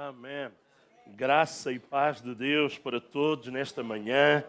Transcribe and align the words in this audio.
Amém. 0.00 0.46
Graça 1.16 1.72
e 1.72 1.78
paz 1.80 2.22
de 2.22 2.32
Deus 2.32 2.78
para 2.78 3.00
todos 3.00 3.48
nesta 3.48 3.82
manhã. 3.82 4.44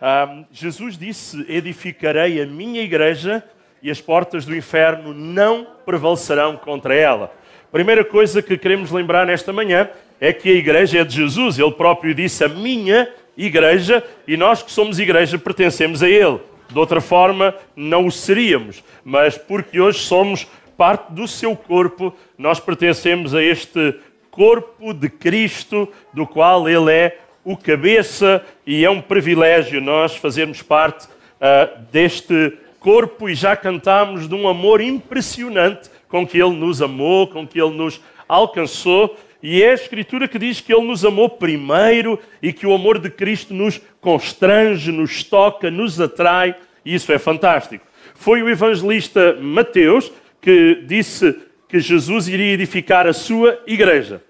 Um, 0.00 0.46
Jesus 0.50 0.96
disse: 0.96 1.44
Edificarei 1.50 2.40
a 2.40 2.46
minha 2.46 2.80
igreja 2.80 3.44
e 3.82 3.90
as 3.90 4.00
portas 4.00 4.46
do 4.46 4.56
inferno 4.56 5.12
não 5.12 5.66
prevalecerão 5.84 6.56
contra 6.56 6.94
ela. 6.94 7.30
Primeira 7.70 8.02
coisa 8.06 8.40
que 8.40 8.56
queremos 8.56 8.90
lembrar 8.90 9.26
nesta 9.26 9.52
manhã 9.52 9.90
é 10.18 10.32
que 10.32 10.48
a 10.48 10.54
igreja 10.54 11.00
é 11.00 11.04
de 11.04 11.14
Jesus. 11.14 11.58
Ele 11.58 11.72
próprio 11.72 12.14
disse: 12.14 12.42
A 12.42 12.48
minha 12.48 13.12
igreja, 13.36 14.02
e 14.26 14.34
nós 14.34 14.62
que 14.62 14.72
somos 14.72 14.98
igreja 14.98 15.38
pertencemos 15.38 16.02
a 16.02 16.08
Ele. 16.08 16.40
De 16.70 16.78
outra 16.78 17.02
forma, 17.02 17.54
não 17.76 18.06
o 18.06 18.10
seríamos. 18.10 18.82
Mas 19.04 19.36
porque 19.36 19.78
hoje 19.78 19.98
somos 19.98 20.48
parte 20.74 21.12
do 21.12 21.28
seu 21.28 21.54
corpo, 21.54 22.16
nós 22.38 22.58
pertencemos 22.58 23.34
a 23.34 23.42
este 23.42 23.94
corpo 24.34 24.92
de 24.92 25.08
Cristo, 25.08 25.88
do 26.12 26.26
qual 26.26 26.68
Ele 26.68 26.92
é 26.92 27.18
o 27.44 27.56
cabeça, 27.56 28.44
e 28.66 28.84
é 28.84 28.90
um 28.90 29.00
privilégio 29.00 29.80
nós 29.80 30.16
fazermos 30.16 30.60
parte 30.60 31.06
uh, 31.06 31.80
deste 31.92 32.52
corpo 32.80 33.28
e 33.28 33.34
já 33.34 33.54
cantamos 33.54 34.28
de 34.28 34.34
um 34.34 34.48
amor 34.48 34.80
impressionante 34.80 35.88
com 36.08 36.26
que 36.26 36.36
Ele 36.36 36.56
nos 36.56 36.82
amou, 36.82 37.28
com 37.28 37.46
que 37.46 37.60
Ele 37.60 37.76
nos 37.76 38.00
alcançou. 38.26 39.16
E 39.40 39.62
é 39.62 39.70
a 39.70 39.74
Escritura 39.74 40.26
que 40.26 40.38
diz 40.38 40.60
que 40.60 40.74
Ele 40.74 40.86
nos 40.86 41.04
amou 41.04 41.28
primeiro 41.28 42.18
e 42.42 42.52
que 42.52 42.66
o 42.66 42.74
amor 42.74 42.98
de 42.98 43.10
Cristo 43.10 43.54
nos 43.54 43.80
constrange, 44.00 44.90
nos 44.90 45.22
toca, 45.22 45.70
nos 45.70 46.00
atrai. 46.00 46.56
E 46.84 46.92
isso 46.92 47.12
é 47.12 47.20
fantástico. 47.20 47.86
Foi 48.16 48.42
o 48.42 48.48
evangelista 48.48 49.38
Mateus 49.40 50.10
que 50.40 50.82
disse 50.86 51.36
que 51.68 51.80
Jesus 51.80 52.28
iria 52.28 52.52
edificar 52.52 53.06
a 53.06 53.12
sua 53.12 53.60
igreja. 53.66 54.22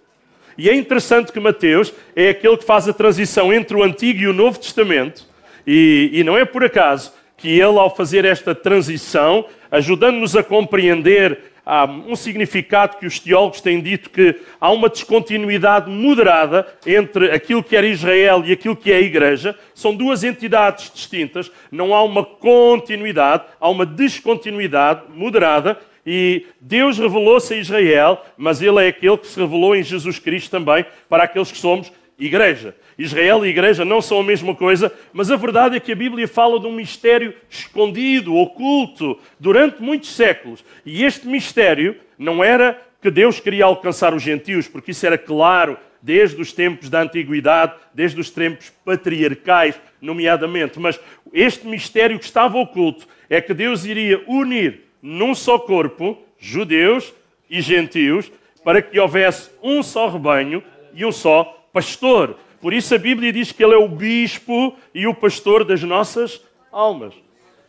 E 0.57 0.71
é 0.71 0.75
interessante 0.75 1.33
que 1.33 1.41
Mateus 1.41 1.93
é 2.15 2.29
aquele 2.29 2.57
que 2.57 2.65
faz 2.65 2.89
a 2.89 2.93
transição 2.93 3.53
entre 3.53 3.77
o 3.77 3.83
Antigo 3.83 4.21
e 4.21 4.27
o 4.29 4.33
Novo 4.33 4.59
Testamento, 4.59 5.27
e, 5.67 6.11
e 6.13 6.23
não 6.23 6.37
é 6.37 6.45
por 6.45 6.65
acaso 6.65 7.13
que 7.37 7.49
ele, 7.49 7.79
ao 7.79 7.95
fazer 7.95 8.25
esta 8.25 8.55
transição, 8.55 9.47
ajudando-nos 9.71 10.37
a 10.37 10.43
compreender 10.43 11.39
há 11.67 11.85
um 11.85 12.15
significado 12.15 12.99
que 12.99 13.07
os 13.07 13.19
teólogos 13.19 13.61
têm 13.61 13.81
dito 13.81 14.11
que 14.11 14.37
há 14.61 14.71
uma 14.71 14.89
descontinuidade 14.89 15.91
moderada 15.91 16.67
entre 16.87 17.31
aquilo 17.31 17.63
que 17.63 17.77
era 17.77 17.87
Israel 17.87 18.43
e 18.45 18.53
aquilo 18.53 18.77
que 18.77 18.93
é 18.93 18.97
a 18.97 19.01
Igreja. 19.01 19.59
São 19.75 19.95
duas 19.95 20.23
entidades 20.23 20.91
distintas, 20.93 21.51
não 21.71 21.95
há 21.95 22.03
uma 22.03 22.25
continuidade, 22.25 23.45
há 23.61 23.69
uma 23.69 23.87
descontinuidade 23.87 25.03
moderada. 25.15 25.79
E 26.07 26.47
Deus 26.61 26.99
revelou-se 26.99 27.55
a 27.55 27.57
Israel, 27.57 28.23
mas 28.37 28.61
Ele 28.61 28.85
é 28.85 28.89
aquele 28.89 29.17
que 29.17 29.27
se 29.27 29.41
revelou 29.41 29.75
em 29.75 29.83
Jesus 29.83 30.19
Cristo 30.19 30.51
também 30.51 30.85
para 31.09 31.25
aqueles 31.25 31.51
que 31.51 31.59
somos 31.59 31.91
igreja. 32.19 32.75
Israel 32.97 33.45
e 33.45 33.49
igreja 33.49 33.85
não 33.85 34.01
são 34.01 34.21
a 34.21 34.25
mesma 34.25 34.55
coisa, 34.55 34.93
mas 35.13 35.31
a 35.31 35.37
verdade 35.37 35.77
é 35.77 35.81
que 35.81 35.93
a 35.93 35.97
Bíblia 35.97 36.29
fala 36.29 36.61
de 36.61 36.67
um 36.67 36.73
mistério 36.73 37.35
escondido, 37.51 38.37
oculto, 38.37 39.19
durante 39.39 39.83
muitos 39.83 40.15
séculos. 40.15 40.65
E 40.87 41.05
este 41.05 41.27
mistério 41.27 41.97
não 42.19 42.43
era 42.43 42.81
que 43.03 43.11
Deus 43.11 43.41
queria 43.41 43.65
alcançar 43.65 44.15
os 44.15 44.23
gentios, 44.23 44.69
porque 44.69 44.93
isso 44.93 45.05
era 45.05 45.19
claro 45.19 45.77
desde 46.01 46.41
os 46.41 46.53
tempos 46.53 46.89
da 46.89 47.03
antiguidade, 47.03 47.75
desde 47.93 48.21
os 48.21 48.31
tempos 48.31 48.71
patriarcais, 48.85 49.75
nomeadamente. 50.01 50.79
Mas 50.79 51.01
este 51.33 51.67
mistério 51.67 52.19
que 52.19 52.25
estava 52.25 52.59
oculto 52.59 53.09
é 53.29 53.41
que 53.41 53.55
Deus 53.55 53.85
iria 53.85 54.23
unir 54.27 54.84
num 55.05 55.35
só 55.35 55.59
corpo 55.59 56.19
judeus 56.39 57.13
e 57.51 57.61
gentios 57.61 58.33
para 58.65 58.81
que 58.81 58.99
houvesse 58.99 59.51
um 59.63 59.83
só 59.83 60.09
rebanho 60.09 60.65
e 60.95 61.05
um 61.05 61.13
só 61.13 61.69
pastor. 61.75 62.39
Por 62.59 62.73
isso 62.73 62.95
a 62.95 62.99
Bíblia 62.99 63.31
diz 63.31 63.53
que 63.53 63.63
ele 63.63 63.75
é 63.75 63.77
o 63.77 63.87
bispo 63.87 64.75
e 64.95 65.07
o 65.07 65.13
pastor 65.13 65.63
das 65.63 65.83
nossas 65.83 66.41
almas. 66.73 67.13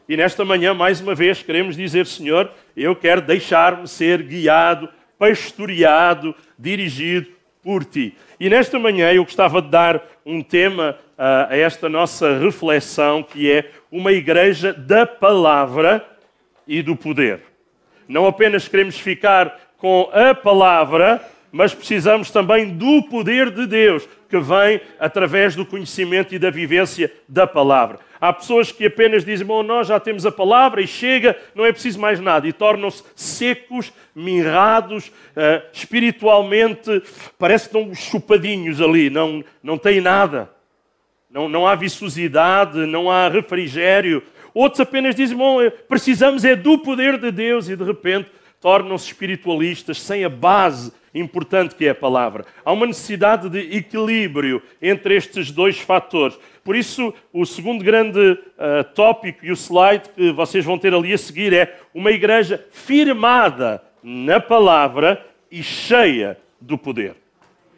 E 0.07 0.15
nesta 0.15 0.45
manhã, 0.45 0.73
mais 0.73 1.01
uma 1.01 1.13
vez, 1.13 1.43
queremos 1.43 1.75
dizer, 1.75 2.05
Senhor, 2.05 2.49
eu 2.77 2.95
quero 2.95 3.21
deixar-me 3.21 3.85
ser 3.85 4.23
guiado, 4.23 4.87
pastoreado, 5.19 6.33
dirigido 6.57 7.27
por 7.61 7.83
ti. 7.83 8.15
E 8.39 8.49
nesta 8.49 8.79
manhã 8.79 9.11
eu 9.11 9.25
gostava 9.25 9.61
de 9.61 9.67
dar 9.67 10.01
um 10.25 10.41
tema 10.41 10.97
uh, 11.17 11.51
a 11.51 11.57
esta 11.57 11.89
nossa 11.89 12.37
reflexão, 12.37 13.21
que 13.21 13.51
é 13.51 13.71
uma 13.91 14.13
igreja 14.13 14.71
da 14.71 15.05
palavra 15.05 16.14
e 16.67 16.81
do 16.81 16.95
poder. 16.95 17.41
Não 18.07 18.25
apenas 18.25 18.67
queremos 18.67 18.99
ficar 18.99 19.59
com 19.77 20.09
a 20.13 20.33
palavra, 20.33 21.21
mas 21.51 21.73
precisamos 21.73 22.31
também 22.31 22.69
do 22.69 23.03
poder 23.03 23.49
de 23.49 23.65
Deus 23.65 24.07
que 24.29 24.37
vem 24.39 24.81
através 24.99 25.55
do 25.55 25.65
conhecimento 25.65 26.35
e 26.35 26.39
da 26.39 26.49
vivência 26.49 27.11
da 27.27 27.47
palavra. 27.47 27.99
Há 28.19 28.33
pessoas 28.33 28.71
que 28.71 28.85
apenas 28.85 29.23
dizem, 29.23 29.45
bom, 29.45 29.63
nós 29.63 29.87
já 29.87 29.99
temos 29.99 30.25
a 30.25 30.31
palavra 30.31 30.81
e 30.81 30.87
chega, 30.87 31.37
não 31.53 31.65
é 31.65 31.71
preciso 31.71 31.99
mais 31.99 32.19
nada, 32.19 32.47
e 32.47 32.53
tornam-se 32.53 33.03
secos, 33.15 33.93
mirrados, 34.13 35.07
uh, 35.07 35.65
espiritualmente, 35.71 37.03
parece 37.37 37.69
que 37.69 37.77
estão 37.77 37.93
chupadinhos 37.93 38.81
ali, 38.81 39.09
não, 39.09 39.43
não 39.61 39.77
têm 39.77 40.01
nada. 40.01 40.49
Não, 41.29 41.49
não 41.49 41.67
há 41.67 41.75
viçosidade, 41.75 42.77
não 42.85 43.11
há 43.11 43.27
refrigério. 43.27 44.23
Outros 44.55 44.79
apenas 44.79 45.13
dizem, 45.13 45.35
bom, 45.37 45.57
precisamos 45.87 46.45
é 46.45 46.55
do 46.55 46.79
poder 46.79 47.19
de 47.19 47.29
Deus, 47.29 47.67
e 47.67 47.75
de 47.75 47.83
repente 47.83 48.31
tornam-se 48.61 49.07
espiritualistas 49.07 50.01
sem 50.01 50.23
a 50.23 50.29
base 50.29 50.93
importante 51.13 51.75
que 51.75 51.85
é 51.85 51.89
a 51.89 51.95
palavra. 51.95 52.45
Há 52.63 52.71
uma 52.71 52.85
necessidade 52.85 53.49
de 53.49 53.75
equilíbrio 53.75 54.61
entre 54.81 55.15
estes 55.15 55.51
dois 55.51 55.79
fatores. 55.79 56.37
Por 56.63 56.75
isso, 56.75 57.13
o 57.31 57.45
segundo 57.45 57.83
grande 57.83 58.19
uh, 58.19 58.83
tópico 58.93 59.45
e 59.45 59.51
o 59.51 59.55
slide 59.55 60.09
que 60.09 60.31
vocês 60.31 60.63
vão 60.63 60.77
ter 60.77 60.93
ali 60.93 61.13
a 61.13 61.17
seguir 61.17 61.53
é 61.53 61.77
uma 61.93 62.11
igreja 62.11 62.65
firmada 62.71 63.83
na 64.01 64.39
palavra 64.39 65.25
e 65.51 65.61
cheia 65.61 66.37
do 66.59 66.77
poder. 66.77 67.24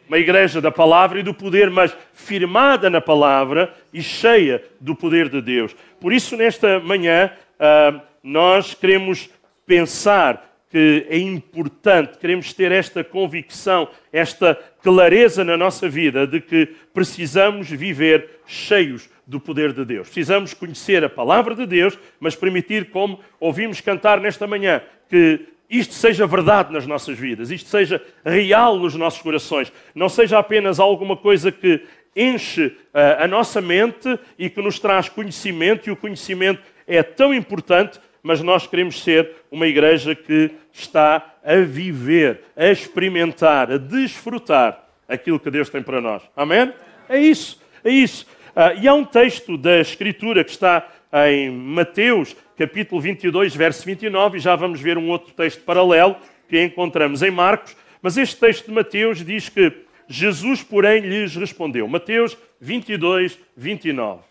Uma 0.08 0.18
igreja 0.18 0.60
da 0.60 0.70
palavra 0.70 1.20
e 1.20 1.22
do 1.22 1.34
poder, 1.34 1.70
mas 1.70 1.94
firmada 2.14 2.88
na 2.88 3.00
palavra 3.00 3.74
e 3.92 4.02
cheia 4.02 4.64
do 4.80 4.94
poder 4.94 5.28
de 5.28 5.42
Deus. 5.42 5.76
Por 6.00 6.12
isso, 6.12 6.34
nesta 6.34 6.80
manhã, 6.80 7.30
uh, 7.60 8.00
nós 8.22 8.72
queremos 8.72 9.28
pensar 9.66 10.48
que 10.70 11.06
é 11.08 11.18
importante, 11.18 12.18
queremos 12.18 12.52
ter 12.52 12.72
esta 12.72 13.02
convicção, 13.04 13.88
esta 14.12 14.54
clareza 14.82 15.44
na 15.44 15.56
nossa 15.56 15.88
vida 15.88 16.26
de 16.26 16.40
que 16.40 16.66
precisamos 16.92 17.68
viver 17.70 18.40
cheios 18.46 19.08
do 19.26 19.38
poder 19.38 19.72
de 19.72 19.84
Deus. 19.84 20.08
Precisamos 20.08 20.54
conhecer 20.54 21.04
a 21.04 21.08
palavra 21.08 21.54
de 21.54 21.66
Deus, 21.66 21.98
mas 22.18 22.34
permitir, 22.34 22.90
como 22.90 23.20
ouvimos 23.38 23.80
cantar 23.80 24.20
nesta 24.20 24.46
manhã, 24.46 24.80
que 25.08 25.40
isto 25.68 25.94
seja 25.94 26.26
verdade 26.26 26.72
nas 26.72 26.86
nossas 26.86 27.18
vidas, 27.18 27.50
isto 27.50 27.68
seja 27.68 28.02
real 28.24 28.78
nos 28.78 28.94
nossos 28.94 29.20
corações, 29.20 29.72
não 29.94 30.08
seja 30.08 30.38
apenas 30.38 30.80
alguma 30.80 31.16
coisa 31.16 31.52
que 31.52 31.82
enche 32.16 32.66
uh, 32.66 33.22
a 33.22 33.28
nossa 33.28 33.60
mente 33.60 34.18
e 34.38 34.48
que 34.48 34.62
nos 34.62 34.78
traz 34.78 35.08
conhecimento, 35.08 35.88
e 35.88 35.92
o 35.92 35.96
conhecimento 35.96 36.62
é 36.86 37.02
tão 37.02 37.34
importante 37.34 38.00
mas 38.22 38.42
nós 38.42 38.66
queremos 38.66 39.02
ser 39.02 39.30
uma 39.50 39.66
igreja 39.66 40.14
que 40.14 40.50
está 40.72 41.34
a 41.44 41.56
viver, 41.56 42.42
a 42.56 42.66
experimentar, 42.66 43.72
a 43.72 43.78
desfrutar 43.78 44.84
aquilo 45.08 45.40
que 45.40 45.50
Deus 45.50 45.70
tem 45.70 45.82
para 45.82 46.00
nós. 46.00 46.22
Amém? 46.36 46.72
É 47.08 47.18
isso, 47.18 47.58
é 47.82 47.90
isso. 47.90 48.26
Uh, 48.54 48.82
e 48.82 48.88
há 48.88 48.92
um 48.92 49.04
texto 49.04 49.56
da 49.56 49.80
Escritura 49.80 50.44
que 50.44 50.50
está 50.50 50.86
em 51.30 51.50
Mateus, 51.50 52.36
capítulo 52.58 53.00
22, 53.00 53.54
verso 53.54 53.86
29, 53.86 54.36
e 54.36 54.40
já 54.40 54.56
vamos 54.56 54.80
ver 54.80 54.98
um 54.98 55.08
outro 55.08 55.32
texto 55.32 55.62
paralelo 55.62 56.16
que 56.48 56.60
encontramos 56.60 57.22
em 57.22 57.30
Marcos, 57.30 57.76
mas 58.02 58.16
este 58.16 58.36
texto 58.36 58.66
de 58.66 58.72
Mateus 58.72 59.24
diz 59.24 59.48
que 59.48 59.72
Jesus, 60.08 60.60
porém, 60.60 61.02
lhes 61.02 61.36
respondeu. 61.36 61.86
Mateus 61.86 62.36
22, 62.60 63.38
29. 63.56 64.22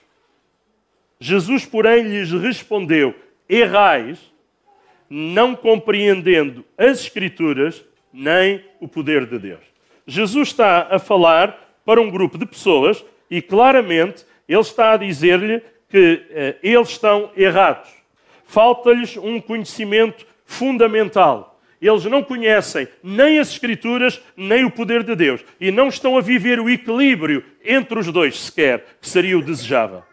Jesus, 1.21 1.65
porém, 1.65 2.03
lhes 2.03 2.31
respondeu: 2.31 3.15
errais, 3.47 4.19
não 5.09 5.55
compreendendo 5.55 6.65
as 6.77 6.99
Escrituras 7.01 7.85
nem 8.11 8.61
o 8.81 8.89
poder 8.89 9.25
de 9.25 9.39
Deus. 9.39 9.63
Jesus 10.05 10.49
está 10.49 10.87
a 10.91 10.99
falar 10.99 11.79
para 11.85 12.01
um 12.01 12.09
grupo 12.09 12.37
de 12.37 12.45
pessoas 12.45 13.05
e 13.29 13.41
claramente 13.41 14.25
ele 14.49 14.59
está 14.59 14.93
a 14.93 14.97
dizer-lhe 14.97 15.61
que 15.89 16.25
eh, 16.29 16.55
eles 16.61 16.89
estão 16.89 17.31
errados. 17.35 17.96
Falta-lhes 18.47 19.15
um 19.17 19.39
conhecimento 19.39 20.25
fundamental. 20.45 21.59
Eles 21.79 22.05
não 22.05 22.23
conhecem 22.23 22.87
nem 23.03 23.37
as 23.37 23.51
Escrituras, 23.51 24.19
nem 24.35 24.65
o 24.65 24.71
poder 24.71 25.03
de 25.03 25.15
Deus. 25.15 25.45
E 25.61 25.71
não 25.71 25.89
estão 25.89 26.17
a 26.17 26.21
viver 26.21 26.59
o 26.59 26.69
equilíbrio 26.69 27.43
entre 27.63 27.99
os 27.99 28.11
dois 28.11 28.39
sequer, 28.39 28.83
que 28.99 29.07
seria 29.07 29.37
o 29.37 29.43
desejável 29.43 30.03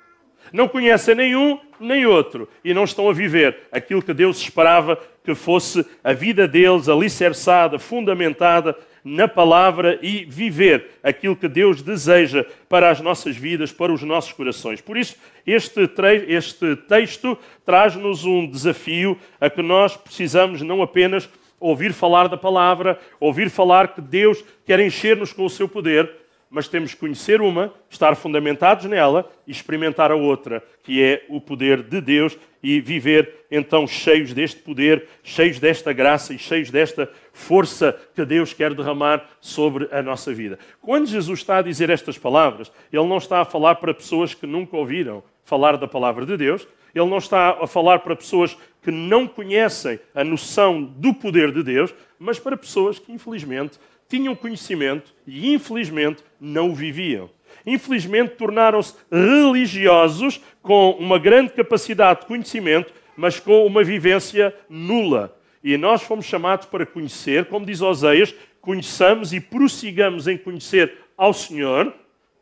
não 0.54 0.68
conhecem 0.68 1.16
nenhum 1.16 1.58
nem 1.80 2.06
outro 2.06 2.48
e 2.64 2.72
não 2.72 2.84
estão 2.84 3.10
a 3.10 3.12
viver 3.12 3.62
aquilo 3.72 4.00
que 4.00 4.14
Deus 4.14 4.38
esperava 4.38 4.96
que 5.24 5.34
fosse 5.34 5.84
a 6.02 6.12
vida 6.12 6.46
deles 6.46 6.88
alicerçada, 6.88 7.76
fundamentada 7.76 8.76
na 9.04 9.28
palavra 9.28 9.98
e 10.00 10.24
viver 10.24 10.92
aquilo 11.02 11.36
que 11.36 11.46
Deus 11.46 11.82
deseja 11.82 12.46
para 12.68 12.90
as 12.90 13.00
nossas 13.00 13.36
vidas, 13.36 13.70
para 13.70 13.92
os 13.92 14.02
nossos 14.02 14.32
corações. 14.32 14.80
Por 14.80 14.96
isso, 14.96 15.16
este, 15.46 15.80
este 16.26 16.74
texto 16.88 17.38
traz-nos 17.66 18.24
um 18.24 18.46
desafio 18.46 19.18
a 19.38 19.50
que 19.50 19.60
nós 19.60 19.94
precisamos 19.94 20.62
não 20.62 20.80
apenas 20.80 21.28
ouvir 21.60 21.92
falar 21.92 22.28
da 22.28 22.36
palavra, 22.36 22.98
ouvir 23.20 23.50
falar 23.50 23.88
que 23.88 24.00
Deus 24.00 24.42
quer 24.66 24.80
encher-nos 24.80 25.32
com 25.32 25.44
o 25.44 25.50
seu 25.50 25.68
poder, 25.68 26.10
mas 26.54 26.68
temos 26.68 26.94
que 26.94 27.00
conhecer 27.00 27.40
uma, 27.40 27.74
estar 27.90 28.14
fundamentados 28.14 28.84
nela 28.84 29.28
e 29.44 29.50
experimentar 29.50 30.12
a 30.12 30.14
outra, 30.14 30.62
que 30.84 31.02
é 31.02 31.24
o 31.28 31.40
poder 31.40 31.82
de 31.82 32.00
Deus 32.00 32.38
e 32.62 32.80
viver 32.80 33.44
então 33.50 33.88
cheios 33.88 34.32
deste 34.32 34.60
poder, 34.60 35.08
cheios 35.24 35.58
desta 35.58 35.92
graça 35.92 36.32
e 36.32 36.38
cheios 36.38 36.70
desta 36.70 37.10
força 37.32 38.00
que 38.14 38.24
Deus 38.24 38.52
quer 38.52 38.72
derramar 38.72 39.28
sobre 39.40 39.88
a 39.90 40.00
nossa 40.00 40.32
vida. 40.32 40.56
Quando 40.80 41.08
Jesus 41.08 41.40
está 41.40 41.56
a 41.56 41.62
dizer 41.62 41.90
estas 41.90 42.16
palavras, 42.16 42.70
ele 42.92 43.04
não 43.04 43.18
está 43.18 43.40
a 43.40 43.44
falar 43.44 43.74
para 43.74 43.92
pessoas 43.92 44.32
que 44.32 44.46
nunca 44.46 44.76
ouviram 44.76 45.24
falar 45.42 45.76
da 45.76 45.88
palavra 45.88 46.24
de 46.24 46.36
Deus, 46.36 46.68
ele 46.94 47.10
não 47.10 47.18
está 47.18 47.58
a 47.60 47.66
falar 47.66 47.98
para 47.98 48.14
pessoas 48.14 48.56
que 48.80 48.92
não 48.92 49.26
conhecem 49.26 49.98
a 50.14 50.22
noção 50.22 50.80
do 50.80 51.12
poder 51.12 51.50
de 51.50 51.64
Deus, 51.64 51.92
mas 52.16 52.38
para 52.38 52.56
pessoas 52.56 53.00
que 53.00 53.10
infelizmente 53.10 53.76
tinham 54.08 54.34
conhecimento 54.34 55.14
e, 55.26 55.52
infelizmente, 55.52 56.22
não 56.40 56.70
o 56.70 56.74
viviam. 56.74 57.30
Infelizmente, 57.66 58.34
tornaram-se 58.36 58.94
religiosos 59.10 60.40
com 60.62 60.90
uma 60.92 61.18
grande 61.18 61.52
capacidade 61.52 62.20
de 62.20 62.26
conhecimento, 62.26 62.92
mas 63.16 63.40
com 63.40 63.66
uma 63.66 63.82
vivência 63.82 64.54
nula. 64.68 65.36
E 65.62 65.76
nós 65.76 66.02
fomos 66.02 66.26
chamados 66.26 66.66
para 66.66 66.84
conhecer, 66.84 67.46
como 67.46 67.64
diz 67.64 67.80
Oseias, 67.80 68.34
conheçamos 68.60 69.32
e 69.32 69.40
prossigamos 69.40 70.26
em 70.28 70.36
conhecer 70.36 70.92
ao 71.16 71.32
Senhor, 71.32 71.92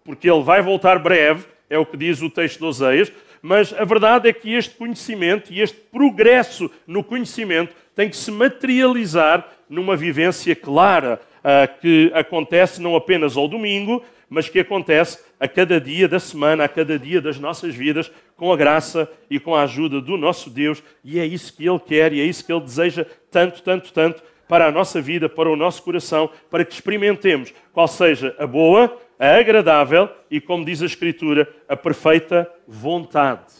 porque 0.04 0.28
Ele 0.28 0.42
vai 0.42 0.60
voltar 0.60 0.98
breve, 0.98 1.44
é 1.70 1.78
o 1.78 1.86
que 1.86 1.96
diz 1.96 2.20
o 2.20 2.30
texto 2.30 2.58
de 2.58 2.64
Oseias, 2.64 3.12
mas 3.40 3.72
a 3.72 3.84
verdade 3.84 4.28
é 4.28 4.32
que 4.32 4.54
este 4.54 4.76
conhecimento 4.76 5.52
e 5.52 5.60
este 5.60 5.76
progresso 5.76 6.70
no 6.86 7.02
conhecimento 7.02 7.74
tem 7.94 8.08
que 8.08 8.16
se 8.16 8.30
materializar 8.30 9.48
numa 9.68 9.96
vivência 9.96 10.54
clara, 10.54 11.20
uh, 11.44 11.80
que 11.80 12.10
acontece 12.14 12.80
não 12.80 12.96
apenas 12.96 13.36
ao 13.36 13.48
domingo, 13.48 14.02
mas 14.28 14.48
que 14.48 14.60
acontece 14.60 15.18
a 15.38 15.46
cada 15.46 15.80
dia 15.80 16.08
da 16.08 16.18
semana, 16.18 16.64
a 16.64 16.68
cada 16.68 16.98
dia 16.98 17.20
das 17.20 17.38
nossas 17.38 17.74
vidas, 17.74 18.10
com 18.36 18.50
a 18.50 18.56
graça 18.56 19.10
e 19.28 19.38
com 19.38 19.54
a 19.54 19.62
ajuda 19.62 20.00
do 20.00 20.16
nosso 20.16 20.48
Deus. 20.48 20.82
E 21.04 21.18
é 21.18 21.26
isso 21.26 21.54
que 21.54 21.68
Ele 21.68 21.78
quer 21.78 22.12
e 22.12 22.20
é 22.20 22.24
isso 22.24 22.44
que 22.44 22.52
Ele 22.52 22.62
deseja 22.62 23.04
tanto, 23.30 23.62
tanto, 23.62 23.92
tanto 23.92 24.22
para 24.48 24.66
a 24.66 24.70
nossa 24.70 25.00
vida, 25.00 25.28
para 25.28 25.50
o 25.50 25.56
nosso 25.56 25.82
coração, 25.82 26.30
para 26.50 26.64
que 26.64 26.72
experimentemos 26.72 27.52
qual 27.72 27.86
seja 27.86 28.34
a 28.38 28.46
boa, 28.46 28.98
a 29.18 29.36
agradável 29.36 30.08
e, 30.30 30.40
como 30.40 30.64
diz 30.64 30.82
a 30.82 30.86
Escritura, 30.86 31.48
a 31.68 31.76
perfeita 31.76 32.50
vontade 32.66 33.52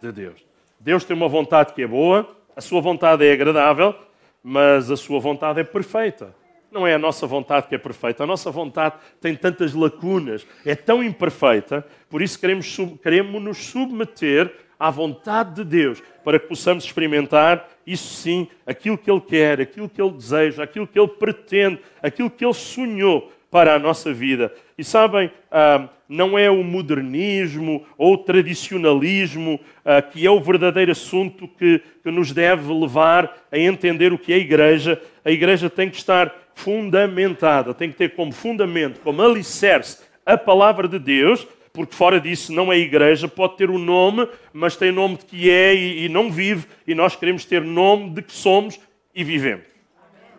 de 0.00 0.10
Deus. 0.10 0.44
Deus 0.80 1.04
tem 1.04 1.16
uma 1.16 1.28
vontade 1.28 1.72
que 1.72 1.82
é 1.82 1.86
boa, 1.86 2.28
a 2.56 2.60
sua 2.60 2.80
vontade 2.80 3.26
é 3.26 3.32
agradável, 3.32 3.94
mas 4.42 4.90
a 4.90 4.96
sua 4.96 5.18
vontade 5.18 5.60
é 5.60 5.64
perfeita. 5.64 6.34
Não 6.74 6.84
é 6.84 6.94
a 6.94 6.98
nossa 6.98 7.24
vontade 7.24 7.68
que 7.68 7.76
é 7.76 7.78
perfeita. 7.78 8.24
A 8.24 8.26
nossa 8.26 8.50
vontade 8.50 8.96
tem 9.20 9.36
tantas 9.36 9.74
lacunas, 9.74 10.44
é 10.66 10.74
tão 10.74 11.04
imperfeita, 11.04 11.86
por 12.10 12.20
isso 12.20 12.36
queremos, 12.36 12.76
queremos 13.00 13.40
nos 13.40 13.58
submeter 13.58 14.52
à 14.76 14.90
vontade 14.90 15.54
de 15.54 15.64
Deus, 15.64 16.02
para 16.24 16.36
que 16.36 16.48
possamos 16.48 16.82
experimentar, 16.82 17.68
isso 17.86 18.12
sim, 18.14 18.48
aquilo 18.66 18.98
que 18.98 19.08
Ele 19.08 19.20
quer, 19.20 19.60
aquilo 19.60 19.88
que 19.88 20.02
Ele 20.02 20.10
deseja, 20.10 20.64
aquilo 20.64 20.84
que 20.84 20.98
Ele 20.98 21.06
pretende, 21.06 21.78
aquilo 22.02 22.28
que 22.28 22.44
Ele 22.44 22.52
sonhou 22.52 23.32
para 23.52 23.76
a 23.76 23.78
nossa 23.78 24.12
vida. 24.12 24.52
E 24.76 24.82
sabem, 24.82 25.30
ah, 25.52 25.88
não 26.08 26.36
é 26.36 26.50
o 26.50 26.64
modernismo 26.64 27.86
ou 27.96 28.14
o 28.14 28.18
tradicionalismo 28.18 29.60
ah, 29.84 30.02
que 30.02 30.26
é 30.26 30.30
o 30.30 30.40
verdadeiro 30.40 30.90
assunto 30.90 31.46
que, 31.46 31.80
que 32.02 32.10
nos 32.10 32.32
deve 32.32 32.72
levar 32.72 33.32
a 33.52 33.56
entender 33.56 34.12
o 34.12 34.18
que 34.18 34.32
é 34.32 34.36
a 34.36 34.40
igreja. 34.40 35.00
A 35.24 35.30
igreja 35.30 35.70
tem 35.70 35.88
que 35.88 35.96
estar 35.96 36.43
fundamentada, 36.54 37.74
tem 37.74 37.90
que 37.90 37.96
ter 37.96 38.14
como 38.14 38.32
fundamento, 38.32 39.00
como 39.00 39.22
alicerce, 39.22 40.02
a 40.24 40.36
palavra 40.36 40.88
de 40.88 40.98
Deus, 40.98 41.46
porque 41.72 41.94
fora 41.94 42.20
disso 42.20 42.52
não 42.52 42.72
é 42.72 42.78
igreja, 42.78 43.26
pode 43.26 43.56
ter 43.56 43.68
o 43.68 43.74
um 43.74 43.78
nome, 43.78 44.28
mas 44.52 44.76
tem 44.76 44.92
nome 44.92 45.16
de 45.16 45.24
que 45.24 45.50
é 45.50 45.74
e, 45.74 46.04
e, 46.04 46.08
não 46.08 46.30
vive, 46.30 46.66
e 46.86 46.94
nós 46.94 47.16
queremos 47.16 47.44
ter 47.44 47.62
nome 47.62 48.10
de 48.10 48.22
que 48.22 48.32
somos 48.32 48.78
e 49.14 49.24
vivemos. 49.24 49.64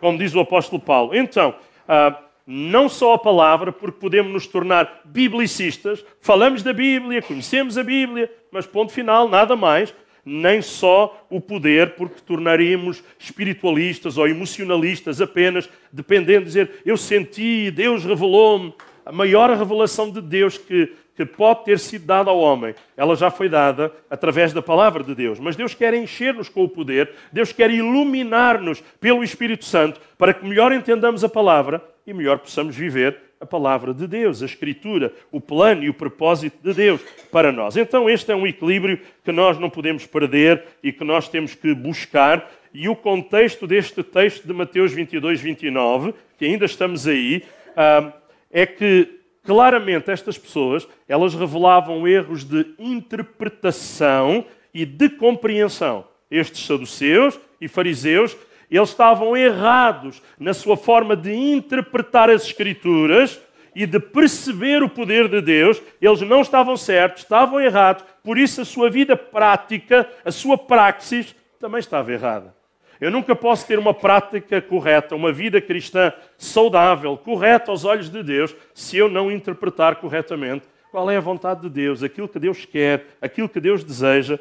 Como 0.00 0.16
diz 0.18 0.34
o 0.34 0.40
apóstolo 0.40 0.80
Paulo. 0.80 1.14
Então, 1.14 1.54
ah, 1.86 2.18
não 2.46 2.88
só 2.88 3.14
a 3.14 3.18
palavra, 3.18 3.70
porque 3.72 4.00
podemos 4.00 4.32
nos 4.32 4.46
tornar 4.46 5.02
biblicistas, 5.04 6.04
falamos 6.20 6.62
da 6.62 6.72
Bíblia, 6.72 7.20
conhecemos 7.20 7.76
a 7.76 7.82
Bíblia, 7.82 8.32
mas 8.50 8.66
ponto 8.66 8.92
final, 8.92 9.28
nada 9.28 9.56
mais 9.56 9.94
nem 10.26 10.60
só 10.60 11.24
o 11.30 11.40
poder, 11.40 11.94
porque 11.94 12.20
tornaríamos 12.20 13.00
espiritualistas 13.16 14.18
ou 14.18 14.26
emocionalistas 14.26 15.20
apenas, 15.20 15.70
dependendo 15.92 16.40
de 16.40 16.46
dizer 16.46 16.70
eu 16.84 16.96
senti, 16.96 17.70
Deus 17.70 18.04
revelou-me. 18.04 18.74
A 19.04 19.12
maior 19.12 19.48
revelação 19.56 20.10
de 20.10 20.20
Deus 20.20 20.58
que, 20.58 20.92
que 21.14 21.24
pode 21.24 21.64
ter 21.64 21.78
sido 21.78 22.04
dada 22.04 22.28
ao 22.28 22.40
homem, 22.40 22.74
ela 22.96 23.14
já 23.14 23.30
foi 23.30 23.48
dada 23.48 23.92
através 24.10 24.52
da 24.52 24.60
palavra 24.60 25.04
de 25.04 25.14
Deus. 25.14 25.38
Mas 25.38 25.54
Deus 25.54 25.74
quer 25.74 25.94
encher-nos 25.94 26.48
com 26.48 26.64
o 26.64 26.68
poder, 26.68 27.12
Deus 27.30 27.52
quer 27.52 27.70
iluminar-nos 27.70 28.82
pelo 29.00 29.22
Espírito 29.22 29.64
Santo 29.64 30.00
para 30.18 30.34
que 30.34 30.44
melhor 30.44 30.72
entendamos 30.72 31.22
a 31.22 31.28
palavra 31.28 31.80
e 32.04 32.12
melhor 32.12 32.40
possamos 32.40 32.74
viver 32.74 33.25
a 33.40 33.46
palavra 33.46 33.92
de 33.92 34.06
Deus, 34.06 34.42
a 34.42 34.46
Escritura, 34.46 35.12
o 35.30 35.40
plano 35.40 35.84
e 35.84 35.90
o 35.90 35.94
propósito 35.94 36.58
de 36.62 36.72
Deus 36.72 37.00
para 37.30 37.52
nós. 37.52 37.76
Então, 37.76 38.08
este 38.08 38.32
é 38.32 38.36
um 38.36 38.46
equilíbrio 38.46 39.00
que 39.24 39.32
nós 39.32 39.58
não 39.58 39.68
podemos 39.68 40.06
perder 40.06 40.64
e 40.82 40.92
que 40.92 41.04
nós 41.04 41.28
temos 41.28 41.54
que 41.54 41.74
buscar. 41.74 42.50
E 42.72 42.88
o 42.88 42.96
contexto 42.96 43.66
deste 43.66 44.02
texto 44.02 44.46
de 44.46 44.52
Mateus 44.52 44.92
22, 44.92 45.40
29, 45.40 46.14
que 46.38 46.44
ainda 46.44 46.64
estamos 46.64 47.06
aí, 47.06 47.42
ah, 47.76 48.12
é 48.50 48.66
que 48.66 49.20
claramente 49.42 50.10
estas 50.10 50.36
pessoas 50.36 50.88
elas 51.08 51.34
revelavam 51.34 52.06
erros 52.06 52.44
de 52.44 52.66
interpretação 52.78 54.44
e 54.74 54.84
de 54.84 55.08
compreensão. 55.08 56.04
Estes 56.30 56.66
saduceus 56.66 57.38
e 57.60 57.68
fariseus 57.68 58.36
eles 58.70 58.90
estavam 58.90 59.36
errados 59.36 60.22
na 60.38 60.52
sua 60.52 60.76
forma 60.76 61.16
de 61.16 61.32
interpretar 61.32 62.30
as 62.30 62.44
Escrituras 62.44 63.40
e 63.74 63.86
de 63.86 64.00
perceber 64.00 64.82
o 64.82 64.88
poder 64.88 65.28
de 65.28 65.40
Deus. 65.40 65.80
Eles 66.00 66.20
não 66.22 66.40
estavam 66.40 66.76
certos, 66.76 67.22
estavam 67.22 67.60
errados, 67.60 68.04
por 68.24 68.38
isso 68.38 68.60
a 68.60 68.64
sua 68.64 68.88
vida 68.90 69.16
prática, 69.16 70.08
a 70.24 70.30
sua 70.30 70.56
praxis, 70.56 71.34
também 71.60 71.80
estava 71.80 72.12
errada. 72.12 72.54
Eu 73.00 73.10
nunca 73.10 73.36
posso 73.36 73.66
ter 73.66 73.78
uma 73.78 73.92
prática 73.92 74.60
correta, 74.62 75.14
uma 75.14 75.30
vida 75.30 75.60
cristã 75.60 76.12
saudável, 76.38 77.16
correta 77.16 77.70
aos 77.70 77.84
olhos 77.84 78.08
de 78.08 78.22
Deus, 78.22 78.56
se 78.72 78.96
eu 78.96 79.08
não 79.08 79.30
interpretar 79.30 79.96
corretamente 79.96 80.64
qual 80.90 81.10
é 81.10 81.16
a 81.18 81.20
vontade 81.20 81.60
de 81.60 81.68
Deus, 81.68 82.02
aquilo 82.02 82.28
que 82.28 82.38
Deus 82.38 82.64
quer, 82.64 83.04
aquilo 83.20 83.50
que 83.50 83.60
Deus 83.60 83.84
deseja. 83.84 84.38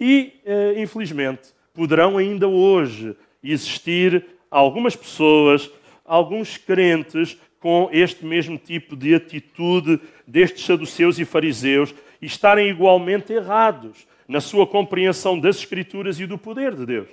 E, 0.00 0.40
eh, 0.46 0.74
infelizmente, 0.78 1.50
poderão 1.74 2.16
ainda 2.16 2.48
hoje 2.48 3.14
existir 3.42 4.24
algumas 4.50 4.96
pessoas, 4.96 5.70
alguns 6.04 6.56
crentes 6.56 7.38
com 7.60 7.88
este 7.92 8.24
mesmo 8.24 8.56
tipo 8.56 8.96
de 8.96 9.14
atitude 9.14 10.00
destes 10.26 10.64
saduceus 10.64 11.18
e 11.18 11.24
fariseus 11.24 11.94
e 12.20 12.26
estarem 12.26 12.68
igualmente 12.68 13.32
errados 13.32 14.06
na 14.26 14.40
sua 14.40 14.66
compreensão 14.66 15.38
das 15.38 15.56
Escrituras 15.56 16.20
e 16.20 16.26
do 16.26 16.38
poder 16.38 16.74
de 16.74 16.86
Deus. 16.86 17.08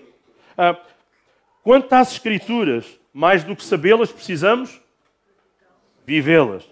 Ah, 0.57 0.77
quanto 1.63 1.91
às 1.93 2.11
Escrituras, 2.11 2.85
mais 3.13 3.43
do 3.43 3.55
que 3.55 3.63
sabê-las, 3.63 4.11
precisamos 4.11 4.79
vivê-las. 6.05 6.63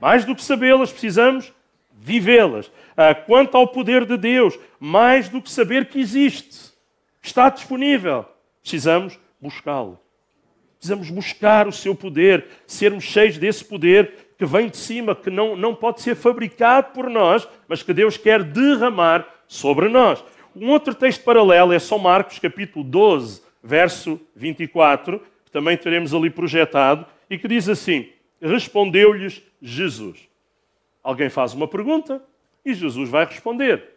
Mais 0.00 0.24
do 0.24 0.34
que 0.34 0.42
sabê-las, 0.42 0.90
precisamos 0.90 1.52
vivê-las. 1.92 2.70
Ah, 2.96 3.14
quanto 3.14 3.56
ao 3.56 3.68
poder 3.68 4.04
de 4.04 4.16
Deus, 4.16 4.58
mais 4.80 5.28
do 5.28 5.40
que 5.42 5.50
saber 5.50 5.86
que 5.86 6.00
existe, 6.00 6.72
está 7.22 7.48
disponível 7.48 8.26
precisamos 8.68 9.18
buscá-lo. 9.40 9.98
Precisamos 10.76 11.10
buscar 11.10 11.66
o 11.66 11.72
seu 11.72 11.94
poder, 11.94 12.46
sermos 12.66 13.02
cheios 13.02 13.38
desse 13.38 13.64
poder 13.64 14.12
que 14.36 14.44
vem 14.44 14.68
de 14.68 14.76
cima, 14.76 15.14
que 15.14 15.30
não, 15.30 15.56
não 15.56 15.74
pode 15.74 16.02
ser 16.02 16.14
fabricado 16.14 16.92
por 16.92 17.08
nós, 17.08 17.48
mas 17.66 17.82
que 17.82 17.94
Deus 17.94 18.18
quer 18.18 18.44
derramar 18.44 19.26
sobre 19.48 19.88
nós. 19.88 20.22
Um 20.54 20.68
outro 20.68 20.94
texto 20.94 21.24
paralelo 21.24 21.72
é 21.72 21.78
São 21.78 21.98
Marcos, 21.98 22.38
capítulo 22.38 22.84
12, 22.84 23.42
verso 23.62 24.20
24, 24.36 25.18
que 25.46 25.50
também 25.50 25.76
teremos 25.76 26.12
ali 26.12 26.28
projetado, 26.28 27.06
e 27.30 27.38
que 27.38 27.48
diz 27.48 27.68
assim: 27.70 28.10
Respondeu-lhes 28.40 29.42
Jesus. 29.62 30.28
Alguém 31.02 31.30
faz 31.30 31.54
uma 31.54 31.66
pergunta 31.66 32.22
e 32.64 32.74
Jesus 32.74 33.08
vai 33.08 33.24
responder. 33.24 33.96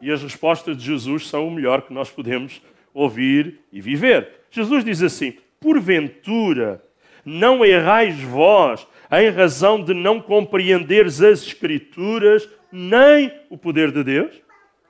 E 0.00 0.10
as 0.10 0.22
respostas 0.22 0.76
de 0.76 0.84
Jesus 0.84 1.28
são 1.28 1.46
o 1.46 1.50
melhor 1.50 1.82
que 1.82 1.94
nós 1.94 2.10
podemos 2.10 2.60
ouvir 2.92 3.60
e 3.72 3.80
viver. 3.80 4.28
Jesus 4.50 4.84
diz 4.84 5.02
assim: 5.02 5.36
Porventura, 5.60 6.82
não 7.24 7.64
errais 7.64 8.20
vós 8.22 8.86
em 9.10 9.30
razão 9.30 9.82
de 9.82 9.94
não 9.94 10.20
compreenderes 10.20 11.20
as 11.20 11.42
Escrituras 11.42 12.48
nem 12.70 13.32
o 13.50 13.58
poder 13.58 13.92
de 13.92 14.02
Deus? 14.02 14.34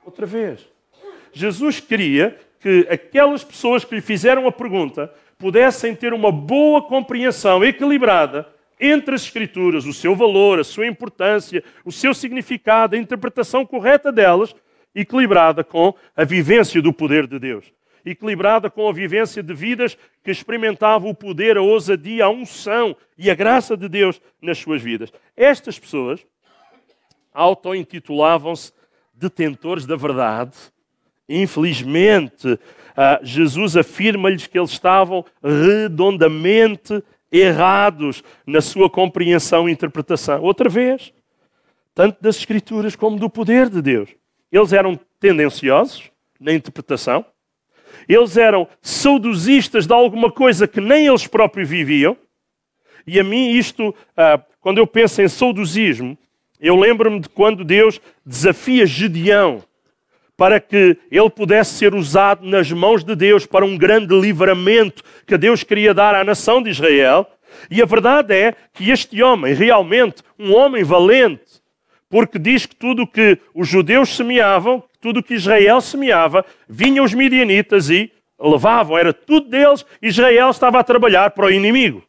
Outra 0.05 0.25
vez. 0.25 0.67
Jesus 1.31 1.79
queria 1.79 2.37
que 2.59 2.87
aquelas 2.89 3.43
pessoas 3.43 3.83
que 3.83 3.95
lhe 3.95 4.01
fizeram 4.01 4.47
a 4.47 4.51
pergunta 4.51 5.13
pudessem 5.37 5.93
ter 5.93 6.13
uma 6.13 6.31
boa 6.31 6.81
compreensão 6.81 7.63
equilibrada 7.63 8.47
entre 8.79 9.15
as 9.15 9.23
Escrituras, 9.23 9.85
o 9.85 9.93
seu 9.93 10.15
valor, 10.15 10.59
a 10.59 10.63
sua 10.63 10.87
importância, 10.87 11.63
o 11.83 11.91
seu 11.91 12.13
significado, 12.13 12.95
a 12.95 12.99
interpretação 12.99 13.65
correta 13.65 14.11
delas, 14.11 14.55
equilibrada 14.95 15.63
com 15.63 15.93
a 16.15 16.23
vivência 16.23 16.81
do 16.81 16.93
poder 16.93 17.27
de 17.27 17.39
Deus, 17.39 17.65
equilibrada 18.05 18.69
com 18.69 18.87
a 18.87 18.93
vivência 18.93 19.41
de 19.41 19.53
vidas 19.53 19.97
que 20.23 20.31
experimentavam 20.31 21.09
o 21.09 21.15
poder, 21.15 21.57
a 21.57 21.61
ousadia, 21.61 22.25
a 22.25 22.29
unção 22.29 22.95
e 23.17 23.29
a 23.29 23.35
graça 23.35 23.77
de 23.77 23.87
Deus 23.87 24.21
nas 24.41 24.57
suas 24.57 24.81
vidas. 24.81 25.11
Estas 25.35 25.79
pessoas 25.79 26.25
auto-intitulavam-se 27.33 28.71
detentores 29.13 29.85
da 29.85 29.95
verdade. 29.95 30.55
Infelizmente, 31.27 32.59
ah, 32.95 33.19
Jesus 33.23 33.75
afirma-lhes 33.75 34.47
que 34.47 34.57
eles 34.57 34.71
estavam 34.71 35.25
redondamente 35.41 37.03
errados 37.31 38.23
na 38.45 38.61
sua 38.61 38.89
compreensão 38.89 39.67
e 39.67 39.71
interpretação. 39.71 40.41
Outra 40.41 40.69
vez, 40.69 41.11
tanto 41.95 42.21
das 42.21 42.37
Escrituras 42.37 42.95
como 42.95 43.17
do 43.17 43.29
poder 43.29 43.69
de 43.69 43.81
Deus. 43.81 44.09
Eles 44.51 44.73
eram 44.73 44.99
tendenciosos 45.19 46.11
na 46.39 46.53
interpretação, 46.53 47.25
eles 48.07 48.37
eram 48.37 48.67
saudosistas 48.81 49.85
de 49.85 49.93
alguma 49.93 50.31
coisa 50.31 50.67
que 50.67 50.81
nem 50.81 51.07
eles 51.07 51.27
próprios 51.27 51.67
viviam. 51.69 52.17
E 53.05 53.19
a 53.19 53.23
mim, 53.23 53.51
isto, 53.51 53.93
ah, 54.15 54.39
quando 54.61 54.77
eu 54.77 54.87
penso 54.87 55.21
em 55.21 55.27
saudosismo, 55.27 56.17
eu 56.59 56.75
lembro-me 56.75 57.19
de 57.19 57.29
quando 57.29 57.63
Deus 57.63 57.99
desafia 58.25 58.85
Gedeão 58.85 59.63
para 60.37 60.59
que 60.59 60.97
ele 61.11 61.29
pudesse 61.29 61.73
ser 61.75 61.93
usado 61.93 62.45
nas 62.45 62.71
mãos 62.71 63.03
de 63.03 63.15
Deus 63.15 63.45
para 63.45 63.65
um 63.65 63.77
grande 63.77 64.13
livramento 64.19 65.03
que 65.27 65.37
Deus 65.37 65.63
queria 65.63 65.93
dar 65.93 66.15
à 66.15 66.23
nação 66.23 66.61
de 66.61 66.69
Israel. 66.69 67.27
E 67.69 67.81
a 67.81 67.85
verdade 67.85 68.33
é 68.33 68.55
que 68.73 68.89
este 68.89 69.21
homem, 69.21 69.53
realmente, 69.53 70.23
um 70.39 70.53
homem 70.55 70.83
valente, 70.83 71.42
porque 72.13 72.37
diz 72.37 72.67
que 72.67 72.75
tudo 72.75 73.01
o 73.01 73.07
que 73.07 73.39
os 73.55 73.67
judeus 73.67 74.15
semeavam, 74.15 74.83
tudo 75.01 75.19
o 75.19 75.23
que 75.23 75.33
Israel 75.33 75.81
semeava, 75.81 76.45
vinham 76.69 77.03
os 77.03 77.11
midianitas 77.11 77.89
e 77.89 78.11
levavam, 78.39 78.95
era 78.95 79.11
tudo 79.11 79.49
deles, 79.49 79.83
Israel 79.99 80.51
estava 80.51 80.79
a 80.79 80.83
trabalhar 80.83 81.31
para 81.31 81.47
o 81.47 81.51
inimigo. 81.51 82.03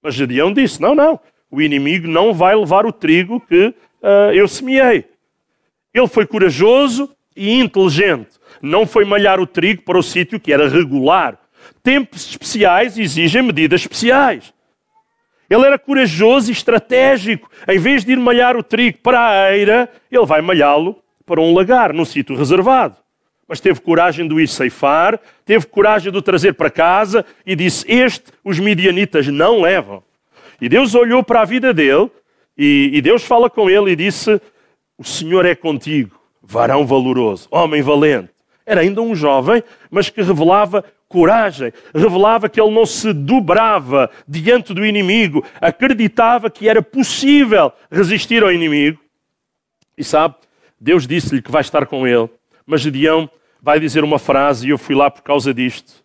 Mas 0.00 0.14
Gedeão 0.14 0.52
disse: 0.52 0.80
não, 0.80 0.94
não, 0.94 1.18
o 1.50 1.60
inimigo 1.60 2.06
não 2.06 2.32
vai 2.32 2.54
levar 2.54 2.86
o 2.86 2.92
trigo 2.92 3.40
que 3.40 3.74
uh, 4.02 4.32
eu 4.32 4.46
semeei. 4.46 5.04
Ele 5.92 6.06
foi 6.06 6.24
corajoso 6.24 7.10
e 7.34 7.58
inteligente. 7.58 8.38
Não 8.62 8.86
foi 8.86 9.04
malhar 9.04 9.40
o 9.40 9.48
trigo 9.48 9.82
para 9.82 9.98
o 9.98 10.02
sítio 10.02 10.38
que 10.38 10.52
era 10.52 10.68
regular. 10.68 11.36
Tempos 11.82 12.24
especiais 12.30 12.96
exigem 12.96 13.42
medidas 13.42 13.80
especiais. 13.80 14.54
Ele 15.48 15.64
era 15.64 15.78
corajoso 15.78 16.50
e 16.50 16.52
estratégico. 16.52 17.50
Em 17.68 17.78
vez 17.78 18.04
de 18.04 18.12
ir 18.12 18.18
malhar 18.18 18.56
o 18.56 18.62
trigo 18.62 18.98
para 18.98 19.28
a 19.28 19.56
eira, 19.56 19.90
ele 20.10 20.26
vai 20.26 20.40
malhá-lo 20.40 20.96
para 21.24 21.40
um 21.40 21.54
lagar, 21.54 21.92
num 21.92 22.04
sítio 22.04 22.36
reservado. 22.36 22.96
Mas 23.48 23.60
teve 23.60 23.80
coragem 23.80 24.26
de 24.26 24.34
o 24.34 24.40
ir 24.40 24.48
ceifar, 24.48 25.20
teve 25.44 25.66
coragem 25.66 26.10
de 26.10 26.18
o 26.18 26.22
trazer 26.22 26.54
para 26.54 26.68
casa 26.70 27.24
e 27.44 27.54
disse: 27.54 27.84
Este 27.88 28.32
os 28.44 28.58
midianitas 28.58 29.28
não 29.28 29.60
levam. 29.60 30.02
E 30.60 30.68
Deus 30.68 30.94
olhou 30.94 31.22
para 31.22 31.42
a 31.42 31.44
vida 31.44 31.72
dele 31.72 32.10
e, 32.58 32.90
e 32.92 33.00
Deus 33.00 33.22
fala 33.22 33.48
com 33.48 33.70
ele 33.70 33.92
e 33.92 33.96
disse: 33.96 34.40
o 34.98 35.04
Senhor 35.04 35.44
é 35.44 35.54
contigo, 35.54 36.18
varão 36.42 36.86
valoroso, 36.86 37.46
homem 37.50 37.82
valente. 37.82 38.30
Era 38.64 38.80
ainda 38.80 39.02
um 39.02 39.14
jovem, 39.14 39.62
mas 39.90 40.08
que 40.08 40.22
revelava 40.22 40.82
coragem, 41.08 41.72
revelava 41.94 42.48
que 42.48 42.60
ele 42.60 42.74
não 42.74 42.84
se 42.84 43.12
dobrava 43.12 44.10
diante 44.26 44.74
do 44.74 44.84
inimigo, 44.84 45.44
acreditava 45.60 46.50
que 46.50 46.68
era 46.68 46.82
possível 46.82 47.72
resistir 47.90 48.42
ao 48.42 48.52
inimigo. 48.52 49.00
E 49.96 50.04
sabe, 50.04 50.34
Deus 50.80 51.06
disse-lhe 51.06 51.42
que 51.42 51.50
vai 51.50 51.60
estar 51.60 51.86
com 51.86 52.06
ele, 52.06 52.28
mas 52.66 52.80
Gedeão 52.80 53.30
vai 53.62 53.80
dizer 53.80 54.04
uma 54.04 54.18
frase 54.18 54.66
e 54.66 54.70
eu 54.70 54.78
fui 54.78 54.94
lá 54.94 55.10
por 55.10 55.22
causa 55.22 55.54
disto. 55.54 56.04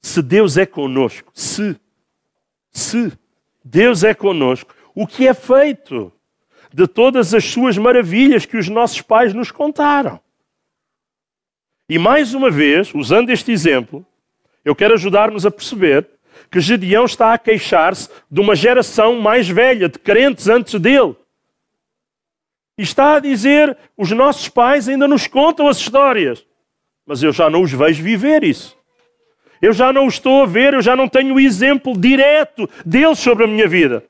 Se 0.00 0.22
Deus 0.22 0.56
é 0.56 0.66
conosco, 0.66 1.30
se, 1.34 1.76
se 2.70 3.12
Deus 3.64 4.04
é 4.04 4.14
conosco, 4.14 4.74
o 4.94 5.06
que 5.06 5.26
é 5.26 5.34
feito? 5.34 6.12
de 6.74 6.88
todas 6.88 7.32
as 7.32 7.44
suas 7.44 7.78
maravilhas 7.78 8.44
que 8.44 8.56
os 8.56 8.68
nossos 8.68 9.00
pais 9.00 9.32
nos 9.32 9.52
contaram. 9.52 10.18
E 11.88 11.98
mais 11.98 12.34
uma 12.34 12.50
vez, 12.50 12.92
usando 12.94 13.30
este 13.30 13.52
exemplo, 13.52 14.04
eu 14.64 14.74
quero 14.74 14.94
ajudar-nos 14.94 15.44
a 15.44 15.50
perceber 15.50 16.08
que 16.50 16.60
Gedeão 16.60 17.04
está 17.04 17.34
a 17.34 17.38
queixar-se 17.38 18.08
de 18.30 18.40
uma 18.40 18.56
geração 18.56 19.20
mais 19.20 19.48
velha, 19.48 19.88
de 19.88 19.98
crentes 19.98 20.48
antes 20.48 20.80
dele. 20.80 21.14
E 22.78 22.82
está 22.82 23.16
a 23.16 23.20
dizer: 23.20 23.76
os 23.96 24.10
nossos 24.10 24.48
pais 24.48 24.88
ainda 24.88 25.06
nos 25.06 25.26
contam 25.26 25.68
as 25.68 25.78
histórias, 25.78 26.44
mas 27.06 27.22
eu 27.22 27.32
já 27.32 27.50
não 27.50 27.62
os 27.62 27.72
vejo 27.72 28.02
viver 28.02 28.42
isso. 28.42 28.76
Eu 29.60 29.72
já 29.72 29.92
não 29.92 30.06
os 30.06 30.14
estou 30.14 30.42
a 30.42 30.46
ver, 30.46 30.74
eu 30.74 30.82
já 30.82 30.96
não 30.96 31.08
tenho 31.08 31.34
o 31.34 31.40
exemplo 31.40 31.98
direto 31.98 32.68
deles 32.84 33.18
sobre 33.18 33.44
a 33.44 33.46
minha 33.46 33.68
vida. 33.68 34.04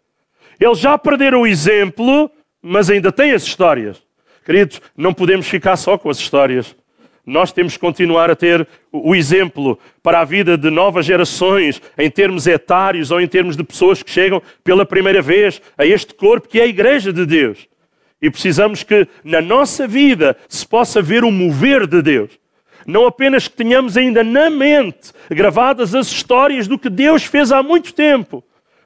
Eles 0.59 0.79
já 0.79 0.97
perderam 0.97 1.43
o 1.43 1.47
exemplo 1.47 2.31
mas 2.67 2.89
ainda 2.89 3.13
tem 3.13 3.33
as 3.33 3.43
histórias. 3.43 4.03
Queridos, 4.43 4.81
não 4.97 5.13
podemos 5.13 5.47
ficar 5.47 5.77
só 5.77 5.99
com 5.99 6.09
as 6.09 6.19
histórias. 6.19 6.75
Nós 7.27 7.53
temos 7.53 7.75
que 7.75 7.79
continuar 7.79 8.31
a 8.31 8.37
ter 8.37 8.67
o 8.93 9.15
exemplo 9.15 9.79
para 10.03 10.21
a 10.21 10.25
vida 10.25 10.59
de 10.59 10.69
novas 10.69 11.07
gerações, 11.07 11.81
em 11.97 12.11
termos 12.11 12.47
etários 12.47 13.11
ou 13.11 13.21
em 13.21 13.27
termos 13.27 13.57
de 13.57 13.65
pessoas 13.65 14.03
que 14.03 14.11
chegam 14.11 14.43
pela 14.63 14.85
primeira 14.85 15.23
vez 15.23 15.63
a 15.79 15.87
este 15.87 16.13
corpo 16.13 16.49
que 16.49 16.61
é 16.61 16.65
a 16.65 16.67
Igreja 16.67 17.13
de 17.13 17.25
Deus. 17.25 17.67
E 18.21 18.31
precisamos 18.31 18.83
que 18.83 19.09
na 19.23 19.41
nossa 19.41 19.87
vida 19.87 20.37
se 20.49 20.67
possa 20.67 21.01
ver 21.01 21.25
o 21.25 21.31
mover 21.31 21.87
de 21.87 22.03
Deus. 22.03 22.31
Não 22.87 23.07
apenas 23.07 23.49
que 23.49 23.57
tenhamos 23.57 23.97
ainda 23.97 24.23
na 24.23 24.51
mente 24.51 25.13
gravadas 25.31 25.95
as 25.95 26.09
histórias 26.09 26.69
do 26.69 26.79
que 26.79 26.91
Deus 26.91 27.25
fez 27.25 27.51
há 27.51 27.63
muito 27.63 27.95
tempo, 27.95 28.45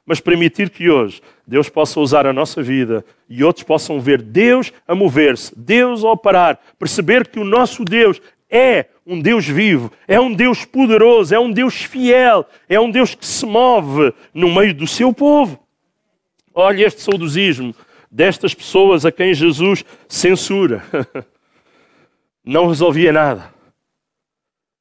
mas 0.09 0.19
permitir 0.19 0.71
que 0.71 0.89
hoje 0.89 1.21
Deus 1.45 1.69
possa 1.69 1.99
usar 1.99 2.25
a 2.25 2.33
nossa 2.33 2.63
vida 2.63 3.05
e 3.29 3.43
outros 3.43 3.63
possam 3.63 3.99
ver 3.99 4.23
Deus 4.23 4.73
a 4.87 4.95
mover-se, 4.95 5.53
Deus 5.55 6.03
a 6.03 6.09
operar, 6.09 6.59
perceber 6.79 7.27
que 7.27 7.39
o 7.39 7.43
nosso 7.43 7.85
Deus 7.85 8.19
é 8.49 8.87
um 9.05 9.21
Deus 9.21 9.47
vivo, 9.47 9.91
é 10.07 10.19
um 10.19 10.33
Deus 10.33 10.65
poderoso, 10.65 11.35
é 11.35 11.39
um 11.39 11.51
Deus 11.51 11.83
fiel, 11.83 12.43
é 12.67 12.79
um 12.79 12.89
Deus 12.89 13.13
que 13.13 13.23
se 13.23 13.45
move 13.45 14.11
no 14.33 14.51
meio 14.51 14.73
do 14.73 14.87
seu 14.87 15.13
povo. 15.13 15.63
Olha 16.55 16.87
este 16.87 17.01
saudosismo 17.01 17.75
destas 18.09 18.55
pessoas 18.55 19.05
a 19.05 19.11
quem 19.11 19.31
Jesus 19.31 19.85
censura. 20.07 20.83
Não 22.43 22.67
resolvia 22.67 23.13
nada. 23.13 23.53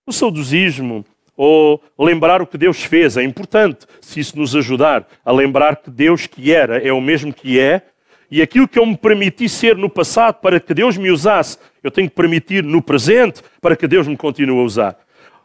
O 0.07 0.13
saudosismo 0.13 1.05
ou 1.39 1.81
lembrar 1.97 2.43
o 2.43 2.47
que 2.47 2.59
Deus 2.59 2.83
fez. 2.83 3.17
É 3.17 3.23
importante, 3.23 3.87
se 4.01 4.19
isso 4.19 4.37
nos 4.37 4.57
ajudar 4.57 5.07
a 5.25 5.31
lembrar 5.31 5.77
que 5.77 5.89
Deus 5.89 6.27
que 6.27 6.53
era 6.53 6.85
é 6.85 6.93
o 6.93 7.01
mesmo 7.01 7.33
que 7.33 7.61
é, 7.61 7.83
e 8.29 8.43
aquilo 8.43 8.67
que 8.67 8.79
eu 8.79 8.85
me 8.85 8.97
permiti 8.97 9.49
ser 9.49 9.77
no 9.77 9.89
passado 9.89 10.35
para 10.35 10.59
que 10.59 10.75
Deus 10.75 10.97
me 10.97 11.11
usasse, 11.11 11.57
eu 11.83 11.91
tenho 11.91 12.11
que 12.11 12.17
permitir 12.17 12.65
no 12.65 12.83
presente 12.83 13.41
para 13.61 13.77
que 13.77 13.87
Deus 13.87 14.07
me 14.07 14.17
continue 14.17 14.59
a 14.59 14.65
usar. 14.65 14.99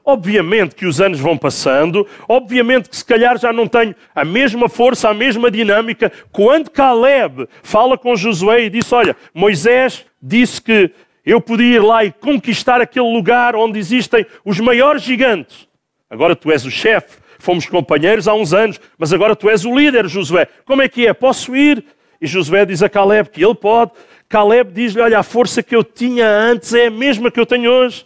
Obviamente 0.04 0.76
que 0.76 0.86
os 0.86 1.00
anos 1.00 1.20
vão 1.20 1.38
passando, 1.38 2.06
obviamente 2.28 2.90
que 2.90 2.98
se 2.98 3.06
calhar 3.06 3.38
já 3.38 3.54
não 3.54 3.68
tenho 3.68 3.96
a 4.14 4.26
mesma 4.26 4.68
força, 4.68 5.08
a 5.08 5.14
mesma 5.14 5.50
dinâmica. 5.50 6.12
Quando 6.30 6.70
Caleb 6.70 7.48
fala 7.62 7.98
com 7.98 8.14
Josué 8.14 8.66
e 8.66 8.70
disse: 8.70 8.94
Olha, 8.94 9.16
Moisés 9.34 10.06
disse 10.22 10.62
que 10.62 10.92
eu 11.26 11.40
podia 11.40 11.76
ir 11.78 11.82
lá 11.82 12.04
e 12.04 12.12
conquistar 12.12 12.82
aquele 12.82 13.10
lugar 13.14 13.56
onde 13.56 13.80
existem 13.80 14.26
os 14.44 14.60
maiores 14.60 15.04
gigantes. 15.04 15.70
Agora 16.14 16.36
tu 16.36 16.52
és 16.52 16.64
o 16.64 16.70
chefe, 16.70 17.18
fomos 17.40 17.66
companheiros 17.66 18.28
há 18.28 18.36
uns 18.36 18.54
anos, 18.54 18.80
mas 19.00 19.12
agora 19.12 19.36
tu 19.36 19.50
és 19.50 19.66
o 19.66 19.76
líder, 19.76 20.08
Josué. 20.08 20.46
Como 20.64 20.80
é 20.80 20.88
que 20.88 21.08
é? 21.08 21.12
Posso 21.14 21.56
ir? 21.56 21.84
E 22.22 22.28
Josué 22.28 22.68
diz 22.68 22.84
a 22.84 22.88
Caleb 22.88 23.32
que 23.32 23.44
ele 23.44 23.56
pode. 23.56 23.94
Caleb 24.30 24.72
diz-lhe: 24.72 25.02
Olha, 25.02 25.18
a 25.18 25.24
força 25.24 25.64
que 25.64 25.76
eu 25.76 25.84
tinha 25.84 26.30
antes 26.30 26.72
é 26.72 26.86
a 26.86 26.92
mesma 26.92 27.32
que 27.32 27.40
eu 27.40 27.48
tenho 27.48 27.72
hoje. 27.72 28.06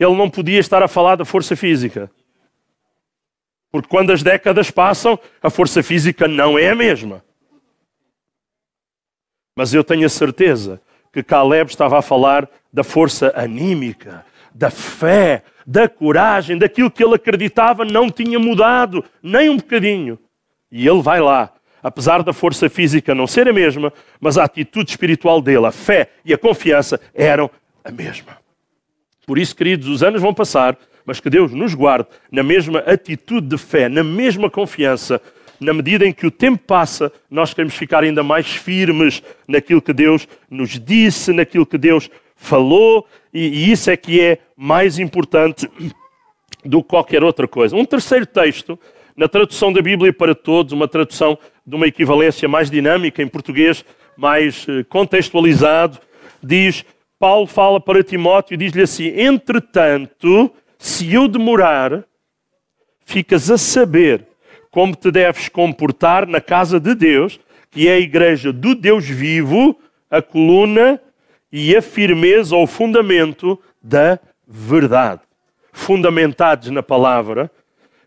Ele 0.00 0.14
não 0.14 0.30
podia 0.30 0.58
estar 0.58 0.82
a 0.82 0.88
falar 0.88 1.16
da 1.16 1.26
força 1.26 1.54
física. 1.54 2.10
Porque 3.70 3.86
quando 3.86 4.12
as 4.12 4.22
décadas 4.22 4.70
passam, 4.70 5.20
a 5.42 5.50
força 5.50 5.82
física 5.82 6.26
não 6.26 6.58
é 6.58 6.70
a 6.70 6.74
mesma. 6.74 7.22
Mas 9.54 9.74
eu 9.74 9.84
tenho 9.84 10.06
a 10.06 10.08
certeza 10.10 10.80
que 11.12 11.22
Caleb 11.22 11.70
estava 11.70 11.98
a 11.98 12.02
falar 12.02 12.48
da 12.72 12.82
força 12.82 13.30
anímica, 13.36 14.24
da 14.54 14.70
fé, 14.70 15.42
da 15.66 15.88
coragem, 15.88 16.56
daquilo 16.56 16.90
que 16.90 17.02
ele 17.02 17.16
acreditava 17.16 17.84
não 17.84 18.08
tinha 18.08 18.38
mudado, 18.38 19.04
nem 19.22 19.50
um 19.50 19.56
bocadinho. 19.56 20.18
E 20.70 20.86
ele 20.86 21.02
vai 21.02 21.20
lá, 21.20 21.52
apesar 21.82 22.22
da 22.22 22.32
força 22.32 22.68
física 22.68 23.14
não 23.14 23.26
ser 23.26 23.48
a 23.48 23.52
mesma, 23.52 23.92
mas 24.20 24.38
a 24.38 24.44
atitude 24.44 24.90
espiritual 24.90 25.42
dele, 25.42 25.66
a 25.66 25.72
fé 25.72 26.10
e 26.24 26.32
a 26.32 26.38
confiança 26.38 27.00
eram 27.12 27.50
a 27.84 27.90
mesma. 27.90 28.38
Por 29.26 29.38
isso, 29.38 29.56
queridos, 29.56 29.88
os 29.88 30.04
anos 30.04 30.22
vão 30.22 30.32
passar, 30.32 30.78
mas 31.04 31.18
que 31.18 31.28
Deus 31.28 31.52
nos 31.52 31.74
guarde 31.74 32.08
na 32.30 32.42
mesma 32.42 32.78
atitude 32.80 33.48
de 33.48 33.58
fé, 33.58 33.88
na 33.88 34.04
mesma 34.04 34.48
confiança, 34.48 35.20
na 35.58 35.72
medida 35.72 36.06
em 36.06 36.12
que 36.12 36.26
o 36.26 36.30
tempo 36.30 36.58
passa, 36.58 37.12
nós 37.30 37.52
queremos 37.52 37.74
ficar 37.74 38.04
ainda 38.04 38.22
mais 38.22 38.46
firmes 38.46 39.22
naquilo 39.48 39.82
que 39.82 39.92
Deus 39.92 40.28
nos 40.50 40.78
disse, 40.78 41.32
naquilo 41.32 41.66
que 41.66 41.78
Deus 41.78 42.10
falou, 42.36 43.06
e, 43.32 43.40
e 43.48 43.72
isso 43.72 43.90
é 43.90 43.96
que 43.96 44.20
é 44.20 44.38
mais 44.56 44.98
importante 44.98 45.68
do 46.64 46.82
que 46.82 46.88
qualquer 46.88 47.24
outra 47.24 47.48
coisa. 47.48 47.74
Um 47.74 47.84
terceiro 47.84 48.26
texto, 48.26 48.78
na 49.16 49.26
tradução 49.26 49.72
da 49.72 49.80
Bíblia 49.80 50.12
para 50.12 50.34
todos, 50.34 50.72
uma 50.72 50.86
tradução 50.86 51.38
de 51.66 51.74
uma 51.74 51.86
equivalência 51.86 52.48
mais 52.48 52.70
dinâmica, 52.70 53.22
em 53.22 53.28
português 53.28 53.84
mais 54.16 54.66
eh, 54.68 54.84
contextualizado, 54.88 55.98
diz: 56.42 56.84
Paulo 57.18 57.46
fala 57.46 57.80
para 57.80 58.04
Timóteo 58.04 58.54
e 58.54 58.56
diz-lhe 58.56 58.82
assim: 58.82 59.08
Entretanto, 59.08 60.52
se 60.78 61.12
eu 61.12 61.28
demorar, 61.28 62.04
ficas 63.04 63.50
a 63.50 63.58
saber 63.58 64.26
como 64.70 64.94
te 64.94 65.10
deves 65.10 65.48
comportar 65.48 66.26
na 66.26 66.40
casa 66.40 66.78
de 66.78 66.94
Deus, 66.94 67.40
que 67.70 67.88
é 67.88 67.94
a 67.94 67.98
igreja 67.98 68.52
do 68.52 68.74
Deus 68.74 69.06
vivo, 69.06 69.78
a 70.10 70.20
coluna 70.20 71.00
e 71.52 71.76
a 71.76 71.82
firmeza 71.82 72.56
ou 72.56 72.66
fundamento 72.66 73.58
da 73.82 74.18
verdade. 74.46 75.20
Fundamentados 75.72 76.70
na 76.70 76.82
palavra, 76.82 77.50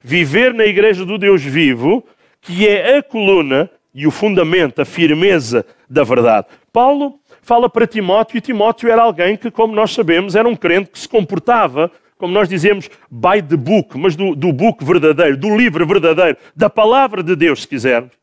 viver 0.01 0.53
na 0.53 0.65
igreja 0.65 1.05
do 1.05 1.17
Deus 1.17 1.43
vivo, 1.43 2.05
que 2.41 2.67
é 2.67 2.97
a 2.97 3.03
coluna 3.03 3.69
e 3.93 4.07
o 4.07 4.11
fundamento, 4.11 4.81
a 4.81 4.85
firmeza 4.85 5.65
da 5.89 6.03
verdade. 6.03 6.47
Paulo 6.71 7.19
fala 7.41 7.69
para 7.69 7.87
Timóteo 7.87 8.37
e 8.37 8.41
Timóteo 8.41 8.89
era 8.89 9.01
alguém 9.01 9.35
que, 9.35 9.49
como 9.49 9.73
nós 9.73 9.93
sabemos, 9.93 10.35
era 10.35 10.47
um 10.47 10.55
crente 10.55 10.91
que 10.91 10.99
se 10.99 11.09
comportava, 11.09 11.91
como 12.17 12.33
nós 12.33 12.49
dizemos, 12.49 12.89
by 13.09 13.41
the 13.41 13.55
book, 13.55 13.97
mas 13.97 14.15
do, 14.15 14.35
do 14.35 14.51
book 14.51 14.83
verdadeiro, 14.83 15.37
do 15.37 15.55
livro 15.55 15.85
verdadeiro, 15.87 16.37
da 16.55 16.69
palavra 16.69 17.23
de 17.23 17.35
Deus, 17.35 17.61
se 17.61 17.67
quisermos. 17.67 18.18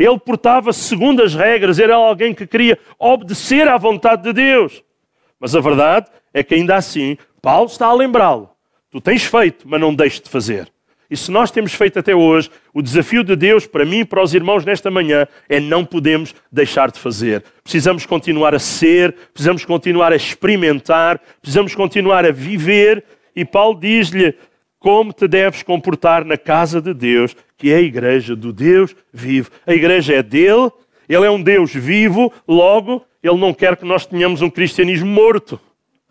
Ele 0.00 0.18
portava-se 0.18 0.80
segundo 0.80 1.22
as 1.22 1.34
regras, 1.34 1.78
era 1.78 1.94
alguém 1.94 2.32
que 2.32 2.46
queria 2.46 2.78
obedecer 2.98 3.68
à 3.68 3.76
vontade 3.76 4.22
de 4.22 4.32
Deus. 4.32 4.82
Mas 5.38 5.54
a 5.54 5.60
verdade 5.60 6.06
é 6.32 6.42
que 6.42 6.54
ainda 6.54 6.74
assim, 6.74 7.18
Paulo 7.42 7.66
está 7.66 7.86
a 7.86 7.92
lembrá-lo. 7.92 8.48
Tu 8.90 8.98
tens 8.98 9.24
feito, 9.24 9.68
mas 9.68 9.78
não 9.78 9.94
deixes 9.94 10.22
de 10.22 10.30
fazer. 10.30 10.72
E 11.10 11.16
se 11.16 11.30
nós 11.30 11.50
temos 11.50 11.74
feito 11.74 11.98
até 11.98 12.14
hoje, 12.14 12.50
o 12.72 12.80
desafio 12.80 13.22
de 13.22 13.36
Deus 13.36 13.66
para 13.66 13.84
mim 13.84 13.98
e 13.98 14.04
para 14.06 14.22
os 14.22 14.32
irmãos 14.32 14.64
nesta 14.64 14.90
manhã 14.90 15.26
é 15.48 15.60
não 15.60 15.84
podemos 15.84 16.34
deixar 16.50 16.90
de 16.90 16.98
fazer. 16.98 17.44
Precisamos 17.62 18.06
continuar 18.06 18.54
a 18.54 18.58
ser, 18.58 19.14
precisamos 19.34 19.66
continuar 19.66 20.14
a 20.14 20.16
experimentar, 20.16 21.20
precisamos 21.42 21.74
continuar 21.74 22.24
a 22.24 22.32
viver. 22.32 23.04
E 23.36 23.44
Paulo 23.44 23.78
diz-lhe 23.78 24.34
como 24.78 25.12
te 25.12 25.28
deves 25.28 25.62
comportar 25.62 26.24
na 26.24 26.38
casa 26.38 26.80
de 26.80 26.94
Deus, 26.94 27.36
que 27.60 27.70
é 27.70 27.76
a 27.76 27.82
igreja 27.82 28.34
do 28.34 28.54
Deus 28.54 28.96
vivo. 29.12 29.50
A 29.66 29.74
igreja 29.74 30.14
é 30.14 30.22
dele, 30.22 30.70
ele 31.06 31.26
é 31.26 31.30
um 31.30 31.42
Deus 31.42 31.74
vivo, 31.74 32.32
logo, 32.48 33.04
ele 33.22 33.36
não 33.36 33.52
quer 33.52 33.76
que 33.76 33.84
nós 33.84 34.06
tenhamos 34.06 34.40
um 34.40 34.48
cristianismo 34.48 35.06
morto. 35.06 35.60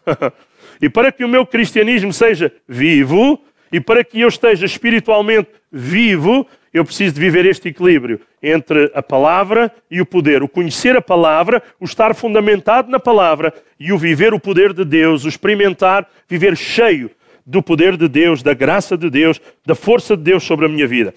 e 0.79 0.87
para 0.87 1.11
que 1.11 1.25
o 1.25 1.27
meu 1.27 1.47
cristianismo 1.47 2.13
seja 2.13 2.53
vivo, 2.67 3.41
e 3.71 3.79
para 3.79 4.03
que 4.03 4.21
eu 4.21 4.27
esteja 4.27 4.63
espiritualmente 4.63 5.49
vivo, 5.71 6.45
eu 6.71 6.85
preciso 6.85 7.15
de 7.15 7.19
viver 7.19 7.47
este 7.47 7.69
equilíbrio 7.69 8.21
entre 8.43 8.91
a 8.93 9.01
palavra 9.01 9.73
e 9.89 9.99
o 9.99 10.05
poder. 10.05 10.43
O 10.43 10.47
conhecer 10.47 10.95
a 10.95 11.01
palavra, 11.01 11.63
o 11.79 11.85
estar 11.85 12.13
fundamentado 12.13 12.91
na 12.91 12.99
palavra 12.99 13.51
e 13.79 13.91
o 13.91 13.97
viver 13.97 14.35
o 14.35 14.39
poder 14.39 14.71
de 14.71 14.85
Deus, 14.85 15.25
o 15.25 15.29
experimentar, 15.29 16.07
viver 16.27 16.55
cheio 16.55 17.09
do 17.43 17.63
poder 17.63 17.97
de 17.97 18.07
Deus, 18.07 18.43
da 18.43 18.53
graça 18.53 18.95
de 18.95 19.09
Deus, 19.09 19.41
da 19.65 19.73
força 19.73 20.15
de 20.15 20.21
Deus 20.21 20.43
sobre 20.43 20.67
a 20.67 20.69
minha 20.69 20.87
vida. 20.87 21.15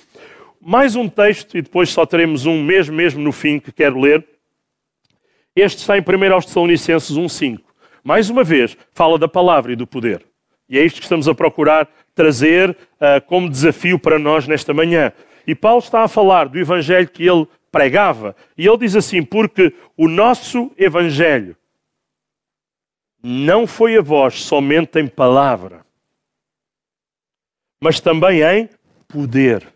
Mais 0.64 0.94
um 0.94 1.08
texto, 1.08 1.58
e 1.58 1.62
depois 1.62 1.90
só 1.90 2.06
teremos 2.06 2.46
um 2.46 2.62
mesmo, 2.62 2.94
mesmo 2.94 3.20
no 3.20 3.32
fim, 3.32 3.58
que 3.58 3.72
quero 3.72 3.98
ler. 3.98 4.24
Este 5.56 5.78
está 5.78 5.98
em 5.98 6.00
1 6.00 6.32
aos 6.32 6.46
Tessalonicenses 6.46 7.16
1,5. 7.16 7.58
Mais 8.04 8.30
uma 8.30 8.44
vez, 8.44 8.76
fala 8.92 9.18
da 9.18 9.26
palavra 9.26 9.72
e 9.72 9.76
do 9.76 9.88
poder. 9.88 10.24
E 10.68 10.78
é 10.78 10.84
isto 10.84 11.00
que 11.00 11.02
estamos 11.02 11.26
a 11.26 11.34
procurar 11.34 11.90
trazer 12.14 12.70
uh, 12.70 13.20
como 13.26 13.50
desafio 13.50 13.98
para 13.98 14.20
nós 14.20 14.46
nesta 14.46 14.72
manhã. 14.72 15.12
E 15.48 15.52
Paulo 15.52 15.80
está 15.80 16.04
a 16.04 16.08
falar 16.08 16.48
do 16.48 16.60
evangelho 16.60 17.08
que 17.08 17.26
ele 17.26 17.48
pregava. 17.72 18.36
E 18.56 18.64
ele 18.64 18.78
diz 18.78 18.94
assim: 18.94 19.20
Porque 19.20 19.74
o 19.96 20.06
nosso 20.06 20.70
evangelho 20.78 21.56
não 23.20 23.66
foi 23.66 23.96
a 23.96 24.00
vós 24.00 24.44
somente 24.44 25.00
em 25.00 25.08
palavra, 25.08 25.84
mas 27.80 27.98
também 27.98 28.42
em 28.42 28.70
poder 29.08 29.72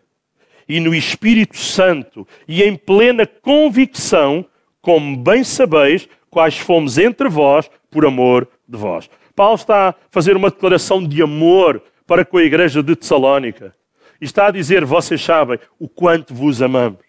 e 0.68 0.80
no 0.80 0.94
Espírito 0.94 1.56
Santo 1.56 2.26
e 2.46 2.62
em 2.62 2.76
plena 2.76 3.26
convicção, 3.26 4.44
como 4.80 5.16
bem 5.16 5.44
sabeis, 5.44 6.08
quais 6.30 6.58
fomos 6.58 6.98
entre 6.98 7.28
vós 7.28 7.70
por 7.90 8.04
amor 8.04 8.48
de 8.68 8.76
vós. 8.76 9.08
Paulo 9.34 9.54
está 9.54 9.90
a 9.90 9.94
fazer 10.10 10.36
uma 10.36 10.50
declaração 10.50 11.06
de 11.06 11.22
amor 11.22 11.82
para 12.06 12.24
com 12.24 12.38
a 12.38 12.42
igreja 12.42 12.82
de 12.82 12.96
Tessalónica. 12.96 13.74
E 14.20 14.24
está 14.24 14.46
a 14.46 14.50
dizer: 14.50 14.84
Vocês 14.84 15.22
sabem 15.22 15.58
o 15.78 15.88
quanto 15.88 16.34
vos 16.34 16.62
amamos. 16.62 17.04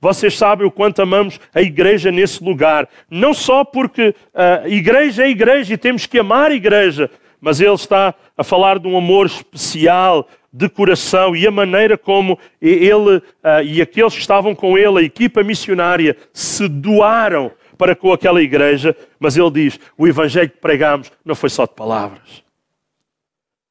Vocês 0.00 0.36
sabem 0.36 0.66
o 0.66 0.70
quanto 0.70 1.02
amamos 1.02 1.40
a 1.54 1.60
igreja 1.60 2.10
nesse 2.10 2.42
lugar. 2.42 2.88
Não 3.10 3.34
só 3.34 3.64
porque 3.64 4.14
a 4.34 4.68
igreja 4.68 5.24
é 5.24 5.30
igreja 5.30 5.74
e 5.74 5.78
temos 5.78 6.06
que 6.06 6.18
amar 6.18 6.50
a 6.50 6.54
igreja, 6.54 7.10
mas 7.40 7.60
ele 7.60 7.74
está 7.74 8.14
a 8.36 8.44
falar 8.44 8.78
de 8.78 8.88
um 8.88 8.96
amor 8.96 9.26
especial, 9.26 10.28
de 10.56 10.68
coração 10.68 11.34
e 11.34 11.44
a 11.48 11.50
maneira 11.50 11.98
como 11.98 12.38
ele 12.62 13.16
uh, 13.16 13.22
e 13.64 13.82
aqueles 13.82 14.14
que 14.14 14.20
estavam 14.20 14.54
com 14.54 14.78
ele, 14.78 15.00
a 15.00 15.02
equipa 15.02 15.42
missionária, 15.42 16.16
se 16.32 16.68
doaram 16.68 17.50
para 17.76 17.96
com 17.96 18.12
aquela 18.12 18.40
igreja. 18.40 18.96
Mas 19.18 19.36
ele 19.36 19.50
diz: 19.50 19.80
o 19.98 20.06
evangelho 20.06 20.48
que 20.48 20.58
pregamos 20.58 21.10
não 21.24 21.34
foi 21.34 21.50
só 21.50 21.66
de 21.66 21.74
palavras, 21.74 22.44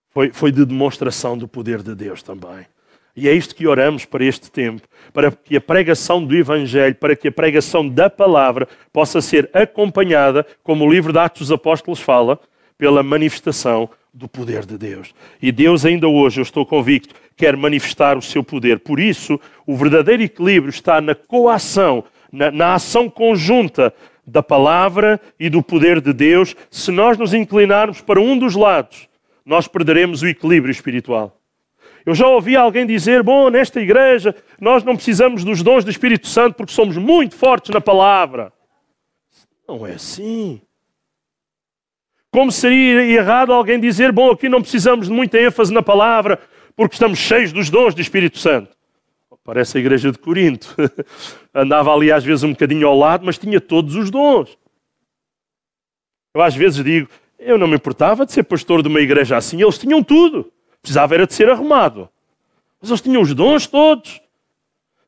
foi, 0.10 0.32
foi 0.34 0.52
de 0.52 0.66
demonstração 0.66 1.38
do 1.38 1.48
poder 1.48 1.82
de 1.82 1.96
Deus 1.96 2.22
também. 2.22 2.66
E 3.16 3.30
é 3.30 3.34
isto 3.34 3.56
que 3.56 3.68
oramos 3.68 4.04
para 4.06 4.26
este 4.26 4.52
tempo, 4.52 4.82
para 5.14 5.32
que 5.32 5.56
a 5.56 5.62
pregação 5.62 6.26
do 6.26 6.36
Evangelho, 6.36 6.96
para 6.96 7.16
que 7.16 7.28
a 7.28 7.32
pregação 7.32 7.88
da 7.88 8.10
palavra 8.10 8.68
possa 8.92 9.22
ser 9.22 9.48
acompanhada, 9.54 10.44
como 10.64 10.84
o 10.84 10.92
livro 10.92 11.14
de 11.14 11.20
Atos 11.20 11.42
dos 11.42 11.52
Apóstolos 11.52 12.00
fala, 12.00 12.40
pela 12.76 13.04
manifestação 13.04 13.88
do 14.14 14.28
poder 14.28 14.66
de 14.66 14.78
Deus. 14.78 15.14
E 15.42 15.52
Deus, 15.52 15.86
ainda 15.86 16.08
hoje, 16.08 16.40
eu 16.40 16.44
estou 16.44 16.66
convicto, 16.66 17.16
quer 17.36 17.58
manifestar 17.58 18.18
o 18.18 18.22
seu 18.22 18.44
poder. 18.44 18.80
Por 18.80 19.00
isso, 19.00 19.40
o 19.66 19.76
verdadeiro 19.76 20.22
equilíbrio 20.22 20.70
está 20.70 21.02
na 21.02 21.16
coação, 21.16 22.04
na, 22.32 22.52
na 22.52 22.74
ação 22.76 23.10
conjunta 23.10 23.94
da 24.26 24.44
palavra 24.44 25.20
e 25.40 25.50
do 25.50 25.64
poder 25.64 26.00
de 26.00 26.14
Deus. 26.14 26.56
Se 26.70 26.92
nós 26.92 27.18
nos 27.18 27.34
inclinarmos 27.34 28.02
para 28.02 28.22
um 28.22 28.38
dos 28.38 28.56
lados, 28.56 29.10
nós 29.46 29.68
perderemos 29.68 30.22
o 30.22 30.28
equilíbrio 30.28 30.72
espiritual. 30.72 31.40
Eu 32.06 32.14
já 32.14 32.28
ouvi 32.28 32.56
alguém 32.56 32.86
dizer: 32.86 33.24
bom, 33.24 33.50
nesta 33.50 33.80
igreja 33.80 34.36
nós 34.60 34.84
não 34.84 34.96
precisamos 34.96 35.44
dos 35.44 35.64
dons 35.64 35.84
do 35.84 35.92
Espírito 35.92 36.28
Santo 36.28 36.56
porque 36.56 36.74
somos 36.74 36.98
muito 36.98 37.36
fortes 37.36 37.72
na 37.72 37.82
palavra. 37.82 38.54
Não 39.68 39.88
é 39.88 39.94
assim. 39.94 40.62
Como 42.34 42.52
seria 42.52 43.04
errado 43.04 43.54
alguém 43.54 43.80
dizer: 43.80 44.12
bom, 44.12 44.32
aqui 44.32 44.50
não 44.50 44.60
precisamos 44.60 45.08
de 45.08 45.14
muita 45.14 45.40
ênfase 45.40 45.72
na 45.72 45.84
palavra, 45.84 46.40
porque 46.76 46.96
estamos 46.96 47.20
cheios 47.20 47.54
dos 47.54 47.70
dons 47.70 47.94
do 47.94 48.02
Espírito 48.02 48.40
Santo. 48.40 48.76
Parece 49.44 49.78
a 49.78 49.80
igreja 49.80 50.12
de 50.12 50.18
Corinto. 50.18 50.76
Andava 51.54 51.94
ali 51.94 52.12
às 52.12 52.24
vezes 52.24 52.44
um 52.44 52.50
bocadinho 52.50 52.88
ao 52.88 52.98
lado, 52.98 53.24
mas 53.24 53.38
tinha 53.38 53.62
todos 53.62 53.96
os 53.96 54.10
dons. 54.10 54.58
Eu 56.34 56.42
às 56.42 56.56
vezes 56.56 56.84
digo: 56.84 57.08
eu 57.38 57.56
não 57.56 57.68
me 57.68 57.76
importava 57.76 58.26
de 58.26 58.32
ser 58.32 58.42
pastor 58.42 58.82
de 58.82 58.88
uma 58.88 59.00
igreja 59.00 59.38
assim, 59.38 59.62
eles 59.62 59.78
tinham 59.78 60.02
tudo. 60.02 60.52
Precisava 60.82 61.14
era 61.14 61.28
de 61.28 61.36
ser 61.36 61.48
arrumado. 61.50 62.10
Mas 62.82 62.90
eles 62.90 63.02
tinham 63.02 63.22
os 63.22 63.32
dons 63.36 63.68
todos 63.68 64.23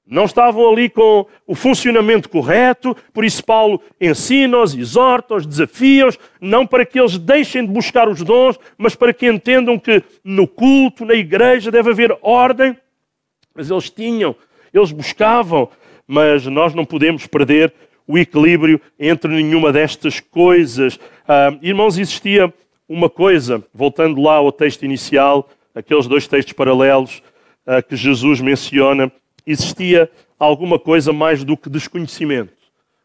não 0.08 0.26
estavam 0.26 0.70
ali 0.70 0.88
com 0.88 1.26
o 1.48 1.56
funcionamento 1.56 2.30
correto, 2.30 2.96
por 3.12 3.26
isso 3.26 3.44
Paulo 3.44 3.82
ensina-os, 4.00 4.76
exorta-os, 4.76 5.48
desafia-os, 5.48 6.18
não 6.40 6.66
para 6.68 6.86
que 6.86 7.00
eles 7.00 7.18
deixem 7.18 7.66
de 7.66 7.72
buscar 7.72 8.08
os 8.08 8.22
dons, 8.22 8.60
mas 8.78 8.96
para 8.96 9.14
que 9.14 9.28
entendam 9.28 9.80
que 9.80 10.04
no 10.24 10.48
culto, 10.48 11.06
na 11.06 11.16
igreja, 11.16 11.72
deve 11.72 11.90
haver 11.90 12.16
ordem. 12.22 12.78
Mas 13.56 13.72
eles 13.72 13.90
tinham, 13.90 14.36
eles 14.72 14.92
buscavam, 14.92 15.70
mas 16.08 16.46
nós 16.46 16.76
não 16.76 16.86
podemos 16.86 17.26
perder 17.26 17.74
o 18.08 18.18
equilíbrio 18.18 18.80
entre 19.00 19.32
nenhuma 19.34 19.72
destas 19.72 20.20
coisas. 20.20 21.00
Ah, 21.28 21.58
irmãos, 21.62 21.98
existia 21.98 22.54
uma 22.88 23.10
coisa, 23.10 23.64
voltando 23.74 24.22
lá 24.22 24.36
ao 24.36 24.52
texto 24.52 24.86
inicial, 24.86 25.50
aqueles 25.74 26.08
dois 26.08 26.28
textos 26.28 26.54
paralelos 26.54 27.24
uh, 27.66 27.82
que 27.88 27.96
Jesus 27.96 28.40
menciona, 28.40 29.12
existia 29.46 30.10
alguma 30.40 30.80
coisa 30.80 31.14
mais 31.14 31.44
do 31.44 31.56
que 31.56 31.70
desconhecimento 31.70 32.54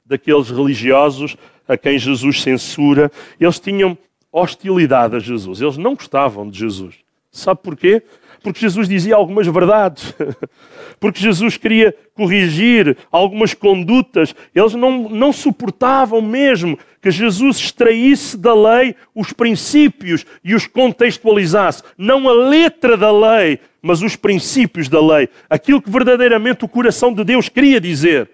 daqueles 0.04 0.50
religiosos 0.50 1.36
a 1.68 1.76
quem 1.76 1.98
Jesus 1.98 2.42
censura. 2.42 3.10
Eles 3.38 3.60
tinham 3.60 3.96
hostilidade 4.32 5.16
a 5.16 5.18
Jesus, 5.18 5.60
eles 5.60 5.76
não 5.76 5.94
gostavam 5.94 6.48
de 6.48 6.58
Jesus. 6.58 6.96
Sabe 7.30 7.60
porquê? 7.62 8.02
Porque 8.42 8.60
Jesus 8.60 8.88
dizia 8.88 9.14
algumas 9.14 9.46
verdades, 9.46 10.14
porque 10.98 11.20
Jesus 11.20 11.56
queria 11.56 11.94
corrigir 12.14 12.96
algumas 13.10 13.54
condutas. 13.54 14.34
Eles 14.54 14.74
não, 14.74 15.08
não 15.08 15.32
suportavam 15.32 16.20
mesmo 16.20 16.78
que 17.00 17.10
Jesus 17.10 17.58
extraísse 17.58 18.36
da 18.36 18.54
lei 18.54 18.94
os 19.14 19.32
princípios 19.32 20.26
e 20.44 20.54
os 20.54 20.66
contextualizasse. 20.66 21.82
Não 21.96 22.28
a 22.28 22.32
letra 22.32 22.96
da 22.96 23.10
lei, 23.10 23.58
mas 23.80 24.02
os 24.02 24.16
princípios 24.16 24.88
da 24.88 25.00
lei. 25.00 25.28
Aquilo 25.48 25.80
que 25.80 25.90
verdadeiramente 25.90 26.64
o 26.64 26.68
coração 26.68 27.12
de 27.12 27.24
Deus 27.24 27.48
queria 27.48 27.80
dizer. 27.80 28.30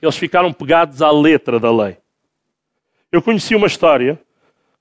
Eles 0.00 0.16
ficaram 0.16 0.52
pegados 0.52 1.00
à 1.00 1.10
letra 1.10 1.58
da 1.58 1.70
lei. 1.70 1.96
Eu 3.10 3.22
conheci 3.22 3.54
uma 3.54 3.66
história 3.66 4.20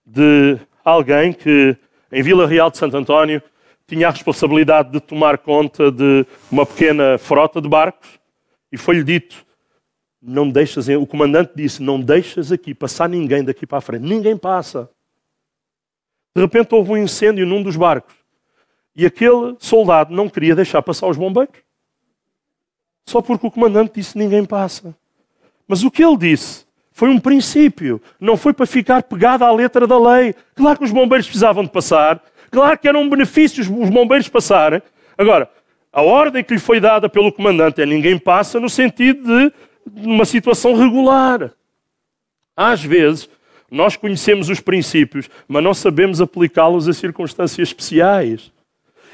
de 0.05 0.57
alguém 0.83 1.31
que, 1.31 1.75
em 2.11 2.21
Vila 2.21 2.45
Real 2.45 2.69
de 2.69 2.77
Santo 2.77 2.97
António, 2.97 3.41
tinha 3.87 4.07
a 4.07 4.11
responsabilidade 4.11 4.91
de 4.91 4.99
tomar 4.99 5.37
conta 5.37 5.91
de 5.91 6.25
uma 6.51 6.65
pequena 6.65 7.17
frota 7.17 7.61
de 7.61 7.69
barcos 7.69 8.09
e 8.71 8.77
foi-lhe 8.77 9.03
dito: 9.03 9.45
não 10.21 10.49
deixas, 10.49 10.87
o 10.87 11.05
comandante 11.05 11.51
disse: 11.55 11.81
não 11.81 11.99
deixas 11.99 12.51
aqui 12.51 12.73
passar 12.73 13.07
ninguém 13.07 13.43
daqui 13.43 13.65
para 13.65 13.77
a 13.77 13.81
frente. 13.81 14.03
Ninguém 14.03 14.35
passa. 14.35 14.89
De 16.35 16.41
repente 16.41 16.73
houve 16.73 16.91
um 16.91 16.97
incêndio 16.97 17.45
num 17.45 17.63
dos 17.63 17.75
barcos 17.75 18.15
e 18.95 19.05
aquele 19.05 19.55
soldado 19.59 20.13
não 20.13 20.29
queria 20.29 20.55
deixar 20.55 20.81
passar 20.81 21.07
os 21.07 21.17
bombeiros. 21.17 21.55
Só 23.05 23.21
porque 23.21 23.45
o 23.45 23.51
comandante 23.51 23.93
disse: 23.95 24.17
ninguém 24.17 24.45
passa. 24.45 24.95
Mas 25.67 25.83
o 25.83 25.91
que 25.91 26.03
ele 26.03 26.17
disse 26.17 26.65
foi 26.91 27.09
um 27.09 27.19
princípio, 27.19 28.01
não 28.19 28.37
foi 28.37 28.53
para 28.53 28.65
ficar 28.65 29.03
pegado 29.03 29.43
à 29.43 29.51
letra 29.51 29.85
da 29.85 29.99
lei. 29.99 30.33
Claro 30.55 30.77
que 30.79 30.85
os 30.85 30.91
bombeiros 30.91 31.27
precisavam 31.27 31.63
de 31.63 31.69
passar, 31.69 32.23
Claro 32.51 32.77
que 32.77 32.87
era 32.87 32.97
um 32.97 33.09
benefício 33.09 33.61
os 33.61 33.89
bombeiros 33.89 34.27
passarem. 34.27 34.81
Agora, 35.17 35.49
a 35.91 36.01
ordem 36.01 36.43
que 36.43 36.53
lhe 36.53 36.59
foi 36.59 36.79
dada 36.79 37.07
pelo 37.07 37.31
comandante 37.31 37.81
é 37.81 37.85
ninguém 37.85 38.17
passa 38.17 38.59
no 38.59 38.69
sentido 38.69 39.51
de 39.85 40.07
uma 40.07 40.25
situação 40.25 40.75
regular. 40.75 41.51
Às 42.55 42.83
vezes, 42.83 43.29
nós 43.69 43.95
conhecemos 43.95 44.49
os 44.49 44.59
princípios, 44.59 45.29
mas 45.47 45.63
não 45.63 45.73
sabemos 45.73 46.21
aplicá-los 46.21 46.87
a 46.87 46.93
circunstâncias 46.93 47.69
especiais. 47.69 48.51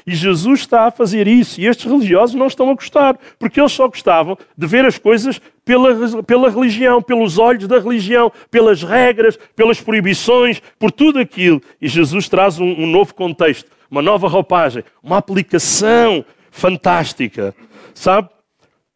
E 0.06 0.14
Jesus 0.14 0.60
está 0.60 0.86
a 0.86 0.90
fazer 0.90 1.28
isso. 1.28 1.60
E 1.60 1.66
estes 1.66 1.90
religiosos 1.90 2.34
não 2.34 2.46
estão 2.46 2.70
a 2.70 2.74
gostar, 2.74 3.18
porque 3.38 3.60
eles 3.60 3.72
só 3.72 3.88
gostavam 3.88 4.36
de 4.56 4.66
ver 4.66 4.84
as 4.84 4.98
coisas 4.98 5.40
pela, 5.64 6.22
pela 6.22 6.50
religião, 6.50 7.00
pelos 7.00 7.38
olhos 7.38 7.68
da 7.68 7.78
religião, 7.78 8.32
pelas 8.50 8.82
regras, 8.82 9.38
pelas 9.54 9.80
proibições, 9.80 10.60
por 10.78 10.90
tudo 10.90 11.18
aquilo. 11.18 11.62
E 11.80 11.88
Jesus 11.88 12.28
traz 12.28 12.58
um, 12.58 12.66
um 12.66 12.86
novo 12.86 13.14
contexto, 13.14 13.70
uma 13.90 14.02
nova 14.02 14.28
roupagem, 14.28 14.84
uma 15.02 15.18
aplicação 15.18 16.24
fantástica. 16.50 17.54
Sabe? 17.94 18.28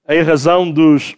Em 0.09 0.23
razão 0.23 0.71
dos, 0.71 1.15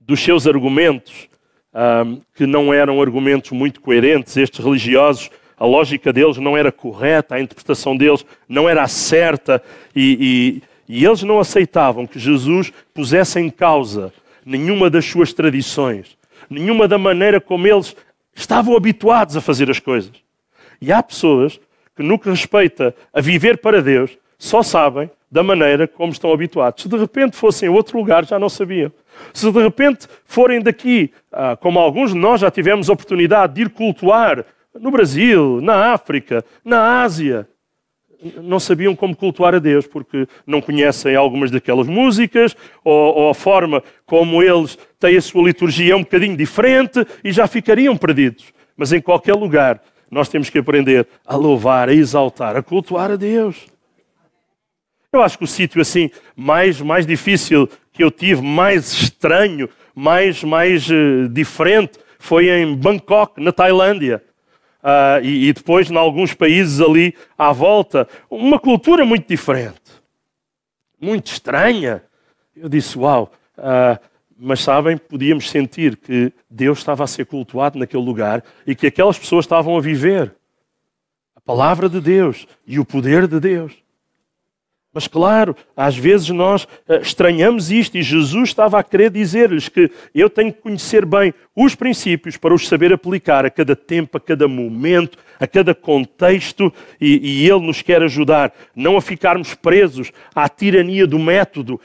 dos 0.00 0.20
seus 0.20 0.46
argumentos, 0.46 1.28
um, 1.74 2.20
que 2.34 2.46
não 2.46 2.72
eram 2.72 3.00
argumentos 3.00 3.50
muito 3.52 3.80
coerentes, 3.80 4.36
estes 4.36 4.62
religiosos 4.64 5.30
a 5.62 5.64
lógica 5.64 6.12
deles 6.12 6.38
não 6.38 6.56
era 6.56 6.72
correta, 6.72 7.36
a 7.36 7.40
interpretação 7.40 7.96
deles 7.96 8.26
não 8.48 8.68
era 8.68 8.88
certa 8.88 9.62
e, 9.94 10.60
e, 10.88 10.98
e 10.98 11.06
eles 11.06 11.22
não 11.22 11.38
aceitavam 11.38 12.04
que 12.04 12.18
Jesus 12.18 12.72
pusesse 12.92 13.38
em 13.38 13.48
causa 13.48 14.12
nenhuma 14.44 14.90
das 14.90 15.04
suas 15.04 15.32
tradições, 15.32 16.18
nenhuma 16.50 16.88
da 16.88 16.98
maneira 16.98 17.40
como 17.40 17.68
eles 17.68 17.94
estavam 18.34 18.76
habituados 18.76 19.36
a 19.36 19.40
fazer 19.40 19.70
as 19.70 19.78
coisas. 19.78 20.10
E 20.80 20.90
há 20.90 21.00
pessoas 21.00 21.60
que, 21.94 22.02
no 22.02 22.18
que 22.18 22.28
respeita 22.28 22.92
a 23.14 23.20
viver 23.20 23.58
para 23.58 23.80
Deus, 23.80 24.18
só 24.36 24.64
sabem 24.64 25.08
da 25.30 25.44
maneira 25.44 25.86
como 25.86 26.10
estão 26.10 26.32
habituados. 26.32 26.82
Se 26.82 26.88
de 26.88 26.96
repente 26.96 27.36
fossem 27.36 27.68
a 27.68 27.72
outro 27.72 27.96
lugar, 27.96 28.24
já 28.24 28.36
não 28.36 28.48
sabiam. 28.48 28.90
Se 29.32 29.48
de 29.48 29.62
repente 29.62 30.08
forem 30.24 30.60
daqui, 30.60 31.12
ah, 31.30 31.56
como 31.56 31.78
alguns 31.78 32.12
de 32.12 32.18
nós 32.18 32.40
já 32.40 32.50
tivemos 32.50 32.88
oportunidade 32.88 33.54
de 33.54 33.62
ir 33.62 33.70
cultuar 33.70 34.44
no 34.78 34.90
Brasil, 34.90 35.60
na 35.60 35.92
África, 35.92 36.44
na 36.64 37.02
Ásia, 37.02 37.48
não 38.42 38.60
sabiam 38.60 38.94
como 38.94 39.16
cultuar 39.16 39.54
a 39.54 39.58
Deus, 39.58 39.86
porque 39.86 40.26
não 40.46 40.60
conhecem 40.60 41.16
algumas 41.16 41.50
daquelas 41.50 41.88
músicas, 41.88 42.56
ou, 42.84 43.16
ou, 43.16 43.30
a 43.30 43.34
forma 43.34 43.82
como 44.06 44.42
eles 44.42 44.78
têm 44.98 45.16
a 45.16 45.20
sua 45.20 45.42
liturgia 45.42 45.96
um 45.96 46.02
bocadinho 46.02 46.36
diferente 46.36 47.04
e 47.24 47.32
já 47.32 47.46
ficariam 47.46 47.96
perdidos. 47.96 48.52
Mas 48.76 48.92
em 48.92 49.00
qualquer 49.00 49.34
lugar, 49.34 49.82
nós 50.10 50.28
temos 50.28 50.48
que 50.48 50.58
aprender 50.58 51.06
a 51.26 51.36
louvar, 51.36 51.88
a 51.88 51.94
exaltar, 51.94 52.56
a 52.56 52.62
cultuar 52.62 53.10
a 53.10 53.16
Deus. 53.16 53.66
Eu 55.12 55.20
acho 55.20 55.36
que 55.36 55.44
o 55.44 55.48
sítio 55.48 55.80
assim 55.80 56.10
mais, 56.36 56.80
mais 56.80 57.06
difícil 57.06 57.68
que 57.92 58.02
eu 58.02 58.10
tive, 58.10 58.40
mais 58.40 58.92
estranho, 58.92 59.68
mais, 59.94 60.42
mais 60.42 60.88
uh, 60.88 61.28
diferente, 61.28 61.98
foi 62.18 62.48
em 62.48 62.74
Bangkok, 62.74 63.42
na 63.42 63.52
Tailândia 63.52 64.22
uh, 64.82 65.22
e, 65.22 65.48
e, 65.48 65.52
depois 65.52 65.90
em 65.90 65.96
alguns 65.96 66.34
países 66.34 66.80
ali 66.80 67.14
à 67.36 67.52
volta, 67.52 68.08
uma 68.30 68.58
cultura 68.58 69.04
muito 69.04 69.26
diferente, 69.28 69.80
muito 71.00 71.26
estranha. 71.26 72.02
Eu 72.54 72.68
disse, 72.68 72.98
uau, 72.98 73.32
uh, 73.56 73.98
mas 74.36 74.60
sabem, 74.60 74.96
podíamos 74.96 75.48
sentir 75.48 75.96
que 75.96 76.32
Deus 76.50 76.78
estava 76.78 77.04
a 77.04 77.06
ser 77.06 77.26
cultuado 77.26 77.78
naquele 77.78 78.02
lugar 78.02 78.42
e 78.66 78.74
que 78.74 78.86
aquelas 78.86 79.18
pessoas 79.18 79.44
estavam 79.44 79.76
a 79.76 79.80
viver 79.80 80.34
a 81.36 81.40
palavra 81.40 81.88
de 81.88 82.00
Deus 82.00 82.46
e 82.66 82.78
o 82.78 82.84
poder 82.84 83.26
de 83.26 83.38
Deus. 83.38 83.81
Mas 84.94 85.08
claro, 85.08 85.56
às 85.74 85.96
vezes 85.96 86.28
nós 86.28 86.68
eh, 86.86 87.00
estranhamos 87.00 87.70
isto 87.70 87.96
e 87.96 88.02
Jesus 88.02 88.50
estava 88.50 88.78
a 88.78 88.82
querer 88.82 89.10
dizer-lhes 89.10 89.66
que 89.66 89.90
eu 90.14 90.28
tenho 90.28 90.52
que 90.52 90.60
conhecer 90.60 91.06
bem 91.06 91.32
os 91.56 91.74
princípios 91.74 92.36
para 92.36 92.52
os 92.52 92.68
saber 92.68 92.92
aplicar 92.92 93.46
a 93.46 93.50
cada 93.50 93.74
tempo, 93.74 94.18
a 94.18 94.20
cada 94.20 94.46
momento, 94.46 95.16
a 95.40 95.46
cada 95.46 95.74
contexto 95.74 96.70
e, 97.00 97.42
e 97.42 97.50
Ele 97.50 97.66
nos 97.66 97.80
quer 97.80 98.02
ajudar 98.02 98.52
não 98.76 98.98
a 98.98 99.00
ficarmos 99.00 99.54
presos 99.54 100.12
à 100.34 100.46
tirania 100.46 101.06
do 101.06 101.18
método. 101.18 101.80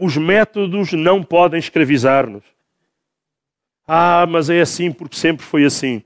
Os 0.00 0.16
métodos 0.16 0.92
não 0.92 1.20
podem 1.20 1.58
escravizar-nos. 1.58 2.44
Ah, 3.86 4.24
mas 4.28 4.48
é 4.48 4.60
assim 4.60 4.92
porque 4.92 5.16
sempre 5.16 5.44
foi 5.44 5.64
assim. 5.64 6.00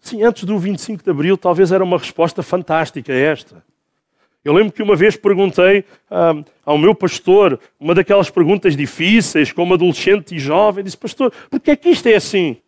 Sim, 0.00 0.24
antes 0.24 0.42
do 0.42 0.58
25 0.58 1.04
de 1.04 1.10
Abril 1.10 1.38
talvez 1.38 1.70
era 1.70 1.84
uma 1.84 1.98
resposta 1.98 2.42
fantástica 2.42 3.12
esta. 3.12 3.62
Eu 4.44 4.52
lembro 4.52 4.72
que 4.72 4.82
uma 4.82 4.94
vez 4.94 5.16
perguntei 5.16 5.84
ah, 6.10 6.34
ao 6.66 6.76
meu 6.76 6.94
pastor 6.94 7.58
uma 7.80 7.94
daquelas 7.94 8.28
perguntas 8.28 8.76
difíceis, 8.76 9.50
como 9.50 9.72
adolescente 9.72 10.34
e 10.34 10.38
jovem. 10.38 10.84
Disse, 10.84 10.98
pastor, 10.98 11.32
porquê 11.50 11.70
é 11.70 11.76
que 11.76 11.88
isto 11.88 12.06
é 12.06 12.14
assim? 12.14 12.58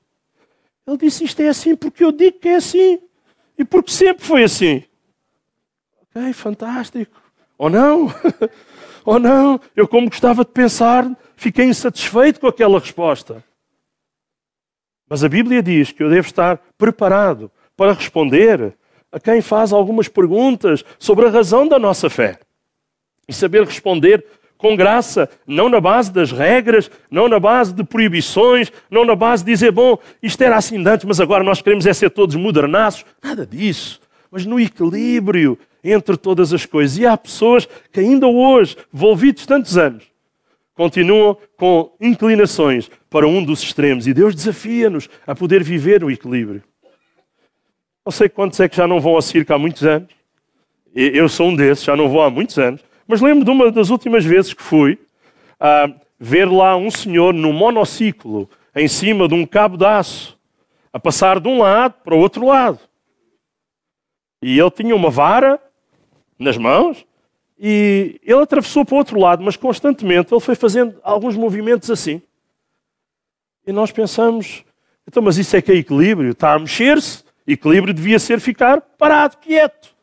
Ele 0.86 0.96
disse, 0.96 1.24
isto 1.24 1.40
é 1.40 1.48
assim 1.48 1.76
porque 1.76 2.02
eu 2.02 2.12
digo 2.12 2.38
que 2.38 2.48
é 2.48 2.56
assim. 2.56 2.98
E 3.58 3.64
porque 3.64 3.90
sempre 3.90 4.24
foi 4.24 4.42
assim. 4.44 4.84
Ok, 6.02 6.32
fantástico. 6.32 7.20
Ou 7.58 7.68
não? 7.68 8.08
Ou 9.04 9.18
não? 9.18 9.60
Eu, 9.74 9.86
como 9.86 10.08
gostava 10.08 10.44
de 10.44 10.50
pensar, 10.50 11.08
fiquei 11.36 11.66
insatisfeito 11.66 12.40
com 12.40 12.46
aquela 12.46 12.78
resposta. 12.78 13.44
Mas 15.08 15.22
a 15.22 15.28
Bíblia 15.28 15.62
diz 15.62 15.92
que 15.92 16.02
eu 16.02 16.10
devo 16.10 16.26
estar 16.26 16.58
preparado 16.78 17.50
para 17.76 17.92
responder 17.92 18.74
a 19.16 19.18
quem 19.18 19.40
faz 19.40 19.72
algumas 19.72 20.08
perguntas 20.08 20.84
sobre 20.98 21.24
a 21.24 21.30
razão 21.30 21.66
da 21.66 21.78
nossa 21.78 22.10
fé 22.10 22.38
e 23.26 23.32
saber 23.32 23.64
responder 23.64 24.22
com 24.58 24.76
graça, 24.76 25.26
não 25.46 25.70
na 25.70 25.80
base 25.80 26.12
das 26.12 26.30
regras, 26.30 26.90
não 27.10 27.26
na 27.26 27.40
base 27.40 27.72
de 27.72 27.82
proibições, 27.82 28.70
não 28.90 29.06
na 29.06 29.16
base 29.16 29.42
de 29.42 29.52
dizer, 29.52 29.72
bom, 29.72 29.96
isto 30.22 30.42
era 30.42 30.56
assim 30.56 30.86
antes, 30.86 31.06
mas 31.06 31.18
agora 31.18 31.42
nós 31.42 31.62
queremos 31.62 31.86
é 31.86 31.94
ser 31.94 32.10
todos 32.10 32.36
modernaços. 32.36 33.06
Nada 33.24 33.46
disso. 33.46 34.02
Mas 34.30 34.44
no 34.44 34.60
equilíbrio 34.60 35.58
entre 35.82 36.18
todas 36.18 36.52
as 36.52 36.66
coisas. 36.66 36.98
E 36.98 37.06
há 37.06 37.16
pessoas 37.16 37.66
que 37.90 38.00
ainda 38.00 38.26
hoje, 38.26 38.76
envolvidos 38.92 39.46
tantos 39.46 39.78
anos, 39.78 40.04
continuam 40.74 41.38
com 41.56 41.90
inclinações 41.98 42.90
para 43.08 43.26
um 43.26 43.42
dos 43.42 43.62
extremos. 43.62 44.06
E 44.06 44.12
Deus 44.12 44.34
desafia-nos 44.34 45.08
a 45.26 45.34
poder 45.34 45.62
viver 45.62 46.04
o 46.04 46.10
equilíbrio. 46.10 46.62
Não 48.06 48.12
sei 48.12 48.28
quantos 48.28 48.60
é 48.60 48.68
que 48.68 48.76
já 48.76 48.86
não 48.86 49.00
vão 49.00 49.16
ao 49.16 49.20
circo 49.20 49.52
há 49.52 49.58
muitos 49.58 49.82
anos. 49.82 50.14
Eu 50.94 51.28
sou 51.28 51.48
um 51.48 51.56
desses, 51.56 51.82
já 51.84 51.96
não 51.96 52.08
vou 52.08 52.22
há 52.22 52.30
muitos 52.30 52.56
anos. 52.56 52.80
Mas 53.04 53.20
lembro 53.20 53.44
de 53.44 53.50
uma 53.50 53.72
das 53.72 53.90
últimas 53.90 54.24
vezes 54.24 54.54
que 54.54 54.62
fui 54.62 54.96
a 55.58 55.92
ver 56.16 56.44
lá 56.44 56.76
um 56.76 56.88
senhor 56.88 57.34
num 57.34 57.52
monociclo 57.52 58.48
em 58.76 58.86
cima 58.86 59.26
de 59.26 59.34
um 59.34 59.44
cabo 59.44 59.76
de 59.76 59.84
aço, 59.84 60.38
a 60.92 61.00
passar 61.00 61.40
de 61.40 61.48
um 61.48 61.58
lado 61.58 61.94
para 62.04 62.14
o 62.14 62.18
outro 62.20 62.46
lado. 62.46 62.78
E 64.40 64.56
ele 64.56 64.70
tinha 64.70 64.94
uma 64.94 65.10
vara 65.10 65.60
nas 66.38 66.56
mãos 66.56 67.04
e 67.58 68.20
ele 68.22 68.40
atravessou 68.40 68.84
para 68.84 68.94
o 68.94 68.98
outro 68.98 69.18
lado, 69.18 69.42
mas 69.42 69.56
constantemente 69.56 70.32
ele 70.32 70.40
foi 70.40 70.54
fazendo 70.54 70.96
alguns 71.02 71.36
movimentos 71.36 71.90
assim. 71.90 72.22
E 73.66 73.72
nós 73.72 73.90
pensamos, 73.90 74.64
então, 75.08 75.20
mas 75.20 75.38
isso 75.38 75.56
é 75.56 75.60
que 75.60 75.72
é 75.72 75.74
equilíbrio? 75.74 76.30
Está 76.30 76.52
a 76.52 76.58
mexer-se? 76.58 77.25
Equilíbrio 77.46 77.94
devia 77.94 78.18
ser 78.18 78.40
ficar 78.40 78.80
parado, 78.80 79.36
quieto. 79.38 79.94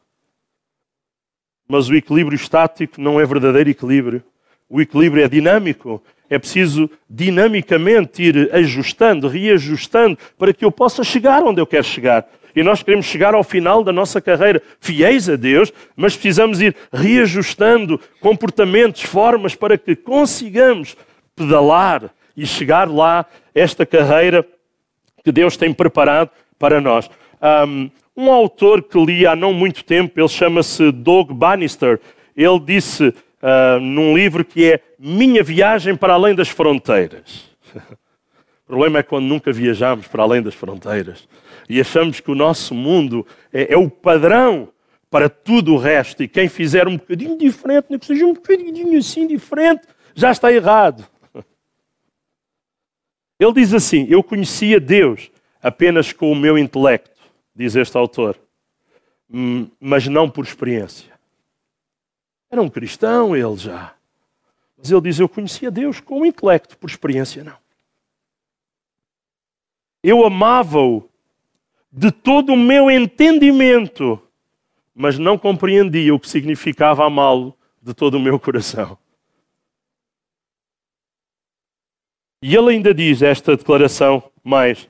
Mas 1.68 1.90
o 1.90 1.96
equilíbrio 1.96 2.36
estático 2.36 3.02
não 3.02 3.20
é 3.20 3.26
verdadeiro 3.26 3.70
equilíbrio. 3.70 4.24
O 4.70 4.82
equilíbrio 4.82 5.24
é 5.24 5.28
dinâmico. 5.28 6.02
É 6.30 6.40
preciso 6.40 6.90
dinamicamente 7.10 8.24
ir 8.24 8.50
ajustando, 8.54 9.28
reajustando, 9.28 10.18
para 10.38 10.54
que 10.54 10.64
eu 10.64 10.72
possa 10.72 11.04
chegar 11.04 11.44
onde 11.44 11.62
eu 11.62 11.68
quero 11.68 11.84
chegar. 11.84 12.28
E 12.56 12.64
nós 12.64 12.84
queremos 12.84 13.06
chegar 13.06 13.34
ao 13.34 13.44
final 13.44 13.84
da 13.84 13.92
nossa 13.92 14.22
carreira 14.22 14.62
fiéis 14.80 15.28
a 15.28 15.36
Deus, 15.36 15.74
mas 15.96 16.16
precisamos 16.16 16.62
ir 16.62 16.76
reajustando 16.92 18.00
comportamentos, 18.20 19.02
formas, 19.02 19.56
para 19.56 19.78
que 19.78 19.96
consigamos 19.96 20.96
pedalar 21.36 22.14
e 22.38 22.46
chegar 22.46 22.90
lá, 22.90 23.26
esta 23.54 23.86
carreira 23.86 24.46
que 25.24 25.32
Deus 25.32 25.58
tem 25.58 25.74
preparado 25.74 26.30
para 26.58 26.80
nós. 26.80 27.10
Um, 27.68 27.92
um 28.16 28.32
autor 28.32 28.82
que 28.84 28.98
li 29.04 29.28
há 29.28 29.36
não 29.36 29.54
muito 29.54 29.84
tempo, 29.84 30.20
ele 30.20 30.28
chama-se 30.30 30.92
Doug 30.92 31.32
Bannister, 31.32 32.00
ele 32.36 32.60
disse 32.60 33.08
uh, 33.10 33.80
num 33.82 34.16
livro 34.16 34.46
que 34.46 34.72
é 34.72 34.80
Minha 34.98 35.44
Viagem 35.44 35.96
para 35.96 36.14
Além 36.14 36.34
das 36.34 36.48
Fronteiras. 36.48 37.50
o 37.76 38.66
problema 38.66 39.00
é 39.00 39.04
quando 39.04 39.26
nunca 39.26 39.52
viajamos 39.52 40.08
para 40.08 40.24
além 40.24 40.42
das 40.42 40.56
fronteiras 40.56 41.28
e 41.70 41.80
achamos 41.80 42.20
que 42.20 42.32
o 42.32 42.36
nosso 42.36 42.74
mundo 42.74 43.26
é, 43.52 43.74
é 43.74 43.78
o 43.78 43.90
padrão 43.90 44.70
para 45.10 45.30
tudo 45.30 45.74
o 45.74 45.78
resto 45.78 46.24
e 46.24 46.28
quem 46.28 46.50
fizer 46.50 46.88
um 46.88 46.98
bocadinho 46.98 47.38
diferente, 47.38 47.88
nem 47.90 48.00
que 48.00 48.06
seja 48.06 48.26
um 48.26 48.34
bocadinho 48.34 48.98
assim 48.98 49.28
diferente, 49.28 49.84
já 50.16 50.32
está 50.32 50.52
errado. 50.52 51.08
Ele 53.40 53.54
diz 53.54 53.74
assim: 53.74 54.08
Eu 54.10 54.24
conhecia 54.24 54.80
Deus 54.80 55.32
apenas 55.62 56.12
com 56.12 56.32
o 56.32 56.36
meu 56.36 56.58
intelecto, 56.58 57.12
diz 57.56 57.76
este 57.76 57.98
autor, 57.98 58.40
hum, 59.30 59.70
mas 59.80 60.08
não 60.08 60.30
por 60.30 60.44
experiência. 60.44 61.14
Era 62.50 62.62
um 62.62 62.70
cristão 62.70 63.36
ele 63.36 63.58
já. 63.58 63.96
Mas 64.78 64.92
ele 64.92 65.02
diz: 65.02 65.20
Eu 65.20 65.30
conhecia 65.30 65.72
Deus 65.72 66.00
com 66.00 66.22
o 66.22 66.26
intelecto, 66.26 66.78
por 66.78 66.90
experiência 66.90 67.44
não. 67.44 67.58
Eu 70.04 70.26
amava-o 70.26 71.10
de 71.92 72.12
todo 72.12 72.54
o 72.54 72.58
meu 72.58 72.92
entendimento, 72.92 74.22
mas 74.94 75.18
não 75.18 75.38
compreendia 75.38 76.14
o 76.14 76.20
que 76.20 76.30
significava 76.30 77.06
amá-lo 77.06 77.58
de 77.82 77.94
todo 77.94 78.16
o 78.16 78.20
meu 78.20 78.40
coração. 78.40 78.98
E 82.42 82.56
ele 82.56 82.72
ainda 82.72 82.94
diz 82.94 83.22
esta 83.22 83.56
declaração 83.56 84.22
mais: 84.44 84.90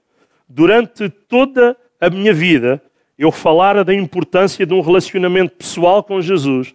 durante 0.50 1.08
toda 1.08 1.78
a 2.06 2.10
minha 2.10 2.34
vida 2.34 2.82
eu 3.18 3.32
falara 3.32 3.84
da 3.84 3.94
importância 3.94 4.66
de 4.66 4.74
um 4.74 4.82
relacionamento 4.82 5.56
pessoal 5.56 6.04
com 6.04 6.22
Jesus, 6.22 6.74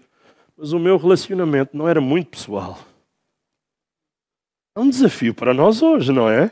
mas 0.57 0.73
o 0.73 0.79
meu 0.79 0.97
relacionamento 0.97 1.77
não 1.77 1.89
era 1.89 2.01
muito 2.01 2.29
pessoal. 2.29 2.79
É 4.77 4.81
um 4.81 4.89
desafio 4.89 5.35
para 5.35 5.53
nós 5.53 5.83
hoje, 5.83 6.13
não 6.13 6.31
é? 6.31 6.51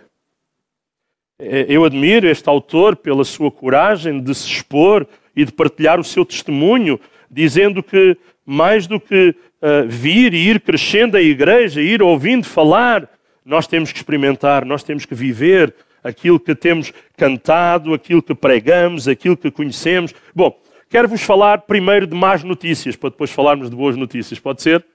é 1.39 1.67
eu 1.69 1.85
admiro 1.85 2.29
este 2.29 2.49
autor 2.49 2.97
pela 2.97 3.25
sua 3.25 3.51
coragem 3.51 4.21
de 4.21 4.35
se 4.35 4.49
expor 4.49 5.07
e 5.35 5.45
de 5.45 5.53
partilhar 5.53 6.01
o 6.01 6.05
seu 6.05 6.25
testemunho, 6.25 6.99
dizendo 7.31 7.83
que 7.83 8.17
mais 8.45 8.87
do 8.87 8.99
que 8.99 9.31
uh, 9.31 9.87
vir 9.89 10.35
e 10.35 10.49
ir 10.49 10.61
crescendo 10.61 11.17
a 11.17 11.23
igreja, 11.23 11.81
ir 11.81 12.03
ouvindo 12.03 12.45
falar, 12.45 13.09
nós 13.45 13.67
temos 13.67 13.93
que 13.93 13.99
experimentar, 13.99 14.65
nós 14.65 14.83
temos 14.83 15.05
que 15.05 15.15
viver 15.15 15.75
aquilo 16.07 16.39
que 16.39 16.55
temos 16.55 16.93
cantado, 17.17 17.93
aquilo 17.93 18.23
que 18.23 18.35
pregamos, 18.35 19.09
aquilo 19.09 19.37
que 19.37 19.51
conhecemos. 19.51 20.15
Bom, 20.33 20.57
quero 20.89 21.09
vos 21.09 21.21
falar 21.21 21.63
primeiro 21.63 22.07
de 22.07 22.15
más 22.15 22.45
notícias, 22.45 22.95
para 22.95 23.11
depois 23.11 23.31
falarmos 23.31 23.69
de 23.69 23.75
boas 23.75 23.97
notícias, 23.97 24.39
pode 24.39 24.63
ser? 24.63 24.87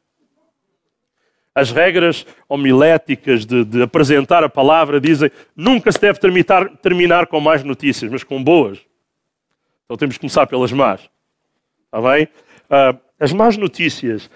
As 1.54 1.70
regras 1.70 2.26
homiléticas 2.48 3.46
de, 3.46 3.66
de 3.66 3.84
apresentar 3.84 4.42
a 4.42 4.48
palavra 4.48 5.02
dizem 5.02 5.30
nunca 5.54 5.92
se 5.92 6.00
deve 6.00 6.18
terminar, 6.18 6.70
terminar 6.78 7.28
com 7.28 7.42
más 7.42 7.62
notícias, 7.62 8.10
mas 8.10 8.24
com 8.24 8.42
boas. 8.42 8.80
Então 9.84 9.98
temos 9.98 10.16
que 10.16 10.22
começar 10.22 10.48
pelas 10.48 10.72
más. 10.72 11.02
Está 11.86 12.02
bem? 12.10 12.24
Uh, 12.70 12.98
as 13.20 13.34
más 13.34 13.58
notícias 13.58 14.32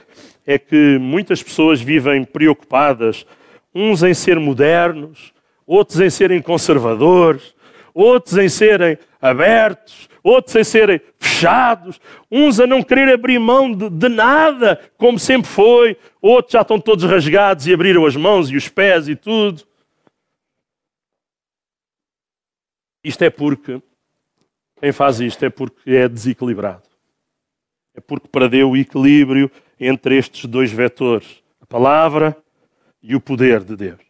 é 0.45 0.59
que 0.59 0.97
muitas 0.99 1.41
pessoas 1.41 1.79
vivem 1.79 2.25
preocupadas 2.25 3.25
uns 3.73 4.03
em 4.03 4.13
ser 4.13 4.37
modernos, 4.37 5.33
outros 5.65 5.99
em 5.99 6.09
serem 6.09 6.41
conservadores, 6.41 7.55
outros 7.93 8.37
em 8.37 8.49
serem 8.49 8.97
abertos, 9.21 10.09
outros 10.21 10.55
em 10.55 10.63
serem 10.63 11.01
fechados, 11.19 11.99
uns 12.31 12.59
a 12.59 12.67
não 12.67 12.83
querer 12.83 13.13
abrir 13.13 13.39
mão 13.39 13.71
de, 13.71 13.89
de, 13.89 14.09
nada, 14.09 14.79
como 14.97 15.17
sempre 15.17 15.49
foi, 15.49 15.97
outros 16.21 16.53
já 16.53 16.61
estão 16.61 16.79
todos 16.79 17.03
rasgados 17.03 17.67
e 17.67 17.73
abriram 17.73 18.05
as 18.05 18.15
mãos 18.15 18.49
e 18.49 18.57
os 18.57 18.67
pés 18.67 19.07
e 19.07 19.15
tudo. 19.15 19.63
Isto 23.03 23.23
é 23.23 23.29
porque, 23.29 23.81
quem 24.79 24.91
faz 24.91 25.19
isto 25.19 25.45
é 25.45 25.49
porque 25.49 25.91
é 25.91 26.09
desequilibrado. 26.09 26.83
É 27.93 28.01
porque 28.01 28.27
perdeu 28.27 28.71
o 28.71 28.77
equilíbrio 28.77 29.49
entre 29.79 30.17
estes 30.17 30.45
dois 30.45 30.71
vetores, 30.71 31.43
a 31.61 31.65
palavra 31.65 32.35
e 33.01 33.15
o 33.15 33.21
poder 33.21 33.63
de 33.63 33.75
Deus. 33.75 34.04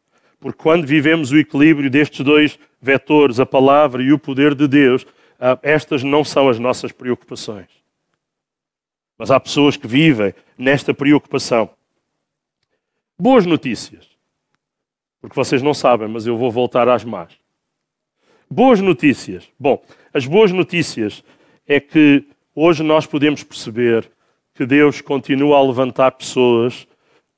Porque 0.45 0.61
quando 0.61 0.85
vivemos 0.85 1.31
o 1.31 1.39
equilíbrio 1.39 1.89
destes 1.89 2.23
dois 2.23 2.59
vetores, 2.79 3.39
a 3.39 3.47
palavra 3.47 4.03
e 4.03 4.13
o 4.13 4.19
poder 4.19 4.53
de 4.53 4.67
Deus, 4.67 5.03
ah, 5.39 5.57
estas 5.63 6.03
não 6.03 6.23
são 6.23 6.47
as 6.47 6.59
nossas 6.59 6.91
preocupações. 6.91 7.65
Mas 9.17 9.31
há 9.31 9.39
pessoas 9.39 9.75
que 9.75 9.87
vivem 9.87 10.35
nesta 10.55 10.93
preocupação. 10.93 11.71
Boas 13.17 13.47
notícias. 13.47 14.07
Porque 15.19 15.35
vocês 15.35 15.63
não 15.63 15.73
sabem, 15.73 16.07
mas 16.07 16.27
eu 16.27 16.37
vou 16.37 16.51
voltar 16.51 16.87
às 16.87 17.03
más. 17.03 17.33
Boas 18.47 18.79
notícias. 18.79 19.49
Bom, 19.59 19.83
as 20.13 20.27
boas 20.27 20.51
notícias 20.51 21.23
é 21.67 21.79
que 21.79 22.23
hoje 22.53 22.83
nós 22.83 23.07
podemos 23.07 23.41
perceber 23.41 24.11
que 24.53 24.63
Deus 24.63 25.01
continua 25.01 25.57
a 25.57 25.63
levantar 25.63 26.11
pessoas 26.11 26.87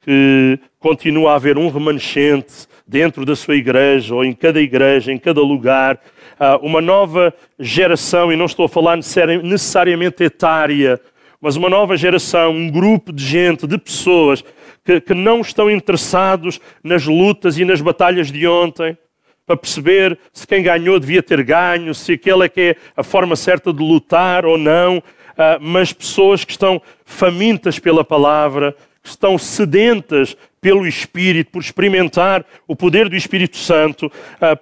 que 0.07 0.57
continua 0.79 1.33
a 1.33 1.35
haver 1.35 1.57
um 1.57 1.67
remanescente 1.67 2.65
dentro 2.87 3.25
da 3.25 3.35
sua 3.35 3.57
igreja, 3.57 4.15
ou 4.15 4.23
em 4.23 4.31
cada 4.31 4.61
igreja, 4.61 5.11
em 5.11 5.17
cada 5.17 5.41
lugar, 5.41 5.99
ah, 6.39 6.57
uma 6.61 6.79
nova 6.79 7.33
geração, 7.59 8.31
e 8.31 8.37
não 8.37 8.45
estou 8.45 8.67
a 8.67 8.69
falar 8.69 8.95
necessariamente 8.95 10.23
etária, 10.23 10.97
mas 11.41 11.57
uma 11.57 11.69
nova 11.69 11.97
geração, 11.97 12.51
um 12.51 12.71
grupo 12.71 13.11
de 13.11 13.21
gente, 13.21 13.67
de 13.67 13.77
pessoas 13.77 14.45
que, 14.85 15.01
que 15.01 15.13
não 15.13 15.41
estão 15.41 15.69
interessados 15.69 16.61
nas 16.81 17.05
lutas 17.05 17.57
e 17.57 17.65
nas 17.65 17.81
batalhas 17.81 18.31
de 18.31 18.47
ontem, 18.47 18.97
para 19.45 19.57
perceber 19.57 20.17
se 20.31 20.47
quem 20.47 20.63
ganhou 20.63 21.01
devia 21.01 21.21
ter 21.21 21.43
ganho, 21.43 21.93
se 21.93 22.13
aquela 22.13 22.45
é 22.45 22.49
que 22.49 22.61
é 22.61 22.75
a 22.95 23.03
forma 23.03 23.35
certa 23.35 23.73
de 23.73 23.83
lutar 23.83 24.45
ou 24.45 24.57
não, 24.57 25.03
ah, 25.37 25.57
mas 25.59 25.91
pessoas 25.91 26.45
que 26.45 26.51
estão 26.51 26.81
famintas 27.03 27.77
pela 27.77 28.05
palavra, 28.05 28.73
estão 29.09 29.37
sedentas 29.37 30.35
pelo 30.59 30.87
Espírito, 30.87 31.51
por 31.51 31.61
experimentar 31.61 32.45
o 32.67 32.75
poder 32.75 33.09
do 33.09 33.15
Espírito 33.15 33.57
Santo, 33.57 34.11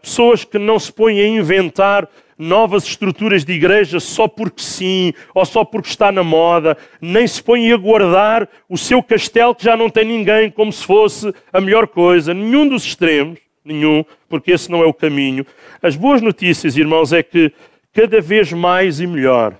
pessoas 0.01 0.43
que 0.43 0.59
não 0.59 0.77
se 0.77 0.91
põem 0.91 1.19
a 1.19 1.27
inventar 1.27 2.07
novas 2.37 2.83
estruturas 2.83 3.45
de 3.45 3.53
igreja 3.53 3.99
só 3.99 4.27
porque 4.27 4.61
sim, 4.61 5.13
ou 5.33 5.45
só 5.45 5.63
porque 5.63 5.87
está 5.87 6.11
na 6.11 6.23
moda, 6.23 6.77
nem 6.99 7.25
se 7.25 7.41
põem 7.41 7.71
a 7.71 7.77
guardar 7.77 8.47
o 8.69 8.77
seu 8.77 9.01
castelo 9.01 9.55
que 9.55 9.63
já 9.63 9.77
não 9.77 9.89
tem 9.89 10.05
ninguém 10.05 10.51
como 10.51 10.71
se 10.71 10.85
fosse 10.85 11.33
a 11.51 11.61
melhor 11.61 11.87
coisa. 11.87 12.33
Nenhum 12.33 12.67
dos 12.67 12.85
extremos, 12.85 13.39
nenhum, 13.63 14.03
porque 14.27 14.51
esse 14.51 14.69
não 14.69 14.83
é 14.83 14.85
o 14.85 14.93
caminho. 14.93 15.45
As 15.81 15.95
boas 15.95 16.21
notícias, 16.21 16.75
irmãos, 16.75 17.13
é 17.13 17.23
que 17.23 17.53
cada 17.93 18.19
vez 18.19 18.51
mais 18.51 18.99
e 18.99 19.07
melhor 19.07 19.55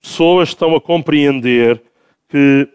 pessoas 0.00 0.50
estão 0.50 0.76
a 0.76 0.80
compreender 0.80 1.82
que 2.28 2.68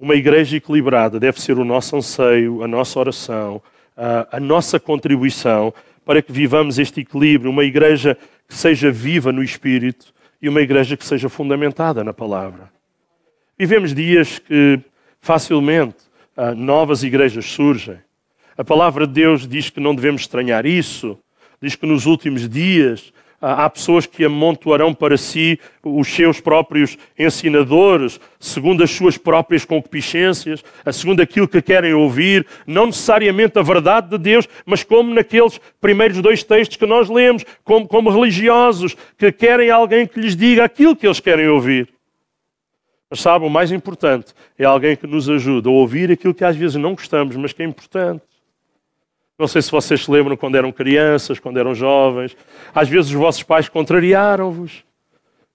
uma 0.00 0.14
igreja 0.14 0.56
equilibrada 0.56 1.20
deve 1.20 1.40
ser 1.40 1.58
o 1.58 1.64
nosso 1.64 1.94
anseio, 1.94 2.62
a 2.62 2.66
nossa 2.66 2.98
oração, 2.98 3.62
a, 4.32 4.40
nossa 4.40 4.80
contribuição 4.80 5.74
para 6.06 6.22
que 6.22 6.32
vivamos 6.32 6.78
este 6.78 7.02
equilíbrio. 7.02 7.50
Uma 7.50 7.64
igreja 7.64 8.16
que 8.48 8.54
seja 8.54 8.90
viva 8.90 9.30
no 9.30 9.42
espírito 9.42 10.12
e 10.40 10.48
uma 10.48 10.62
igreja 10.62 10.96
que 10.96 11.04
seja 11.04 11.28
fundamentada 11.28 12.02
na 12.02 12.14
palavra. 12.14 12.72
Vivemos 13.58 13.94
dias 13.94 14.38
que 14.38 14.80
facilmente 15.20 15.98
uh, 16.34 16.54
novas 16.54 17.02
igrejas 17.02 17.44
surgem. 17.44 17.98
A 18.56 18.64
palavra 18.64 19.06
de 19.06 19.12
Deus 19.12 19.46
diz 19.46 19.68
que 19.68 19.80
não 19.80 19.94
devemos 19.94 20.22
estranhar 20.22 20.64
isso, 20.64 21.18
diz 21.60 21.76
que 21.76 21.84
nos 21.84 22.06
últimos 22.06 22.48
dias 22.48 23.12
há 23.40 23.68
pessoas 23.70 24.06
que 24.06 24.24
amontoarão 24.24 24.92
para 24.92 25.16
si 25.16 25.58
os 25.82 26.08
seus 26.08 26.40
próprios 26.40 26.98
ensinadores, 27.18 28.20
segundo 28.38 28.84
as 28.84 28.90
suas 28.90 29.16
próprias 29.16 29.64
concupiscências, 29.64 30.62
segundo 30.92 31.22
aquilo 31.22 31.48
que 31.48 31.62
querem 31.62 31.94
ouvir, 31.94 32.46
não 32.66 32.86
necessariamente 32.86 33.58
a 33.58 33.62
verdade 33.62 34.10
de 34.10 34.18
Deus, 34.18 34.48
mas 34.66 34.84
como 34.84 35.14
naqueles 35.14 35.58
primeiros 35.80 36.20
dois 36.20 36.42
textos 36.42 36.76
que 36.76 36.86
nós 36.86 37.08
lemos, 37.08 37.44
como, 37.64 37.88
como 37.88 38.10
religiosos 38.10 38.96
que 39.16 39.32
querem 39.32 39.70
alguém 39.70 40.06
que 40.06 40.20
lhes 40.20 40.36
diga 40.36 40.64
aquilo 40.64 40.94
que 40.94 41.06
eles 41.06 41.20
querem 41.20 41.48
ouvir. 41.48 41.88
Mas 43.08 43.20
sabe, 43.20 43.44
o 43.44 43.50
mais 43.50 43.72
importante 43.72 44.32
é 44.56 44.64
alguém 44.64 44.94
que 44.94 45.06
nos 45.06 45.28
ajuda 45.28 45.68
a 45.68 45.72
ouvir 45.72 46.12
aquilo 46.12 46.34
que 46.34 46.44
às 46.44 46.54
vezes 46.54 46.76
não 46.76 46.94
gostamos, 46.94 47.34
mas 47.34 47.52
que 47.52 47.62
é 47.62 47.66
importante. 47.66 48.22
Não 49.40 49.48
sei 49.48 49.62
se 49.62 49.70
vocês 49.70 50.04
se 50.04 50.10
lembram 50.10 50.36
quando 50.36 50.56
eram 50.56 50.70
crianças, 50.70 51.38
quando 51.38 51.58
eram 51.58 51.74
jovens. 51.74 52.36
Às 52.74 52.90
vezes 52.90 53.10
os 53.10 53.16
vossos 53.16 53.42
pais 53.42 53.70
contrariaram-vos 53.70 54.84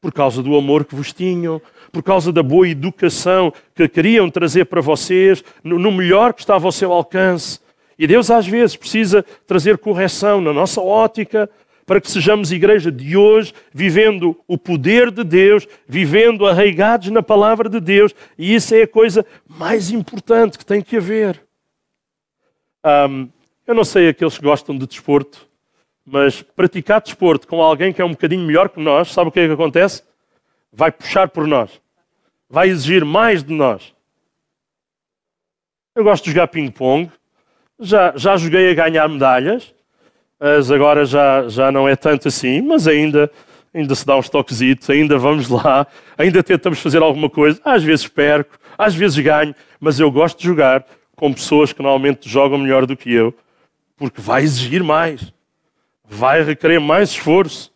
por 0.01 0.11
causa 0.11 0.41
do 0.41 0.55
amor 0.55 0.85
que 0.85 0.95
vos 0.95 1.13
tinham, 1.13 1.61
por 1.91 2.01
causa 2.01 2.31
da 2.31 2.41
boa 2.41 2.67
educação 2.67 3.53
que 3.75 3.87
queriam 3.87 4.27
trazer 4.27 4.65
para 4.65 4.81
vocês, 4.81 5.43
no 5.63 5.91
melhor 5.91 6.33
que 6.33 6.41
estava 6.41 6.65
ao 6.65 6.71
seu 6.71 6.91
alcance. 6.91 7.59
E 7.97 8.07
Deus 8.07 8.31
às 8.31 8.47
vezes 8.47 8.75
precisa 8.75 9.23
trazer 9.45 9.77
correção 9.77 10.41
na 10.41 10.51
nossa 10.51 10.81
ótica 10.81 11.47
para 11.85 12.01
que 12.01 12.09
sejamos 12.09 12.51
igreja 12.51 12.91
de 12.91 13.15
hoje, 13.15 13.53
vivendo 13.71 14.35
o 14.47 14.57
poder 14.57 15.11
de 15.11 15.23
Deus, 15.23 15.67
vivendo 15.87 16.47
arraigados 16.47 17.11
na 17.11 17.21
palavra 17.21 17.69
de 17.69 17.79
Deus, 17.79 18.15
e 18.35 18.55
isso 18.55 18.73
é 18.73 18.81
a 18.81 18.87
coisa 18.87 19.23
mais 19.47 19.91
importante 19.91 20.57
que 20.57 20.65
tem 20.65 20.81
que 20.81 20.97
haver. 20.97 21.39
Um, 22.83 23.29
eu 23.67 23.73
não 23.73 23.83
sei 23.83 24.09
aqueles 24.09 24.37
que 24.37 24.43
gostam 24.43 24.77
de 24.77 24.85
desporto, 24.85 25.47
mas 26.05 26.41
praticar 26.41 27.01
desporto 27.01 27.47
com 27.47 27.61
alguém 27.61 27.91
que 27.91 28.01
é 28.01 28.05
um 28.05 28.11
bocadinho 28.11 28.45
melhor 28.45 28.69
que 28.69 28.79
nós, 28.79 29.11
sabe 29.11 29.29
o 29.29 29.31
que 29.31 29.39
é 29.39 29.47
que 29.47 29.53
acontece? 29.53 30.03
Vai 30.71 30.91
puxar 30.91 31.29
por 31.29 31.47
nós. 31.47 31.81
Vai 32.47 32.69
exigir 32.69 33.03
mais 33.03 33.43
de 33.43 33.53
nós. 33.53 33.93
Eu 35.95 36.03
gosto 36.03 36.25
de 36.25 36.31
jogar 36.31 36.47
ping-pong. 36.47 37.11
Já, 37.79 38.13
já 38.15 38.37
joguei 38.37 38.69
a 38.69 38.73
ganhar 38.75 39.07
medalhas. 39.07 39.73
Mas 40.39 40.69
agora 40.69 41.05
já, 41.05 41.47
já 41.49 41.71
não 41.71 41.87
é 41.87 41.95
tanto 41.95 42.27
assim, 42.27 42.61
mas 42.61 42.87
ainda, 42.87 43.31
ainda 43.73 43.95
se 43.95 44.05
dá 44.05 44.17
uns 44.17 44.29
toquezitos, 44.29 44.89
ainda 44.89 45.17
vamos 45.17 45.47
lá, 45.49 45.87
ainda 46.17 46.43
tentamos 46.43 46.79
fazer 46.79 47.01
alguma 47.01 47.29
coisa. 47.29 47.59
Às 47.63 47.83
vezes 47.83 48.07
perco, 48.07 48.59
às 48.77 48.93
vezes 48.93 49.17
ganho, 49.17 49.55
mas 49.79 49.99
eu 49.99 50.11
gosto 50.11 50.37
de 50.37 50.43
jogar 50.43 50.85
com 51.15 51.33
pessoas 51.33 51.73
que 51.73 51.81
normalmente 51.81 52.29
jogam 52.29 52.59
melhor 52.59 52.85
do 52.85 52.95
que 52.95 53.11
eu 53.11 53.33
porque 53.97 54.21
vai 54.21 54.43
exigir 54.43 54.83
mais, 54.83 55.33
vai 56.03 56.43
requerer 56.43 56.79
mais 56.79 57.09
esforço. 57.09 57.73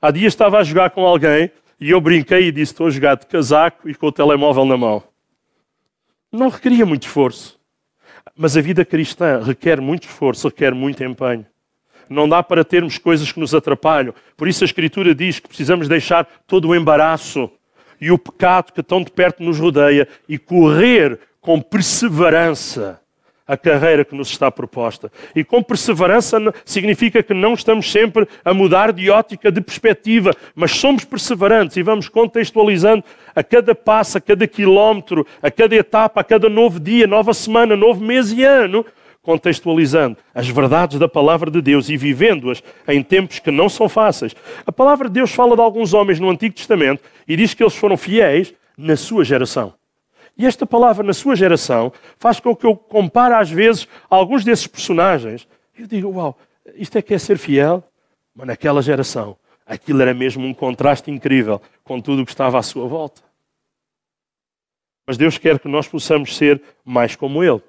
Há 0.00 0.10
dias 0.10 0.32
estava 0.32 0.58
a 0.58 0.64
jogar 0.64 0.90
com 0.90 1.06
alguém 1.06 1.50
e 1.80 1.90
eu 1.90 2.00
brinquei 2.00 2.48
e 2.48 2.52
disse: 2.52 2.72
Estou 2.72 2.86
a 2.86 2.90
jogar 2.90 3.16
de 3.16 3.26
casaco 3.26 3.88
e 3.88 3.94
com 3.94 4.06
o 4.06 4.12
telemóvel 4.12 4.64
na 4.64 4.76
mão. 4.76 5.02
Não 6.32 6.48
requeria 6.48 6.84
muito 6.84 7.06
esforço. 7.06 7.58
Mas 8.36 8.56
a 8.56 8.60
vida 8.60 8.84
cristã 8.84 9.40
requer 9.42 9.80
muito 9.80 10.08
esforço, 10.08 10.48
requer 10.48 10.74
muito 10.74 11.04
empenho. 11.04 11.46
Não 12.08 12.28
dá 12.28 12.42
para 12.42 12.64
termos 12.64 12.98
coisas 12.98 13.30
que 13.30 13.38
nos 13.38 13.54
atrapalham. 13.54 14.14
Por 14.36 14.48
isso 14.48 14.64
a 14.64 14.66
Escritura 14.66 15.14
diz 15.14 15.38
que 15.38 15.48
precisamos 15.48 15.88
deixar 15.88 16.24
todo 16.46 16.68
o 16.68 16.74
embaraço 16.74 17.50
e 18.00 18.10
o 18.10 18.18
pecado 18.18 18.72
que 18.72 18.82
tão 18.82 19.02
de 19.02 19.10
perto 19.10 19.42
nos 19.42 19.58
rodeia 19.58 20.08
e 20.28 20.36
correr 20.38 21.18
com 21.40 21.60
perseverança 21.60 23.00
a 23.46 23.56
carreira 23.56 24.04
que 24.04 24.14
nos 24.14 24.30
está 24.30 24.50
proposta. 24.50 25.12
E 25.34 25.44
com 25.44 25.62
perseverança 25.62 26.38
significa 26.64 27.22
que 27.22 27.34
não 27.34 27.54
estamos 27.54 27.90
sempre 27.90 28.26
a 28.44 28.54
mudar 28.54 28.92
de 28.92 29.10
ótica, 29.10 29.52
de 29.52 29.60
perspectiva, 29.60 30.34
mas 30.54 30.72
somos 30.72 31.04
perseverantes 31.04 31.76
e 31.76 31.82
vamos 31.82 32.08
contextualizando 32.08 33.04
a 33.34 33.42
cada 33.42 33.74
passo, 33.74 34.18
a 34.18 34.20
cada 34.20 34.46
quilómetro, 34.46 35.26
a 35.42 35.50
cada 35.50 35.74
etapa, 35.74 36.20
a 36.20 36.24
cada 36.24 36.48
novo 36.48 36.80
dia, 36.80 37.06
nova 37.06 37.34
semana, 37.34 37.76
novo 37.76 38.02
mês 38.02 38.32
e 38.32 38.42
ano, 38.42 38.84
contextualizando 39.22 40.18
as 40.34 40.48
verdades 40.48 40.98
da 40.98 41.08
palavra 41.08 41.50
de 41.50 41.60
Deus 41.60 41.88
e 41.88 41.96
vivendo-as 41.96 42.62
em 42.88 43.02
tempos 43.02 43.38
que 43.38 43.50
não 43.50 43.68
são 43.68 43.88
fáceis. 43.88 44.34
A 44.66 44.72
palavra 44.72 45.08
de 45.08 45.14
Deus 45.14 45.32
fala 45.32 45.56
de 45.56 45.62
alguns 45.62 45.94
homens 45.94 46.20
no 46.20 46.30
Antigo 46.30 46.54
Testamento 46.54 47.02
e 47.26 47.36
diz 47.36 47.54
que 47.54 47.62
eles 47.62 47.74
foram 47.74 47.96
fiéis 47.96 48.54
na 48.76 48.96
sua 48.96 49.24
geração. 49.24 49.74
E 50.36 50.46
esta 50.46 50.66
palavra, 50.66 51.04
na 51.04 51.12
sua 51.12 51.36
geração, 51.36 51.92
faz 52.18 52.40
com 52.40 52.54
que 52.54 52.66
eu 52.66 52.76
compare 52.76 53.34
às 53.34 53.50
vezes 53.50 53.86
alguns 54.10 54.44
desses 54.44 54.66
personagens. 54.66 55.46
Eu 55.78 55.86
digo, 55.86 56.10
uau, 56.10 56.36
isto 56.74 56.98
é 56.98 57.02
que 57.02 57.14
é 57.14 57.18
ser 57.18 57.38
fiel? 57.38 57.84
Mas 58.34 58.48
naquela 58.48 58.82
geração, 58.82 59.36
aquilo 59.64 60.02
era 60.02 60.12
mesmo 60.12 60.44
um 60.44 60.52
contraste 60.52 61.10
incrível 61.10 61.62
com 61.84 62.00
tudo 62.00 62.22
o 62.22 62.24
que 62.26 62.32
estava 62.32 62.58
à 62.58 62.62
sua 62.62 62.86
volta. 62.86 63.22
Mas 65.06 65.16
Deus 65.16 65.38
quer 65.38 65.58
que 65.58 65.68
nós 65.68 65.86
possamos 65.86 66.36
ser 66.36 66.60
mais 66.84 67.14
como 67.14 67.44
Ele. 67.44 67.62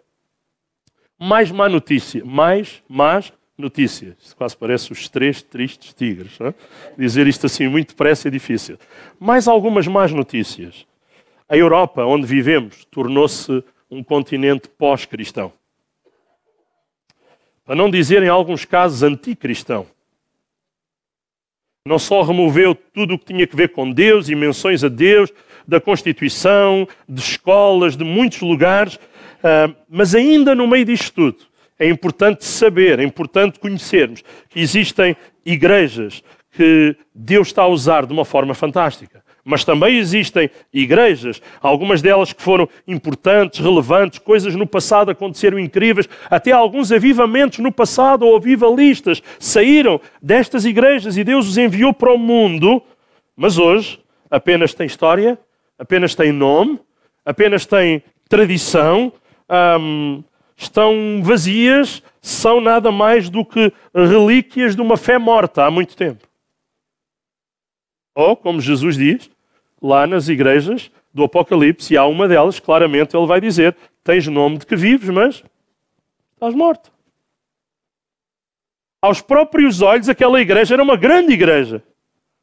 Mais 1.20 1.52
má 1.52 1.70
notícia, 1.70 2.24
mais 2.26 2.82
más 2.90 3.32
notícias. 3.58 4.16
Isso 4.22 4.36
quase 4.36 4.56
parece 4.58 4.92
os 4.92 5.08
três 5.08 5.42
tristes 5.42 5.94
tigres. 5.94 6.40
Não 6.40 6.48
é? 6.48 6.54
Dizer 6.98 7.28
isto 7.28 7.46
assim 7.46 7.68
muito 7.68 7.90
depressa 7.90 8.28
é 8.28 8.32
difícil. 8.32 8.78
Mais 9.20 9.48
algumas 9.48 9.88
más 9.88 10.12
notícias. 10.12 10.86
A 11.48 11.56
Europa, 11.56 12.04
onde 12.04 12.26
vivemos, 12.26 12.86
tornou-se 12.86 13.64
um 13.90 14.04
continente 14.04 14.68
pós-cristão. 14.68 15.52
Para 17.66 17.76
não 17.76 17.90
dizer, 17.90 18.24
em 18.24 18.30
alguns 18.30 18.66
casos, 18.66 19.04
anticristão. 19.04 19.88
Não 21.88 22.00
só 22.00 22.24
removeu 22.24 22.74
tudo 22.74 23.14
o 23.14 23.20
que 23.20 23.26
tinha 23.26 23.46
que 23.46 23.56
ver 23.56 23.70
com 23.70 23.92
Deus 23.92 24.30
e 24.30 24.36
menções 24.36 24.84
a 24.84 24.88
Deus, 24.88 25.32
da 25.68 25.82
Constituição, 25.82 26.88
de 27.08 27.22
escolas, 27.22 27.98
de 27.98 28.04
muitos 28.04 28.42
lugares, 28.42 29.00
ah, 29.44 29.74
mas 29.90 30.14
ainda 30.14 30.56
no 30.56 30.68
meio 30.68 30.86
disto 30.86 31.14
tudo, 31.14 31.46
é 31.78 31.88
importante 31.88 32.46
saber, 32.46 33.00
é 33.00 33.04
importante 33.04 33.60
conhecermos 33.60 34.24
que 34.50 34.60
existem 34.60 35.16
igrejas 35.46 36.24
que 36.52 36.96
Deus 37.14 37.48
está 37.48 37.64
a 37.64 37.68
usar 37.68 38.06
de 38.06 38.14
uma 38.14 38.24
forma 38.24 38.54
fantástica. 38.54 39.25
Mas 39.48 39.64
também 39.64 39.98
existem 39.98 40.50
igrejas, 40.74 41.40
algumas 41.62 42.02
delas 42.02 42.34
que 42.34 42.42
foram 42.42 42.68
importantes, 42.88 43.60
relevantes, 43.60 44.18
coisas 44.18 44.56
no 44.56 44.66
passado 44.66 45.12
aconteceram 45.12 45.60
incríveis, 45.60 46.10
até 46.32 46.52
alguns 46.52 46.92
avivamentos 46.92 47.60
no 47.60 47.72
passado 47.72 48.26
ou 48.26 48.36
avivalistas 48.36 49.22
saíram 49.40 50.02
destas 50.20 50.66
igrejas 50.66 51.16
e 51.16 51.24
Deus 51.24 51.48
os 51.48 51.60
enviou 51.60 51.94
para 51.94 52.12
o 52.12 52.18
mundo, 52.18 52.82
mas 53.38 53.60
hoje 53.60 54.00
apenas 54.32 54.74
tem 54.74 54.88
história, 54.88 55.38
apenas 55.78 56.16
tem 56.16 56.32
nome, 56.32 56.80
apenas 57.24 57.68
tem 57.68 58.02
tradição, 58.28 59.14
hum, 59.80 60.24
estão 60.58 61.22
vazias, 61.22 62.02
são 62.20 62.60
nada 62.60 62.92
mais 62.92 63.30
do 63.30 63.46
que 63.46 63.72
relíquias 63.94 64.76
de 64.76 64.82
uma 64.82 64.98
fé 64.98 65.20
morta 65.20 65.66
há 65.66 65.70
muito 65.70 65.96
tempo. 65.96 66.28
Ou, 68.16 68.36
como 68.36 68.62
Jesus 68.62 68.96
diz, 68.96 69.30
lá 69.82 70.08
nas 70.08 70.28
igrejas 70.28 70.92
do 71.14 71.24
Apocalipse, 71.24 71.94
e 71.94 71.98
há 71.98 72.06
uma 72.06 72.28
delas, 72.28 72.60
claramente, 72.60 73.16
ele 73.16 73.26
vai 73.26 73.40
dizer: 73.40 73.76
Tens 74.04 74.28
nome 74.28 74.58
de 74.58 74.66
que 74.66 74.76
vives, 74.76 75.10
mas 75.10 75.44
estás 76.34 76.54
morto. 76.54 76.92
Aos 79.02 79.22
próprios 79.22 79.82
olhos, 79.82 80.10
aquela 80.10 80.42
igreja 80.42 80.76
era 80.76 80.84
uma 80.84 80.98
grande 80.98 81.32
igreja, 81.32 81.84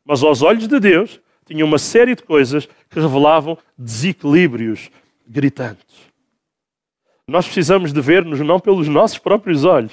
mas 0.04 0.22
aos 0.22 0.42
olhos 0.42 0.66
de 0.66 0.78
Deus, 0.78 1.20
tinha 1.44 1.64
uma 1.64 1.78
série 1.78 2.14
de 2.14 2.22
coisas 2.22 2.66
que 2.88 3.00
revelavam 3.00 3.58
desequilíbrios 3.76 4.90
gritantes. 5.26 6.12
Nós 7.26 7.46
precisamos 7.46 7.92
de 7.92 8.00
ver-nos 8.00 8.40
não 8.40 8.58
pelos 8.58 8.88
nossos 8.88 9.18
próprios 9.18 9.64
olhos, 9.64 9.92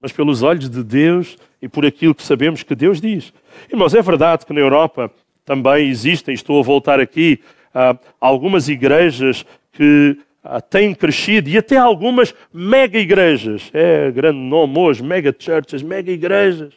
mas 0.00 0.12
pelos 0.12 0.42
olhos 0.42 0.68
de 0.68 0.82
Deus 0.82 1.36
e 1.60 1.68
por 1.68 1.86
aquilo 1.86 2.14
que 2.14 2.22
sabemos 2.22 2.62
que 2.62 2.74
Deus 2.74 3.00
diz. 3.00 3.32
Irmãos, 3.70 3.94
é 3.94 4.02
verdade 4.02 4.44
que 4.44 4.52
na 4.52 4.60
Europa 4.60 5.12
também 5.44 5.88
existem, 5.88 6.34
estou 6.34 6.60
a 6.60 6.62
voltar 6.62 7.00
aqui, 7.00 7.40
uh, 7.74 7.98
algumas 8.20 8.68
igrejas 8.68 9.44
que 9.72 10.18
uh, 10.44 10.60
têm 10.62 10.94
crescido 10.94 11.48
e 11.48 11.58
até 11.58 11.76
algumas 11.76 12.34
mega 12.52 12.98
igrejas. 12.98 13.70
É 13.72 14.10
grande 14.10 14.38
nome 14.38 14.78
hoje, 14.78 15.02
mega 15.02 15.34
churches, 15.36 15.82
mega 15.82 16.10
igrejas. 16.10 16.74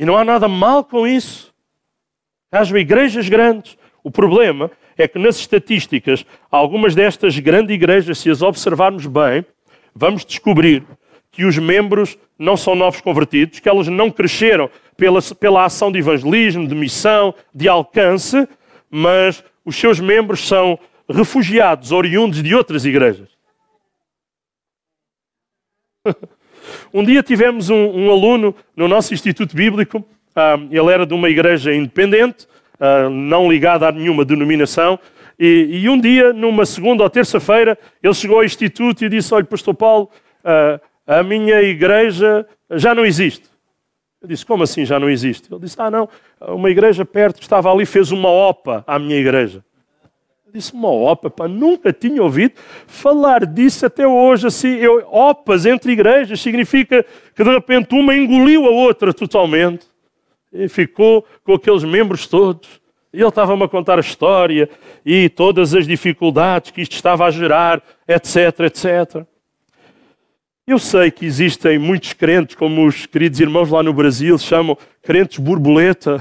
E 0.00 0.04
não 0.04 0.16
há 0.16 0.24
nada 0.24 0.48
mal 0.48 0.84
com 0.84 1.06
isso. 1.06 1.52
Há 2.50 2.62
igrejas 2.78 3.28
grandes. 3.28 3.76
O 4.02 4.10
problema 4.10 4.70
é 4.96 5.06
que 5.06 5.18
nas 5.18 5.38
estatísticas, 5.38 6.24
algumas 6.50 6.94
destas 6.94 7.38
grandes 7.38 7.74
igrejas, 7.74 8.18
se 8.18 8.30
as 8.30 8.42
observarmos 8.42 9.06
bem, 9.06 9.44
vamos 9.94 10.24
descobrir 10.24 10.84
que 11.38 11.44
os 11.44 11.56
membros 11.56 12.18
não 12.36 12.56
são 12.56 12.74
novos 12.74 13.00
convertidos, 13.00 13.60
que 13.60 13.68
elas 13.68 13.86
não 13.86 14.10
cresceram 14.10 14.68
pela, 14.96 15.22
pela 15.38 15.64
ação 15.64 15.92
de 15.92 16.00
evangelismo, 16.00 16.66
de 16.66 16.74
missão, 16.74 17.32
de 17.54 17.68
alcance, 17.68 18.48
mas 18.90 19.44
os 19.64 19.76
seus 19.76 20.00
membros 20.00 20.48
são 20.48 20.76
refugiados, 21.08 21.92
oriundos 21.92 22.42
de 22.42 22.52
outras 22.56 22.84
igrejas. 22.84 23.28
Um 26.92 27.04
dia 27.04 27.22
tivemos 27.22 27.70
um, 27.70 27.76
um 27.76 28.10
aluno 28.10 28.54
no 28.76 28.88
nosso 28.88 29.14
Instituto 29.14 29.54
Bíblico, 29.54 29.98
uh, 30.00 30.68
ele 30.70 30.92
era 30.92 31.06
de 31.06 31.14
uma 31.14 31.30
igreja 31.30 31.72
independente, 31.72 32.46
uh, 32.74 33.08
não 33.08 33.50
ligada 33.50 33.88
a 33.88 33.92
nenhuma 33.92 34.22
denominação, 34.22 34.98
e, 35.38 35.82
e, 35.82 35.88
um 35.88 35.98
dia, 35.98 36.32
numa 36.32 36.66
segunda 36.66 37.04
ou 37.04 37.08
terça-feira, 37.08 37.78
ele 38.02 38.12
chegou 38.12 38.38
ao 38.38 38.44
Instituto 38.44 39.04
e 39.04 39.08
disse: 39.08 39.32
Olha, 39.32 39.44
Pastor 39.44 39.72
Paulo, 39.72 40.10
uh, 40.44 40.87
a 41.08 41.22
minha 41.22 41.62
igreja 41.62 42.46
já 42.72 42.94
não 42.94 43.06
existe. 43.06 43.48
Eu 44.20 44.28
disse: 44.28 44.44
Como 44.44 44.62
assim 44.62 44.84
já 44.84 45.00
não 45.00 45.08
existe? 45.08 45.50
Ele 45.50 45.62
disse: 45.62 45.76
Ah, 45.80 45.90
não, 45.90 46.06
uma 46.40 46.68
igreja 46.68 47.02
perto 47.02 47.40
estava 47.40 47.72
ali 47.72 47.86
fez 47.86 48.12
uma 48.12 48.28
OPA 48.28 48.84
à 48.86 48.98
minha 48.98 49.16
igreja. 49.16 49.64
Eu 50.46 50.52
disse: 50.52 50.74
Uma 50.74 50.90
OPA, 50.90 51.30
pá, 51.30 51.48
nunca 51.48 51.94
tinha 51.94 52.22
ouvido 52.22 52.54
falar 52.86 53.46
disso 53.46 53.86
até 53.86 54.06
hoje. 54.06 54.46
Assim, 54.46 54.76
eu, 54.76 54.98
OPAs 55.10 55.64
entre 55.64 55.92
igrejas 55.92 56.42
significa 56.42 57.02
que 57.34 57.42
de 57.42 57.50
repente 57.50 57.94
uma 57.94 58.14
engoliu 58.14 58.66
a 58.66 58.70
outra 58.70 59.14
totalmente 59.14 59.86
e 60.52 60.68
ficou 60.68 61.24
com 61.42 61.54
aqueles 61.54 61.84
membros 61.84 62.26
todos. 62.26 62.68
E 63.14 63.20
ele 63.20 63.28
estava-me 63.28 63.62
a 63.62 63.68
contar 63.68 63.96
a 63.96 64.02
história 64.02 64.68
e 65.06 65.30
todas 65.30 65.74
as 65.74 65.86
dificuldades 65.86 66.70
que 66.70 66.82
isto 66.82 66.92
estava 66.92 67.24
a 67.24 67.30
gerar, 67.30 67.82
etc, 68.06 68.60
etc. 68.60 69.26
Eu 70.68 70.78
sei 70.78 71.10
que 71.10 71.24
existem 71.24 71.78
muitos 71.78 72.12
crentes, 72.12 72.54
como 72.54 72.86
os 72.86 73.06
queridos 73.06 73.40
irmãos 73.40 73.70
lá 73.70 73.82
no 73.82 73.90
Brasil 73.90 74.36
chamam 74.36 74.76
crentes 75.02 75.38
borboleta, 75.38 76.20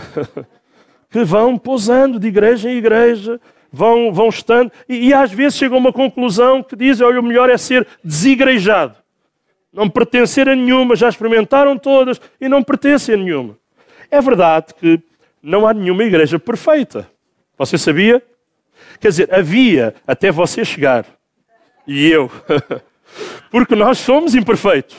que 1.11 1.21
vão 1.25 1.57
pousando 1.57 2.17
de 2.17 2.29
igreja 2.29 2.71
em 2.71 2.77
igreja, 2.77 3.41
vão, 3.69 4.13
vão 4.13 4.29
estando, 4.29 4.71
e, 4.87 5.09
e 5.09 5.13
às 5.13 5.33
vezes 5.33 5.57
chegam 5.57 5.75
a 5.75 5.81
uma 5.81 5.91
conclusão 5.91 6.63
que 6.63 6.77
dizem: 6.77 7.05
olha, 7.05 7.19
o 7.19 7.23
melhor 7.23 7.49
é 7.49 7.57
ser 7.57 7.85
desigrejado, 8.01 8.95
não 9.73 9.89
pertencer 9.89 10.47
a 10.47 10.55
nenhuma, 10.55 10.95
já 10.95 11.09
experimentaram 11.09 11.77
todas 11.77 12.21
e 12.39 12.47
não 12.47 12.63
pertencem 12.63 13.15
a 13.15 13.17
nenhuma. 13.17 13.57
É 14.09 14.21
verdade 14.21 14.73
que 14.75 14.97
não 15.43 15.67
há 15.67 15.73
nenhuma 15.73 16.05
igreja 16.05 16.39
perfeita. 16.39 17.05
Você 17.57 17.77
sabia? 17.77 18.23
Quer 19.01 19.09
dizer, 19.09 19.33
havia 19.33 19.93
até 20.07 20.31
você 20.31 20.63
chegar. 20.63 21.05
E 21.85 22.07
eu. 22.07 22.31
Porque 23.49 23.75
nós 23.75 23.97
somos 23.97 24.35
imperfeitos. 24.35 24.97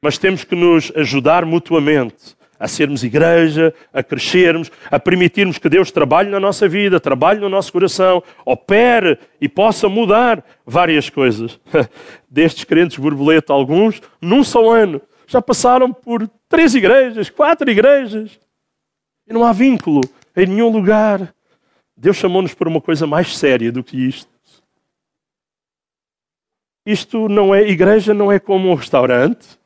Mas 0.00 0.18
temos 0.18 0.44
que 0.44 0.54
nos 0.54 0.92
ajudar 0.96 1.44
mutuamente 1.46 2.36
a 2.62 2.68
sermos 2.68 3.02
igreja, 3.02 3.74
a 3.92 4.04
crescermos, 4.04 4.70
a 4.88 4.96
permitirmos 4.96 5.58
que 5.58 5.68
Deus 5.68 5.90
trabalhe 5.90 6.30
na 6.30 6.38
nossa 6.38 6.68
vida, 6.68 7.00
trabalhe 7.00 7.40
no 7.40 7.48
nosso 7.48 7.72
coração, 7.72 8.22
opere 8.44 9.18
e 9.40 9.48
possa 9.48 9.88
mudar 9.88 10.44
várias 10.64 11.10
coisas. 11.10 11.58
Destes 12.30 12.62
crentes 12.62 12.98
borboleta, 12.98 13.52
alguns, 13.52 14.00
num 14.20 14.44
só 14.44 14.70
ano, 14.70 15.02
já 15.26 15.42
passaram 15.42 15.92
por 15.92 16.30
três 16.48 16.72
igrejas, 16.74 17.28
quatro 17.28 17.68
igrejas. 17.68 18.38
E 19.26 19.32
não 19.32 19.44
há 19.44 19.52
vínculo 19.52 20.00
em 20.36 20.46
nenhum 20.46 20.68
lugar. 20.68 21.34
Deus 21.96 22.16
chamou-nos 22.16 22.54
para 22.54 22.68
uma 22.68 22.80
coisa 22.80 23.08
mais 23.08 23.36
séria 23.36 23.72
do 23.72 23.82
que 23.82 23.96
isto. 23.96 24.31
Isto 26.84 27.28
não 27.28 27.54
é, 27.54 27.62
igreja 27.68 28.12
não 28.12 28.30
é 28.30 28.38
como 28.38 28.70
um 28.70 28.74
restaurante, 28.74 29.58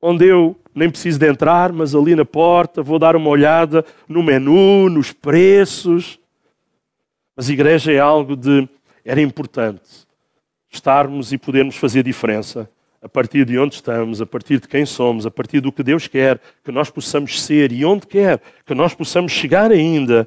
onde 0.00 0.26
eu 0.26 0.56
nem 0.74 0.90
preciso 0.90 1.18
de 1.18 1.28
entrar, 1.28 1.72
mas 1.72 1.94
ali 1.94 2.14
na 2.16 2.24
porta 2.24 2.82
vou 2.82 2.98
dar 2.98 3.14
uma 3.14 3.28
olhada 3.28 3.84
no 4.08 4.22
menu, 4.22 4.88
nos 4.88 5.12
preços. 5.12 6.18
Mas 7.36 7.48
igreja 7.48 7.92
é 7.92 7.98
algo 7.98 8.36
de. 8.36 8.68
Era 9.04 9.20
importante 9.20 10.04
estarmos 10.70 11.32
e 11.32 11.38
podermos 11.38 11.76
fazer 11.76 12.02
diferença 12.02 12.68
a 13.00 13.08
partir 13.08 13.44
de 13.44 13.58
onde 13.58 13.74
estamos, 13.74 14.22
a 14.22 14.26
partir 14.26 14.58
de 14.58 14.66
quem 14.66 14.86
somos, 14.86 15.26
a 15.26 15.30
partir 15.30 15.60
do 15.60 15.70
que 15.70 15.82
Deus 15.82 16.08
quer 16.08 16.40
que 16.64 16.72
nós 16.72 16.90
possamos 16.90 17.42
ser 17.42 17.70
e 17.70 17.84
onde 17.84 18.06
quer 18.06 18.40
que 18.64 18.74
nós 18.74 18.94
possamos 18.94 19.30
chegar 19.30 19.70
ainda. 19.70 20.26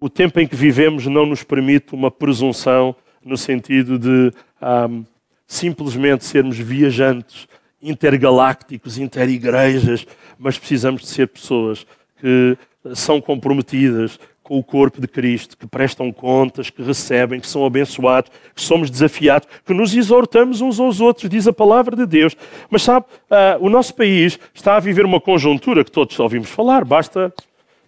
O 0.00 0.10
tempo 0.10 0.40
em 0.40 0.46
que 0.46 0.56
vivemos 0.56 1.06
não 1.06 1.24
nos 1.24 1.44
permite 1.44 1.94
uma 1.94 2.10
presunção 2.10 2.96
no 3.24 3.36
sentido 3.36 3.98
de 3.98 4.32
um, 4.62 5.04
simplesmente 5.46 6.24
sermos 6.24 6.58
viajantes 6.58 7.48
intergalácticos, 7.80 8.98
interigrejas, 8.98 10.06
mas 10.38 10.58
precisamos 10.58 11.02
de 11.02 11.08
ser 11.08 11.28
pessoas 11.28 11.86
que 12.20 12.56
são 12.94 13.20
comprometidas 13.20 14.18
com 14.42 14.58
o 14.58 14.64
corpo 14.64 15.00
de 15.00 15.06
Cristo, 15.06 15.58
que 15.58 15.66
prestam 15.66 16.10
contas, 16.10 16.70
que 16.70 16.82
recebem, 16.82 17.38
que 17.38 17.46
são 17.46 17.66
abençoados, 17.66 18.30
que 18.54 18.62
somos 18.62 18.90
desafiados, 18.90 19.46
que 19.64 19.74
nos 19.74 19.94
exortamos 19.94 20.62
uns 20.62 20.80
aos 20.80 21.00
outros, 21.00 21.28
diz 21.28 21.46
a 21.46 21.52
palavra 21.52 21.94
de 21.94 22.06
Deus. 22.06 22.34
Mas 22.70 22.82
sabe, 22.82 23.04
uh, 23.30 23.64
o 23.64 23.68
nosso 23.68 23.94
país 23.94 24.38
está 24.54 24.76
a 24.76 24.80
viver 24.80 25.04
uma 25.04 25.20
conjuntura 25.20 25.84
que 25.84 25.92
todos 25.92 26.18
ouvimos 26.18 26.48
falar, 26.48 26.84
basta. 26.84 27.32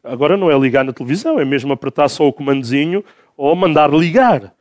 Agora 0.05 0.37
não 0.37 0.51
é 0.51 0.59
ligar 0.59 0.85
na 0.85 0.93
televisão, 0.93 1.41
é 1.41 1.45
mesmo 1.45 1.73
apertar 1.73 2.09
só 2.09 2.29
o 2.29 2.33
comandozinho 2.33 3.05
ou 3.37 3.55
mandar 3.57 3.91
ligar 3.91 4.53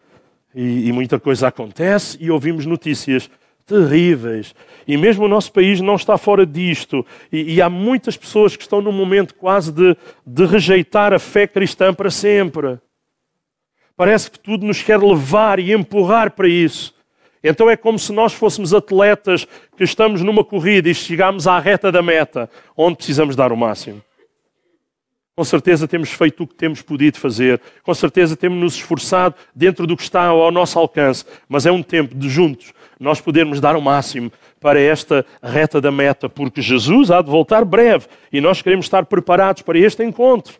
e, 0.53 0.87
e 0.87 0.91
muita 0.91 1.19
coisa 1.19 1.47
acontece 1.47 2.17
e 2.19 2.31
ouvimos 2.31 2.65
notícias 2.65 3.29
terríveis. 3.65 4.55
E 4.87 4.97
mesmo 4.97 5.25
o 5.25 5.27
nosso 5.27 5.51
país 5.53 5.79
não 5.79 5.95
está 5.95 6.17
fora 6.17 6.45
disto. 6.45 7.05
E, 7.31 7.55
e 7.55 7.61
há 7.61 7.69
muitas 7.69 8.17
pessoas 8.17 8.55
que 8.55 8.63
estão 8.63 8.81
num 8.81 8.91
momento 8.91 9.35
quase 9.35 9.71
de, 9.71 9.95
de 10.25 10.45
rejeitar 10.45 11.13
a 11.13 11.19
fé 11.19 11.45
cristã 11.45 11.93
para 11.93 12.09
sempre. 12.09 12.79
Parece 13.95 14.31
que 14.31 14.39
tudo 14.39 14.65
nos 14.65 14.81
quer 14.81 14.97
levar 14.97 15.59
e 15.59 15.71
empurrar 15.71 16.31
para 16.31 16.47
isso. 16.47 16.95
Então 17.43 17.69
é 17.69 17.77
como 17.77 17.99
se 17.99 18.11
nós 18.11 18.33
fôssemos 18.33 18.73
atletas 18.73 19.47
que 19.77 19.83
estamos 19.83 20.21
numa 20.21 20.43
corrida 20.43 20.89
e 20.89 20.95
chegamos 20.95 21.47
à 21.47 21.59
reta 21.59 21.91
da 21.91 22.01
meta, 22.01 22.49
onde 22.75 22.97
precisamos 22.97 23.35
dar 23.35 23.51
o 23.51 23.57
máximo. 23.57 24.01
Com 25.39 25.45
certeza 25.45 25.87
temos 25.87 26.11
feito 26.11 26.43
o 26.43 26.47
que 26.47 26.53
temos 26.53 26.81
podido 26.81 27.17
fazer. 27.17 27.61
Com 27.81 27.93
certeza 27.93 28.35
temos 28.35 28.59
nos 28.59 28.75
esforçado 28.75 29.35
dentro 29.55 29.87
do 29.87 29.95
que 29.95 30.03
está 30.03 30.25
ao 30.25 30.51
nosso 30.51 30.77
alcance. 30.77 31.23
Mas 31.47 31.65
é 31.65 31.71
um 31.71 31.81
tempo 31.81 32.13
de 32.13 32.27
juntos 32.27 32.73
nós 32.99 33.21
podermos 33.21 33.61
dar 33.61 33.77
o 33.77 33.81
máximo 33.81 34.29
para 34.59 34.81
esta 34.81 35.25
reta 35.41 35.79
da 35.79 35.93
meta, 35.93 36.27
porque 36.27 36.61
Jesus 36.61 37.09
há 37.09 37.21
de 37.21 37.29
voltar 37.29 37.63
breve 37.63 38.07
e 38.33 38.41
nós 38.41 38.61
queremos 38.61 38.87
estar 38.87 39.05
preparados 39.05 39.61
para 39.61 39.79
este 39.79 40.03
encontro. 40.03 40.55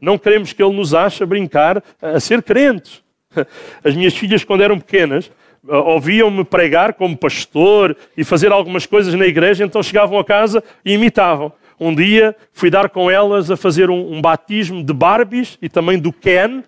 Não 0.00 0.16
queremos 0.16 0.52
que 0.52 0.62
Ele 0.62 0.76
nos 0.76 0.94
ache 0.94 1.24
a 1.24 1.26
brincar 1.26 1.82
a 2.00 2.20
ser 2.20 2.40
crentes. 2.40 3.02
As 3.82 3.96
minhas 3.96 4.14
filhas, 4.14 4.44
quando 4.44 4.62
eram 4.62 4.78
pequenas, 4.78 5.28
ouviam-me 5.66 6.44
pregar 6.44 6.94
como 6.94 7.16
pastor 7.16 7.96
e 8.16 8.22
fazer 8.22 8.52
algumas 8.52 8.86
coisas 8.86 9.12
na 9.14 9.26
igreja, 9.26 9.64
então 9.64 9.82
chegavam 9.82 10.20
a 10.20 10.24
casa 10.24 10.62
e 10.84 10.92
imitavam 10.92 11.52
um 11.78 11.94
dia 11.94 12.36
fui 12.52 12.70
dar 12.70 12.88
com 12.88 13.10
elas 13.10 13.50
a 13.50 13.56
fazer 13.56 13.90
um, 13.90 14.12
um 14.12 14.20
batismo 14.20 14.82
de 14.82 14.92
Barbies 14.92 15.58
e 15.60 15.68
também 15.68 15.98
do 15.98 16.12
Ken 16.12 16.62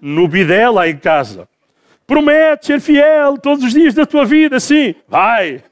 no 0.00 0.28
bidé 0.28 0.68
lá 0.68 0.88
em 0.88 0.96
casa. 0.96 1.48
Promete 2.06 2.66
ser 2.66 2.80
fiel 2.80 3.36
todos 3.38 3.64
os 3.64 3.72
dias 3.72 3.94
da 3.94 4.06
tua 4.06 4.24
vida, 4.24 4.58
sim, 4.58 4.94
vai. 5.06 5.62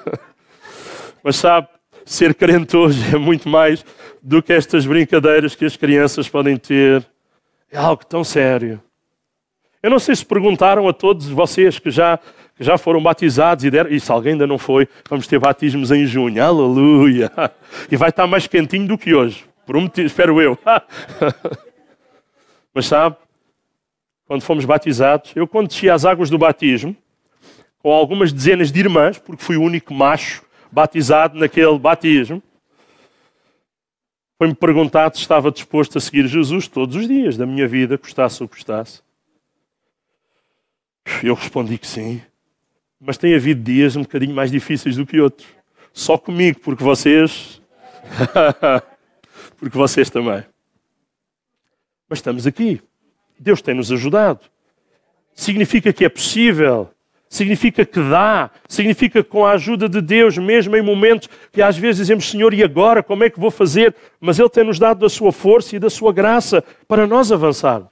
Mas 1.22 1.36
sabe, 1.36 1.68
ser 2.04 2.34
crente 2.34 2.76
hoje 2.76 3.14
é 3.14 3.18
muito 3.18 3.48
mais 3.48 3.84
do 4.22 4.42
que 4.42 4.52
estas 4.52 4.86
brincadeiras 4.86 5.54
que 5.54 5.64
as 5.64 5.76
crianças 5.76 6.28
podem 6.28 6.56
ter. 6.56 7.04
É 7.70 7.76
algo 7.76 8.04
tão 8.06 8.24
sério. 8.24 8.80
Eu 9.82 9.90
não 9.90 9.98
sei 9.98 10.16
se 10.16 10.24
perguntaram 10.24 10.88
a 10.88 10.92
todos 10.92 11.28
vocês 11.28 11.78
que 11.78 11.90
já 11.90 12.18
que 12.56 12.64
já 12.64 12.78
foram 12.78 13.02
batizados 13.02 13.64
e 13.64 13.70
deram. 13.70 13.90
E 13.90 14.00
se 14.00 14.10
alguém 14.10 14.32
ainda 14.32 14.46
não 14.46 14.58
foi, 14.58 14.88
vamos 15.08 15.26
ter 15.26 15.38
batismos 15.38 15.90
em 15.90 16.06
junho. 16.06 16.42
Aleluia! 16.42 17.30
E 17.90 17.96
vai 17.96 18.08
estar 18.08 18.26
mais 18.26 18.46
quentinho 18.46 18.88
do 18.88 18.96
que 18.96 19.14
hoje. 19.14 19.44
Prometido, 19.66 20.06
espero 20.06 20.40
eu. 20.40 20.58
Mas 22.72 22.86
sabe, 22.86 23.16
quando 24.26 24.42
fomos 24.42 24.64
batizados, 24.64 25.32
eu 25.36 25.46
quando 25.46 25.68
desci 25.68 25.90
às 25.90 26.04
águas 26.04 26.30
do 26.30 26.38
batismo, 26.38 26.96
com 27.78 27.92
algumas 27.92 28.32
dezenas 28.32 28.72
de 28.72 28.80
irmãs, 28.80 29.18
porque 29.18 29.42
fui 29.42 29.56
o 29.56 29.62
único 29.62 29.92
macho 29.92 30.42
batizado 30.72 31.38
naquele 31.38 31.78
batismo, 31.78 32.42
foi-me 34.38 34.54
perguntado 34.54 35.16
se 35.16 35.22
estava 35.22 35.50
disposto 35.50 35.96
a 35.98 36.00
seguir 36.00 36.26
Jesus 36.26 36.68
todos 36.68 36.96
os 36.96 37.06
dias 37.06 37.36
da 37.36 37.46
minha 37.46 37.66
vida, 37.66 37.96
custasse 37.96 38.42
ou 38.42 38.48
custasse. 38.48 39.00
Eu 41.22 41.34
respondi 41.34 41.78
que 41.78 41.86
sim. 41.86 42.20
Mas 43.00 43.18
tem 43.18 43.34
havido 43.34 43.62
dias 43.62 43.96
um 43.96 44.02
bocadinho 44.02 44.34
mais 44.34 44.50
difíceis 44.50 44.96
do 44.96 45.06
que 45.06 45.20
outros. 45.20 45.46
Só 45.92 46.16
comigo, 46.18 46.60
porque 46.60 46.82
vocês. 46.82 47.60
porque 49.58 49.76
vocês 49.76 50.10
também. 50.10 50.44
Mas 52.08 52.18
estamos 52.18 52.46
aqui. 52.46 52.80
Deus 53.38 53.60
tem 53.60 53.74
nos 53.74 53.92
ajudado. 53.92 54.40
Significa 55.34 55.92
que 55.92 56.04
é 56.04 56.08
possível. 56.08 56.90
Significa 57.28 57.84
que 57.84 58.00
dá. 58.00 58.50
Significa 58.68 59.22
que 59.22 59.28
com 59.28 59.44
a 59.44 59.52
ajuda 59.52 59.88
de 59.88 60.00
Deus, 60.00 60.38
mesmo 60.38 60.76
em 60.76 60.82
momentos 60.82 61.28
que 61.52 61.60
às 61.60 61.76
vezes 61.76 61.98
dizemos, 61.98 62.30
Senhor, 62.30 62.54
e 62.54 62.62
agora? 62.62 63.02
Como 63.02 63.24
é 63.24 63.30
que 63.30 63.40
vou 63.40 63.50
fazer? 63.50 63.94
Mas 64.20 64.38
Ele 64.38 64.48
tem 64.48 64.64
nos 64.64 64.78
dado 64.78 65.00
da 65.00 65.08
sua 65.08 65.32
força 65.32 65.76
e 65.76 65.78
da 65.78 65.90
sua 65.90 66.12
graça 66.12 66.64
para 66.88 67.06
nós 67.06 67.32
avançarmos. 67.32 67.90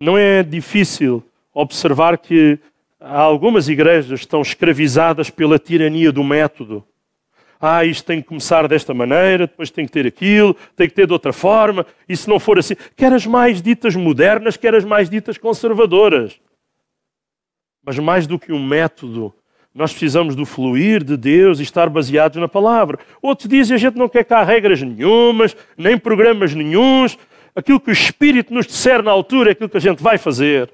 Não 0.00 0.16
é 0.16 0.42
difícil 0.42 1.22
observar 1.52 2.16
que 2.16 2.58
algumas 3.00 3.68
igrejas 3.68 4.20
que 4.20 4.26
estão 4.26 4.42
escravizadas 4.42 5.30
pela 5.30 5.58
tirania 5.58 6.12
do 6.12 6.22
método. 6.22 6.84
Ah, 7.58 7.84
isto 7.84 8.04
tem 8.06 8.22
que 8.22 8.28
começar 8.28 8.66
desta 8.68 8.94
maneira, 8.94 9.46
depois 9.46 9.70
tem 9.70 9.84
que 9.84 9.92
ter 9.92 10.06
aquilo, 10.06 10.54
tem 10.76 10.88
que 10.88 10.94
ter 10.94 11.06
de 11.06 11.12
outra 11.12 11.32
forma, 11.32 11.86
e 12.08 12.16
se 12.16 12.28
não 12.28 12.40
for 12.40 12.58
assim, 12.58 12.74
quer 12.96 13.12
as 13.12 13.26
mais 13.26 13.60
ditas 13.60 13.94
modernas, 13.94 14.56
quer 14.56 14.74
as 14.74 14.84
mais 14.84 15.10
ditas 15.10 15.36
conservadoras. 15.36 16.40
Mas 17.84 17.98
mais 17.98 18.26
do 18.26 18.38
que 18.38 18.52
um 18.52 18.64
método, 18.64 19.34
nós 19.74 19.92
precisamos 19.92 20.34
do 20.34 20.46
fluir 20.46 21.04
de 21.04 21.16
Deus 21.16 21.60
e 21.60 21.62
estar 21.62 21.88
baseados 21.88 22.40
na 22.40 22.48
palavra. 22.48 22.98
Outros 23.22 23.48
dizem 23.48 23.74
a 23.74 23.78
gente 23.78 23.96
não 23.96 24.08
quer 24.08 24.24
cá 24.24 24.42
regras 24.42 24.82
nenhumas, 24.82 25.56
nem 25.76 25.98
programas 25.98 26.54
nenhums. 26.54 27.18
Aquilo 27.54 27.80
que 27.80 27.90
o 27.90 27.92
Espírito 27.92 28.52
nos 28.52 28.66
disser 28.66 29.02
na 29.02 29.10
altura 29.10 29.50
é 29.50 29.52
aquilo 29.52 29.68
que 29.68 29.76
a 29.76 29.80
gente 29.80 30.02
vai 30.02 30.18
fazer. 30.18 30.70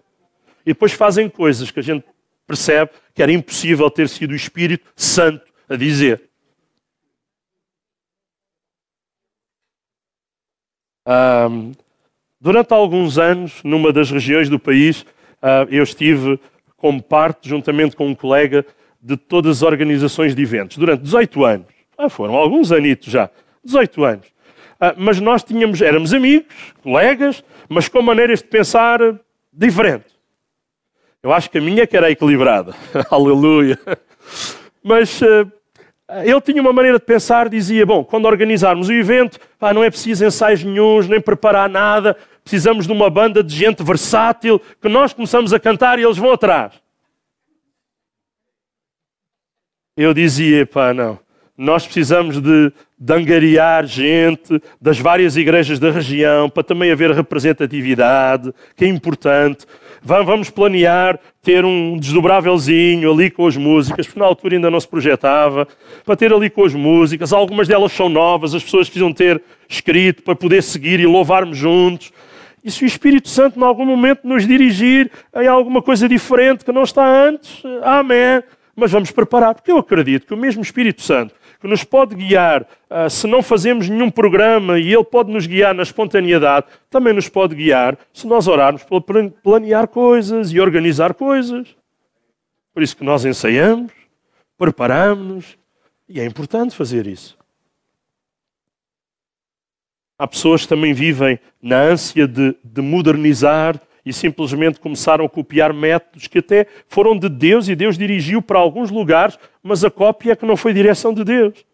E 0.65 0.71
depois 0.71 0.93
fazem 0.93 1.29
coisas 1.29 1.71
que 1.71 1.81
a 1.81 1.83
gente 1.83 2.05
percebe 2.47 2.91
que 3.15 3.23
era 3.23 3.33
impossível 3.33 3.91
ter 3.91 4.09
sido 4.09 4.33
o 4.33 4.37
Espírito 4.37 4.91
Santo 4.95 5.45
a 5.69 5.77
dizer. 5.77 6.23
Um, 11.07 11.73
durante 12.41 12.73
alguns 12.73 13.19
anos, 13.19 13.63
numa 13.63 13.93
das 13.93 14.11
regiões 14.11 14.49
do 14.49 14.59
país, 14.59 15.03
uh, 15.03 15.67
eu 15.71 15.83
estive 15.83 16.39
como 16.77 17.03
parte, 17.03 17.49
juntamente 17.49 17.97
com 17.97 18.07
um 18.07 18.15
colega, 18.15 18.67
de 19.01 19.17
todas 19.17 19.59
as 19.59 19.63
organizações 19.63 20.35
de 20.35 20.43
eventos, 20.43 20.77
durante 20.77 21.03
18 21.03 21.45
anos. 21.45 21.67
Ah, 21.97 22.09
foram 22.09 22.35
alguns 22.35 22.73
anitos 22.73 23.11
já, 23.11 23.31
18 23.65 24.05
anos. 24.05 24.27
Ah, 24.81 24.95
mas 24.97 25.21
nós 25.21 25.43
tínhamos, 25.43 25.81
éramos 25.81 26.13
amigos, 26.13 26.55
colegas, 26.83 27.43
mas 27.69 27.89
com 27.89 28.03
maneiras 28.03 28.41
de 28.41 28.49
pensar 28.49 29.01
diferentes. 29.53 30.16
Eu 31.27 31.33
acho 31.33 31.51
que 31.51 31.59
a 31.59 31.61
minha 31.61 31.89
que 31.89 31.97
era 31.97 32.09
equilibrada. 32.09 32.73
Aleluia. 33.11 33.77
Mas 34.81 35.21
uh, 35.21 35.51
ele 36.23 36.41
tinha 36.41 36.63
uma 36.63 36.73
maneira 36.73 37.01
de 37.01 37.05
pensar, 37.05 37.49
dizia, 37.49 37.85
bom, 37.85 38.05
quando 38.05 38.27
organizarmos 38.27 38.89
o 38.89 38.93
evento, 38.93 39.37
pá, 39.59 39.75
não 39.75 39.83
é 39.83 39.91
preciso 39.91 40.25
ensaios 40.25 40.63
nenhums, 40.63 41.09
nem 41.09 41.21
preparar 41.21 41.69
nada, 41.69 42.17
precisamos 42.45 42.87
de 42.87 42.93
uma 42.93 43.11
banda 43.11 43.43
de 43.43 43.53
gente 43.53 43.83
versátil, 43.83 44.61
que 44.81 44.89
nós 44.89 45.13
começamos 45.13 45.53
a 45.53 45.59
cantar 45.59 45.99
e 45.99 46.05
eles 46.05 46.17
vão 46.17 46.31
atrás. 46.31 46.75
Eu 49.97 50.15
dizia, 50.15 50.65
pá, 50.65 50.95
não. 50.95 51.19
Nós 51.59 51.85
precisamos 51.85 52.41
de, 52.41 52.73
de 52.97 53.13
angariar 53.13 53.85
gente 53.85 54.63
das 54.81 55.01
várias 55.01 55.37
igrejas 55.37 55.81
da 55.81 55.91
região 55.91 56.49
para 56.49 56.63
também 56.63 56.93
haver 56.93 57.11
representatividade, 57.11 58.55
que 58.77 58.85
é 58.85 58.89
importante. 58.89 59.67
Vamos 60.07 60.51
planear 60.51 61.19
ter 61.43 61.65
um 61.65 61.99
desdobrávelzinho 61.99 63.13
ali 63.13 63.29
com 63.29 63.45
as 63.45 63.57
músicas, 63.57 64.07
porque 64.07 64.21
na 64.21 64.27
altura 64.27 64.55
ainda 64.55 64.71
não 64.71 64.79
se 64.79 64.87
projetava, 64.87 65.67
para 66.05 66.15
ter 66.15 66.33
ali 66.33 66.49
com 66.49 66.65
as 66.65 66.73
músicas. 66.73 67.33
Algumas 67.33 67.67
delas 67.67 67.91
são 67.91 68.09
novas, 68.09 68.55
as 68.55 68.63
pessoas 68.63 68.89
precisam 68.89 69.13
ter 69.13 69.43
escrito 69.69 70.23
para 70.23 70.37
poder 70.37 70.63
seguir 70.63 71.01
e 71.01 71.07
louvarmos 71.07 71.59
juntos. 71.59 72.13
E 72.63 72.71
se 72.71 72.85
o 72.85 72.87
Espírito 72.87 73.29
Santo, 73.29 73.59
em 73.59 73.65
algum 73.65 73.85
momento, 73.85 74.21
nos 74.23 74.47
dirigir 74.47 75.11
em 75.35 75.49
alguma 75.49 75.83
coisa 75.83 76.09
diferente 76.09 76.65
que 76.65 76.71
não 76.71 76.85
está 76.85 77.05
antes, 77.05 77.61
amém 77.83 78.45
mas 78.77 78.93
vamos 78.93 79.11
preparar, 79.11 79.55
porque 79.55 79.73
eu 79.73 79.79
acredito 79.79 80.27
que 80.27 80.35
o 80.35 80.37
mesmo 80.37 80.61
Espírito 80.61 81.01
Santo 81.01 81.35
que 81.61 81.67
nos 81.67 81.85
pode 81.85 82.15
guiar 82.15 82.63
uh, 82.63 83.09
se 83.09 83.27
não 83.27 83.43
fazemos 83.43 83.89
nenhum 83.89 84.11
programa 84.11 84.79
e 84.79 84.93
ele 84.93 85.05
pode 85.05 85.33
nos 85.33 85.47
guiar 85.47 85.75
na 85.75 85.83
espontaneidade, 85.83 86.67
também 86.91 87.13
nos 87.13 87.29
pode 87.29 87.55
guiar 87.55 87.99
se 88.13 88.27
nós 88.27 88.47
orarmos 88.47 88.83
para 88.83 89.01
planear 89.43 89.89
coisas 89.89 90.53
e 90.53 90.61
organizar 90.61 91.15
coisas. 91.15 91.75
Por 92.75 92.83
isso 92.83 92.97
que 92.97 93.05
nós 93.05 93.25
ensaiamos, 93.25 93.93
preparamos-nos 94.59 95.57
e 96.09 96.21
é 96.21 96.25
importante 96.25 96.77
fazer 96.77 97.07
isso. 97.07 97.37
Há 100.19 100.27
pessoas 100.27 100.63
que 100.63 100.69
também 100.69 100.95
vivem 100.95 101.39
na 101.61 101.81
ânsia 101.81 102.27
de, 102.27 102.57
de 102.65 102.81
modernizar 102.81 103.79
e 104.07 104.13
simplesmente 104.13 104.79
começaram 104.79 105.25
a 105.25 105.29
copiar 105.29 105.73
métodos 105.73 106.29
que 106.29 106.39
até 106.39 106.69
foram 106.87 107.19
de 107.19 107.29
Deus 107.29 107.67
e 107.67 107.75
Deus 107.75 107.99
dirigiu 107.99 108.41
para 108.41 108.61
alguns 108.61 108.89
lugares, 108.89 109.37
mas 109.61 109.83
a 109.83 109.91
cópia 109.91 110.33
é 110.33 110.37
que 110.37 110.47
não 110.47 110.57
foi 110.57 110.73
direção 110.73 111.13
de 111.13 111.25
Deus. 111.25 111.67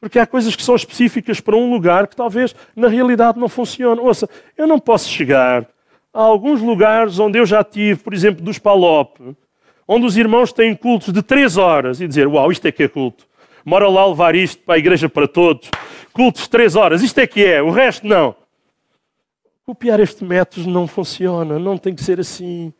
Porque 0.00 0.20
há 0.20 0.26
coisas 0.26 0.54
que 0.54 0.62
são 0.62 0.76
específicas 0.76 1.40
para 1.40 1.56
um 1.56 1.68
lugar 1.68 2.06
que 2.06 2.14
talvez 2.14 2.54
na 2.76 2.86
realidade 2.86 3.40
não 3.40 3.48
funcionam. 3.48 4.04
Ouça, 4.04 4.28
eu 4.56 4.68
não 4.68 4.78
posso 4.78 5.08
chegar 5.08 5.66
a 6.14 6.22
alguns 6.22 6.60
lugares 6.60 7.18
onde 7.18 7.38
eu 7.38 7.46
já 7.46 7.64
tive, 7.64 8.00
por 8.00 8.14
exemplo, 8.14 8.42
dos 8.42 8.58
Palop, 8.58 9.16
onde 9.86 10.06
os 10.06 10.16
irmãos 10.16 10.52
têm 10.52 10.76
cultos 10.76 11.12
de 11.12 11.22
três 11.22 11.56
horas 11.56 12.00
e 12.00 12.06
dizer: 12.06 12.28
Uau, 12.28 12.52
isto 12.52 12.66
é 12.66 12.72
que 12.72 12.84
é 12.84 12.88
culto. 12.88 13.26
Mora 13.64 13.88
lá 13.88 14.06
levar 14.06 14.34
isto 14.34 14.62
para 14.62 14.76
a 14.76 14.78
igreja 14.78 15.08
para 15.08 15.26
todos. 15.26 15.68
Cultos 16.12 16.42
de 16.42 16.50
três 16.50 16.76
horas, 16.76 17.02
isto 17.02 17.18
é 17.18 17.26
que 17.26 17.44
é, 17.44 17.62
o 17.62 17.70
resto 17.70 18.06
não. 18.06 18.41
Copiar 19.72 20.00
este 20.00 20.22
método 20.22 20.68
não 20.68 20.86
funciona, 20.86 21.58
não 21.58 21.78
tem 21.78 21.94
que 21.94 22.04
ser 22.04 22.20
assim. 22.20 22.74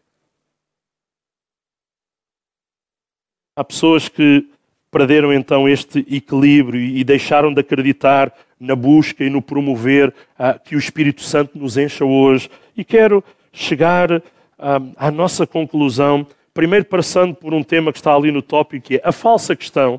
Há 3.57 3.65
pessoas 3.65 4.11
que 4.11 4.47
perderam 4.91 5.33
então 5.33 5.67
este 5.67 6.01
equilíbrio 6.01 6.79
e 6.79 7.03
deixaram 7.03 7.51
de 7.55 7.63
acreditar 7.63 8.31
na 8.61 8.77
busca 8.77 9.25
e 9.25 9.31
no 9.31 9.41
promover 9.41 10.15
ah, 10.39 10.59
que 10.59 10.77
o 10.77 10.79
Espírito 10.79 11.23
Santo 11.23 11.57
nos 11.57 11.79
encha 11.79 12.05
hoje. 12.05 12.51
E 12.77 12.85
quero 12.85 13.25
chegar 13.55 14.23
ah, 14.59 14.79
à 14.97 15.11
nossa 15.11 15.47
conclusão, 15.47 16.27
primeiro 16.53 16.85
passando 16.85 17.35
por 17.35 17.55
um 17.55 17.63
tema 17.63 17.91
que 17.91 18.01
está 18.01 18.15
ali 18.15 18.31
no 18.31 18.43
tópico, 18.43 18.89
que 18.89 18.97
é 18.97 19.01
a 19.03 19.13
falsa 19.13 19.57
questão. 19.57 19.99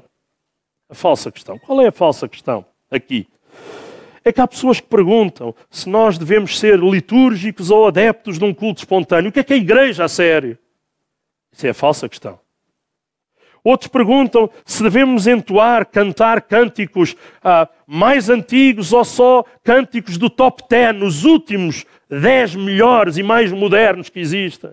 A 0.87 0.93
falsa 0.93 1.31
questão. 1.31 1.57
Qual 1.57 1.81
é 1.81 1.87
a 1.87 1.91
falsa 1.91 2.29
questão 2.29 2.63
aqui? 2.91 3.27
É 4.25 4.31
que 4.31 4.39
há 4.39 4.47
pessoas 4.47 4.79
que 4.79 4.87
perguntam 4.87 5.53
se 5.69 5.89
nós 5.89 6.17
devemos 6.17 6.59
ser 6.59 6.79
litúrgicos 6.79 7.69
ou 7.69 7.87
adeptos 7.87 8.39
de 8.39 8.45
um 8.45 8.53
culto 8.53 8.79
espontâneo. 8.79 9.29
O 9.29 9.31
que 9.31 9.39
é 9.39 9.43
que 9.43 9.53
é 9.53 9.55
a 9.55 9.59
igreja 9.59 10.05
a 10.05 10.07
sério? 10.07 10.57
Isso 11.51 11.67
é 11.67 11.71
a 11.71 11.73
falsa 11.73 12.07
questão. 12.07 12.39
Outros 13.63 13.87
perguntam 13.87 14.49
se 14.65 14.83
devemos 14.83 15.25
entoar, 15.25 15.85
cantar 15.85 16.41
cânticos 16.41 17.15
ah, 17.41 17.67
mais 17.87 18.29
antigos 18.29 18.91
ou 18.91 19.05
só 19.05 19.45
cânticos 19.63 20.17
do 20.17 20.29
top 20.29 20.63
10, 20.69 21.01
os 21.01 21.23
últimos 21.23 21.85
10 22.09 22.55
melhores 22.55 23.17
e 23.17 23.23
mais 23.23 23.51
modernos 23.51 24.09
que 24.09 24.19
existem. 24.19 24.71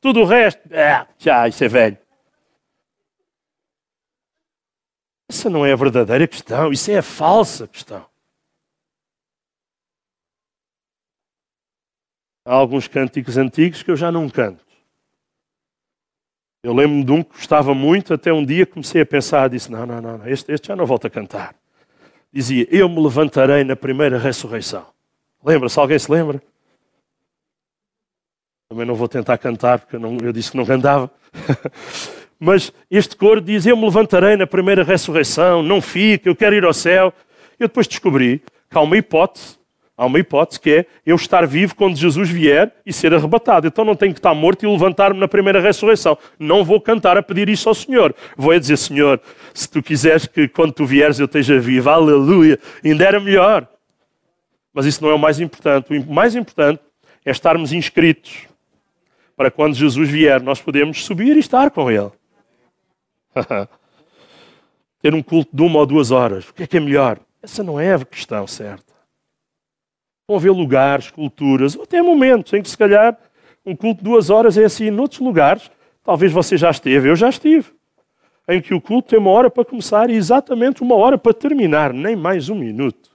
Tudo 0.00 0.20
o 0.20 0.24
resto, 0.24 0.60
ah, 0.74 1.06
já, 1.18 1.46
isso 1.46 1.62
é 1.62 1.68
velho. 1.68 1.98
Essa 5.30 5.48
não 5.48 5.64
é 5.64 5.72
a 5.72 5.76
verdadeira 5.76 6.26
questão, 6.26 6.72
isso 6.72 6.90
é 6.90 6.98
a 6.98 7.02
falsa 7.02 7.68
questão. 7.68 8.04
Há 12.44 12.54
alguns 12.54 12.88
cânticos 12.88 13.36
antigos 13.36 13.82
que 13.82 13.90
eu 13.90 13.96
já 13.96 14.10
não 14.10 14.28
canto. 14.28 14.64
Eu 16.62 16.72
lembro-me 16.72 17.04
de 17.04 17.10
um 17.12 17.22
que 17.22 17.36
gostava 17.36 17.74
muito, 17.74 18.14
até 18.14 18.32
um 18.32 18.44
dia 18.44 18.64
comecei 18.64 19.02
a 19.02 19.06
pensar, 19.06 19.48
disse, 19.48 19.70
não, 19.70 19.84
não, 19.84 20.00
não, 20.00 20.26
este, 20.28 20.52
este 20.52 20.68
já 20.68 20.76
não 20.76 20.86
volto 20.86 21.06
a 21.06 21.10
cantar. 21.10 21.54
Dizia, 22.32 22.66
eu 22.70 22.88
me 22.88 23.02
levantarei 23.02 23.64
na 23.64 23.76
primeira 23.76 24.18
ressurreição. 24.18 24.86
Lembra-se? 25.44 25.78
Alguém 25.78 25.98
se 25.98 26.10
lembra? 26.10 26.40
Também 28.68 28.86
não 28.86 28.94
vou 28.94 29.08
tentar 29.08 29.36
cantar, 29.38 29.80
porque 29.80 29.96
eu, 29.96 30.00
não, 30.00 30.16
eu 30.22 30.32
disse 30.32 30.52
que 30.52 30.56
não 30.56 30.64
cantava. 30.64 31.10
Mas 32.38 32.72
este 32.90 33.16
coro 33.16 33.40
diz, 33.40 33.66
eu 33.66 33.76
me 33.76 33.84
levantarei 33.84 34.36
na 34.36 34.46
primeira 34.46 34.82
ressurreição, 34.82 35.62
não 35.62 35.80
fica, 35.80 36.28
eu 36.28 36.34
quero 36.34 36.54
ir 36.54 36.64
ao 36.64 36.72
céu. 36.72 37.12
Eu 37.58 37.68
depois 37.68 37.86
descobri 37.86 38.42
que 38.70 38.78
há 38.78 38.80
uma 38.80 38.96
hipótese 38.96 39.58
Há 39.96 40.06
uma 40.06 40.18
hipótese 40.18 40.58
que 40.58 40.70
é 40.70 40.86
eu 41.04 41.16
estar 41.16 41.46
vivo 41.46 41.74
quando 41.74 41.96
Jesus 41.96 42.30
vier 42.30 42.74
e 42.84 42.92
ser 42.92 43.14
arrebatado. 43.14 43.66
Então 43.66 43.84
não 43.84 43.94
tenho 43.94 44.12
que 44.12 44.18
estar 44.18 44.34
morto 44.34 44.64
e 44.64 44.68
levantar-me 44.68 45.20
na 45.20 45.28
primeira 45.28 45.60
ressurreição. 45.60 46.16
Não 46.38 46.64
vou 46.64 46.80
cantar 46.80 47.18
a 47.18 47.22
pedir 47.22 47.48
isso 47.48 47.68
ao 47.68 47.74
Senhor. 47.74 48.14
Vou 48.36 48.52
a 48.52 48.58
dizer, 48.58 48.78
Senhor, 48.78 49.20
se 49.52 49.68
tu 49.68 49.82
quiseres 49.82 50.26
que 50.26 50.48
quando 50.48 50.72
tu 50.72 50.86
vieres 50.86 51.20
eu 51.20 51.26
esteja 51.26 51.58
vivo, 51.60 51.90
aleluia, 51.90 52.58
ainda 52.82 53.04
era 53.04 53.20
melhor. 53.20 53.68
Mas 54.72 54.86
isso 54.86 55.02
não 55.04 55.10
é 55.10 55.14
o 55.14 55.18
mais 55.18 55.38
importante. 55.38 55.94
O 55.94 56.12
mais 56.12 56.34
importante 56.34 56.80
é 57.24 57.30
estarmos 57.30 57.72
inscritos 57.72 58.48
para 59.36 59.50
quando 59.50 59.74
Jesus 59.74 60.08
vier 60.08 60.40
nós 60.40 60.60
podemos 60.60 61.04
subir 61.04 61.36
e 61.36 61.40
estar 61.40 61.70
com 61.70 61.90
Ele. 61.90 62.10
Ter 65.02 65.14
um 65.14 65.22
culto 65.22 65.54
de 65.54 65.62
uma 65.62 65.80
ou 65.80 65.86
duas 65.86 66.10
horas. 66.10 66.48
O 66.48 66.54
que 66.54 66.62
é 66.62 66.66
que 66.66 66.76
é 66.76 66.80
melhor? 66.80 67.18
Essa 67.42 67.62
não 67.62 67.78
é 67.78 67.94
a 67.94 68.04
questão 68.04 68.46
certa. 68.46 68.91
Vão 70.26 70.36
haver 70.36 70.50
lugares, 70.50 71.10
culturas, 71.10 71.74
ou 71.74 71.82
até 71.82 72.00
momentos 72.00 72.52
em 72.52 72.62
que 72.62 72.70
se 72.70 72.78
calhar 72.78 73.18
um 73.64 73.76
culto 73.76 73.98
de 73.98 74.04
duas 74.04 74.30
horas 74.30 74.56
é 74.56 74.64
assim. 74.64 74.90
Noutros 74.90 75.20
lugares, 75.20 75.70
talvez 76.04 76.32
você 76.32 76.56
já 76.56 76.70
esteve, 76.70 77.08
eu 77.08 77.16
já 77.16 77.28
estive, 77.28 77.70
em 78.48 78.60
que 78.60 78.74
o 78.74 78.80
culto 78.80 79.10
tem 79.10 79.18
uma 79.18 79.30
hora 79.30 79.50
para 79.50 79.64
começar 79.64 80.10
e 80.10 80.14
exatamente 80.14 80.82
uma 80.82 80.94
hora 80.94 81.16
para 81.16 81.32
terminar, 81.32 81.92
nem 81.92 82.16
mais 82.16 82.48
um 82.48 82.54
minuto. 82.54 83.10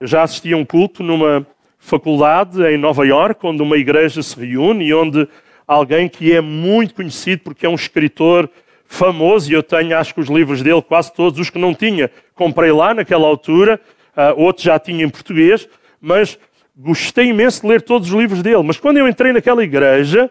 Eu 0.00 0.06
já 0.06 0.22
assisti 0.22 0.52
a 0.52 0.56
um 0.56 0.64
culto 0.64 1.02
numa 1.02 1.46
faculdade 1.78 2.62
em 2.64 2.76
Nova 2.76 3.04
York, 3.06 3.44
onde 3.44 3.62
uma 3.62 3.76
igreja 3.76 4.22
se 4.22 4.38
reúne 4.38 4.86
e 4.86 4.94
onde 4.94 5.28
alguém 5.66 6.08
que 6.08 6.32
é 6.32 6.40
muito 6.40 6.94
conhecido 6.94 7.42
porque 7.42 7.66
é 7.66 7.68
um 7.68 7.74
escritor 7.74 8.48
famoso 8.84 9.50
e 9.50 9.54
eu 9.54 9.62
tenho, 9.62 9.96
acho 9.96 10.14
que 10.14 10.20
os 10.20 10.28
livros 10.28 10.62
dele, 10.62 10.80
quase 10.80 11.12
todos 11.12 11.38
os 11.38 11.50
que 11.50 11.58
não 11.58 11.74
tinha, 11.74 12.10
comprei 12.34 12.72
lá 12.72 12.94
naquela 12.94 13.26
altura, 13.26 13.80
uh, 14.18 14.34
outros 14.36 14.64
já 14.64 14.78
tinha 14.78 15.04
em 15.04 15.08
português, 15.08 15.68
mas 16.00 16.36
gostei 16.76 17.26
imenso 17.28 17.62
de 17.62 17.68
ler 17.68 17.82
todos 17.82 18.12
os 18.12 18.14
livros 18.18 18.42
dele. 18.42 18.62
Mas 18.64 18.78
quando 18.78 18.96
eu 18.96 19.08
entrei 19.08 19.32
naquela 19.32 19.62
igreja, 19.62 20.28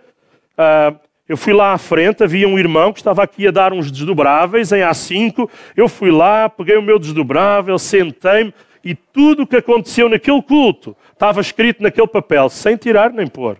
uh, 0.54 1.00
eu 1.28 1.38
fui 1.38 1.54
lá 1.54 1.74
à 1.74 1.78
frente, 1.78 2.24
havia 2.24 2.48
um 2.48 2.60
irmão 2.60 2.92
que 2.92 3.00
estava 3.00 3.24
aqui 3.24 3.48
a 3.48 3.52
dar 3.52 3.74
uns 3.74 3.90
desdobráveis 3.90 4.72
em 4.72 4.82
A5. 4.82 5.50
Eu 5.76 5.88
fui 5.88 6.12
lá, 6.12 6.50
peguei 6.50 6.78
o 6.78 6.82
meu 6.82 7.00
desdobrável, 7.00 7.80
sentei-me 7.80 8.54
e 8.84 8.96
tudo 8.96 9.44
o 9.44 9.48
que 9.48 9.58
aconteceu 9.58 10.08
naquele 10.08 10.42
culto 10.42 10.96
estava 11.12 11.42
escrito 11.42 11.84
naquele 11.84 12.08
papel, 12.08 12.50
sem 12.50 12.78
tirar 12.78 13.12
nem 13.12 13.28
pôr. 13.28 13.58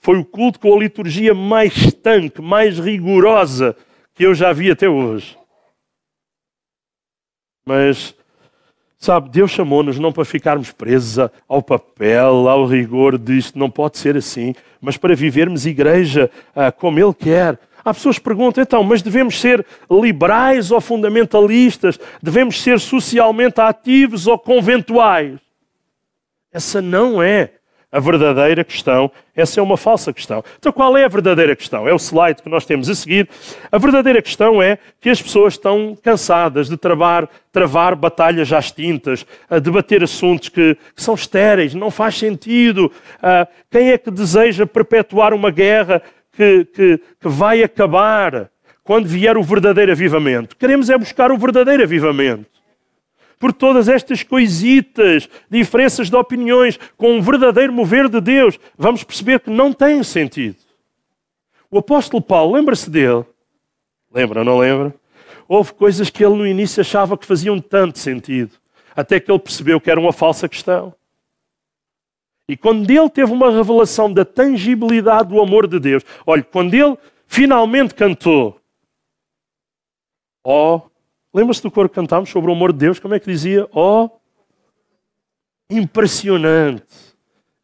Foi 0.00 0.16
o 0.16 0.24
culto 0.24 0.58
com 0.58 0.74
a 0.74 0.78
liturgia 0.78 1.34
mais 1.34 1.76
estanque, 1.76 2.40
mais 2.40 2.78
rigorosa 2.78 3.76
que 4.14 4.24
eu 4.24 4.34
já 4.34 4.52
vi 4.52 4.70
até 4.70 4.88
hoje. 4.88 5.36
Mas 7.64 8.14
Sabe, 9.02 9.30
Deus 9.30 9.50
chamou-nos 9.50 9.98
não 9.98 10.12
para 10.12 10.24
ficarmos 10.24 10.70
presos 10.70 11.28
ao 11.48 11.60
papel, 11.60 12.48
ao 12.48 12.64
rigor 12.64 13.18
disto, 13.18 13.58
não 13.58 13.68
pode 13.68 13.98
ser 13.98 14.16
assim, 14.16 14.54
mas 14.80 14.96
para 14.96 15.12
vivermos 15.12 15.66
igreja 15.66 16.30
ah, 16.54 16.70
como 16.70 17.00
Ele 17.00 17.12
quer. 17.12 17.58
Há 17.84 17.92
pessoas 17.92 18.16
que 18.16 18.24
perguntam, 18.24 18.62
então, 18.62 18.84
mas 18.84 19.02
devemos 19.02 19.40
ser 19.40 19.66
liberais 19.90 20.70
ou 20.70 20.80
fundamentalistas? 20.80 21.98
Devemos 22.22 22.62
ser 22.62 22.78
socialmente 22.78 23.60
ativos 23.60 24.28
ou 24.28 24.38
conventuais? 24.38 25.40
Essa 26.52 26.80
não 26.80 27.20
é 27.20 27.54
a 27.92 28.00
verdadeira 28.00 28.64
questão. 28.64 29.12
Essa 29.36 29.60
é 29.60 29.62
uma 29.62 29.76
falsa 29.76 30.12
questão. 30.12 30.42
Então, 30.58 30.72
qual 30.72 30.96
é 30.96 31.04
a 31.04 31.08
verdadeira 31.08 31.54
questão? 31.54 31.86
É 31.86 31.92
o 31.92 31.98
slide 31.98 32.42
que 32.42 32.48
nós 32.48 32.64
temos 32.64 32.88
a 32.88 32.94
seguir. 32.94 33.28
A 33.70 33.76
verdadeira 33.76 34.22
questão 34.22 34.62
é 34.62 34.78
que 34.98 35.10
as 35.10 35.20
pessoas 35.20 35.54
estão 35.54 35.96
cansadas 36.02 36.68
de 36.68 36.76
travar, 36.78 37.28
travar 37.52 37.94
batalhas 37.94 38.48
já 38.48 38.58
extintas, 38.58 39.26
a 39.48 39.58
debater 39.58 40.02
assuntos 40.02 40.48
que, 40.48 40.74
que 40.96 41.02
são 41.02 41.14
estéreis, 41.14 41.74
não 41.74 41.90
faz 41.90 42.16
sentido. 42.16 42.90
Uh, 43.18 43.46
quem 43.70 43.90
é 43.90 43.98
que 43.98 44.10
deseja 44.10 44.66
perpetuar 44.66 45.34
uma 45.34 45.50
guerra 45.50 46.02
que, 46.34 46.64
que, 46.64 47.00
que 47.20 47.28
vai 47.28 47.62
acabar 47.62 48.50
quando 48.82 49.06
vier 49.06 49.36
o 49.36 49.42
verdadeiro 49.42 49.92
avivamento? 49.92 50.56
Queremos 50.56 50.88
é 50.88 50.96
buscar 50.96 51.30
o 51.30 51.36
verdadeiro 51.36 51.82
avivamento 51.82 52.51
por 53.42 53.52
todas 53.52 53.88
estas 53.88 54.22
coisitas, 54.22 55.28
diferenças 55.50 56.08
de 56.08 56.14
opiniões, 56.14 56.78
com 56.96 57.16
um 57.16 57.20
verdadeiro 57.20 57.72
mover 57.72 58.08
de 58.08 58.20
Deus, 58.20 58.56
vamos 58.78 59.02
perceber 59.02 59.40
que 59.40 59.50
não 59.50 59.72
tem 59.72 60.00
sentido. 60.04 60.58
O 61.68 61.78
apóstolo 61.78 62.22
Paulo, 62.22 62.54
lembra-se 62.54 62.88
dele? 62.88 63.24
Lembra, 64.14 64.44
não 64.44 64.58
lembra? 64.58 64.94
Houve 65.48 65.72
coisas 65.72 66.08
que 66.08 66.24
ele 66.24 66.36
no 66.36 66.46
início 66.46 66.82
achava 66.82 67.18
que 67.18 67.26
faziam 67.26 67.58
tanto 67.58 67.98
sentido, 67.98 68.52
até 68.94 69.18
que 69.18 69.28
ele 69.28 69.40
percebeu 69.40 69.80
que 69.80 69.90
era 69.90 69.98
uma 69.98 70.12
falsa 70.12 70.48
questão. 70.48 70.94
E 72.48 72.56
quando 72.56 72.88
ele 72.88 73.10
teve 73.10 73.32
uma 73.32 73.50
revelação 73.50 74.12
da 74.12 74.24
tangibilidade 74.24 75.30
do 75.30 75.40
amor 75.40 75.66
de 75.66 75.80
Deus, 75.80 76.04
olha, 76.24 76.44
quando 76.44 76.74
ele 76.74 76.96
finalmente 77.26 77.92
cantou, 77.92 78.60
ó 80.44 80.76
oh, 80.76 80.91
Lembra-se 81.34 81.62
do 81.62 81.70
coro 81.70 81.88
que 81.88 81.94
cantámos 81.94 82.28
sobre 82.28 82.50
o 82.50 82.54
amor 82.54 82.72
de 82.72 82.78
Deus? 82.78 82.98
Como 82.98 83.14
é 83.14 83.20
que 83.20 83.30
dizia? 83.30 83.66
Oh, 83.72 84.10
impressionante, 85.70 86.84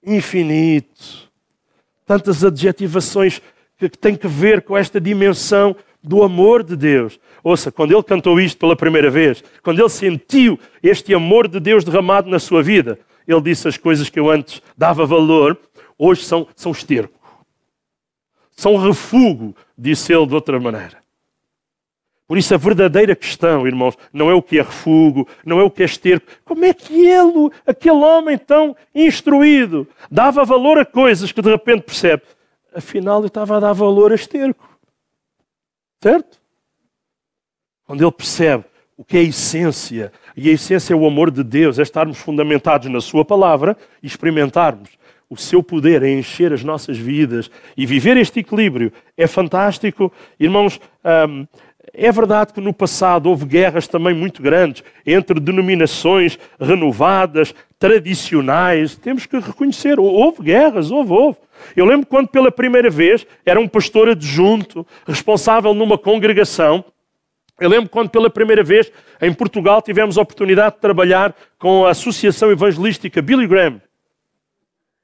infinito. 0.03 1.31
Tantas 2.07 2.43
adjetivações 2.43 3.43
que 3.77 3.89
têm 3.89 4.17
que 4.17 4.27
ver 4.27 4.63
com 4.63 4.77
esta 4.77 5.01
dimensão 5.01 5.77
do 6.03 6.23
amor 6.23 6.63
de 6.63 6.77
Deus. 6.77 7.21
Ouça, 7.45 7.71
quando 7.71 7.93
ele 7.93 8.03
cantou 8.03 8.41
isto 8.41 8.59
pela 8.59 8.75
primeira 8.75 9.11
vez, 9.11 9.45
quando 9.63 9.81
ele 9.81 9.89
sentiu 9.89 10.59
este 10.83 11.13
amor 11.13 11.47
de 11.47 11.61
Deus 11.61 11.85
derramado 11.85 12.31
na 12.31 12.39
sua 12.39 12.63
vida, 12.63 12.99
ele 13.27 13.41
disse 13.43 13.69
as 13.69 13.77
coisas 13.77 14.09
que 14.09 14.19
eu 14.19 14.31
antes 14.31 14.63
dava 14.77 15.05
valor, 15.05 15.59
hoje 15.99 16.25
são, 16.25 16.49
são 16.57 16.73
esterco. 16.73 17.19
São 18.57 18.77
refúgio, 18.77 19.55
disse 19.77 20.13
ele 20.13 20.27
de 20.27 20.35
outra 20.35 20.59
maneira. 20.59 20.98
Por 22.29 22.37
isso, 22.37 22.53
a 22.53 22.59
verdadeira 22.59 23.17
questão, 23.17 23.67
irmãos, 23.67 23.97
não 24.13 24.31
é 24.31 24.35
o 24.35 24.43
que 24.43 24.59
é 24.59 24.63
refúgio, 24.63 25.27
não 25.47 25.59
é 25.59 25.65
o 25.65 25.71
que 25.71 25.83
é 25.83 25.87
esterco. 25.87 26.27
Como 26.45 26.63
é 26.63 26.75
que 26.75 27.07
ele, 27.07 27.51
aquele 27.67 27.97
homem 27.97 28.37
tão 28.37 28.77
instruído, 28.95 29.89
dava 30.11 30.45
valor 30.45 30.79
a 30.79 30.85
coisas 30.85 31.33
que 31.33 31.41
de 31.41 31.51
repente 31.51 31.85
percebe? 31.85 32.23
Afinal, 32.75 33.21
ele 33.21 33.29
estava 33.29 33.57
a 33.57 33.61
dar 33.61 33.73
valor 33.73 34.13
a 34.13 34.15
esterco. 34.15 34.69
Certo? 36.03 36.39
Quando 37.87 38.05
ele 38.05 38.13
percebe 38.13 38.65
o 38.95 39.03
que 39.03 39.17
é 39.17 39.21
a 39.21 39.25
essência, 39.25 40.13
e 40.37 40.51
a 40.51 40.53
essência 40.53 40.93
é 40.93 40.97
o 40.97 41.07
amor 41.07 41.31
de 41.31 41.43
Deus, 41.43 41.79
é 41.79 41.83
estarmos 41.83 42.19
fundamentados 42.19 42.91
na 42.91 43.01
Sua 43.01 43.25
palavra 43.25 43.75
e 44.03 44.07
experimentarmos 44.07 44.99
o 45.31 45.37
seu 45.37 45.63
poder 45.63 46.03
em 46.03 46.19
encher 46.19 46.53
as 46.53 46.65
nossas 46.65 46.97
vidas 46.97 47.51
e 47.77 47.85
viver 47.85 48.17
este 48.17 48.41
equilíbrio 48.41 48.93
é 49.17 49.27
fantástico. 49.27 50.13
Irmãos, 50.41 50.81
hum, 51.29 51.47
é 52.07 52.13
verdade 52.13 52.53
que 52.53 52.61
no 52.61 52.73
passado 52.73 53.29
houve 53.29 53.45
guerras 53.45 53.89
também 53.89 54.15
muito 54.15 54.41
grandes 54.41 54.85
entre 55.05 55.41
denominações 55.41 56.39
renovadas, 56.61 57.55
tradicionais. 57.79 58.97
Temos 58.97 59.27
que 59.27 59.39
reconhecer, 59.39 59.99
houve 59.99 60.43
guerras, 60.43 60.91
houve, 60.91 61.13
houve. 61.13 61.39
Eu 61.75 61.85
lembro 61.85 62.07
quando 62.07 62.29
pela 62.29 62.53
primeira 62.53 62.89
vez 62.89 63.27
era 63.45 63.59
um 63.59 63.67
pastor 63.67 64.09
adjunto, 64.09 64.87
responsável 65.07 65.75
numa 65.75 65.99
congregação. 65.99 66.85
Eu 67.61 67.69
lembro 67.69 67.91
quando 67.91 68.09
pela 68.11 68.31
primeira 68.31 68.63
vez 68.63 68.93
em 69.21 69.33
Portugal 69.33 69.83
tivemos 69.83 70.17
a 70.17 70.23
oportunidade 70.23 70.77
de 70.77 70.81
trabalhar 70.81 71.35
com 71.59 71.85
a 71.85 71.91
Associação 71.91 72.53
Evangelística 72.53 73.21
Billy 73.21 73.47
Graham. 73.47 73.83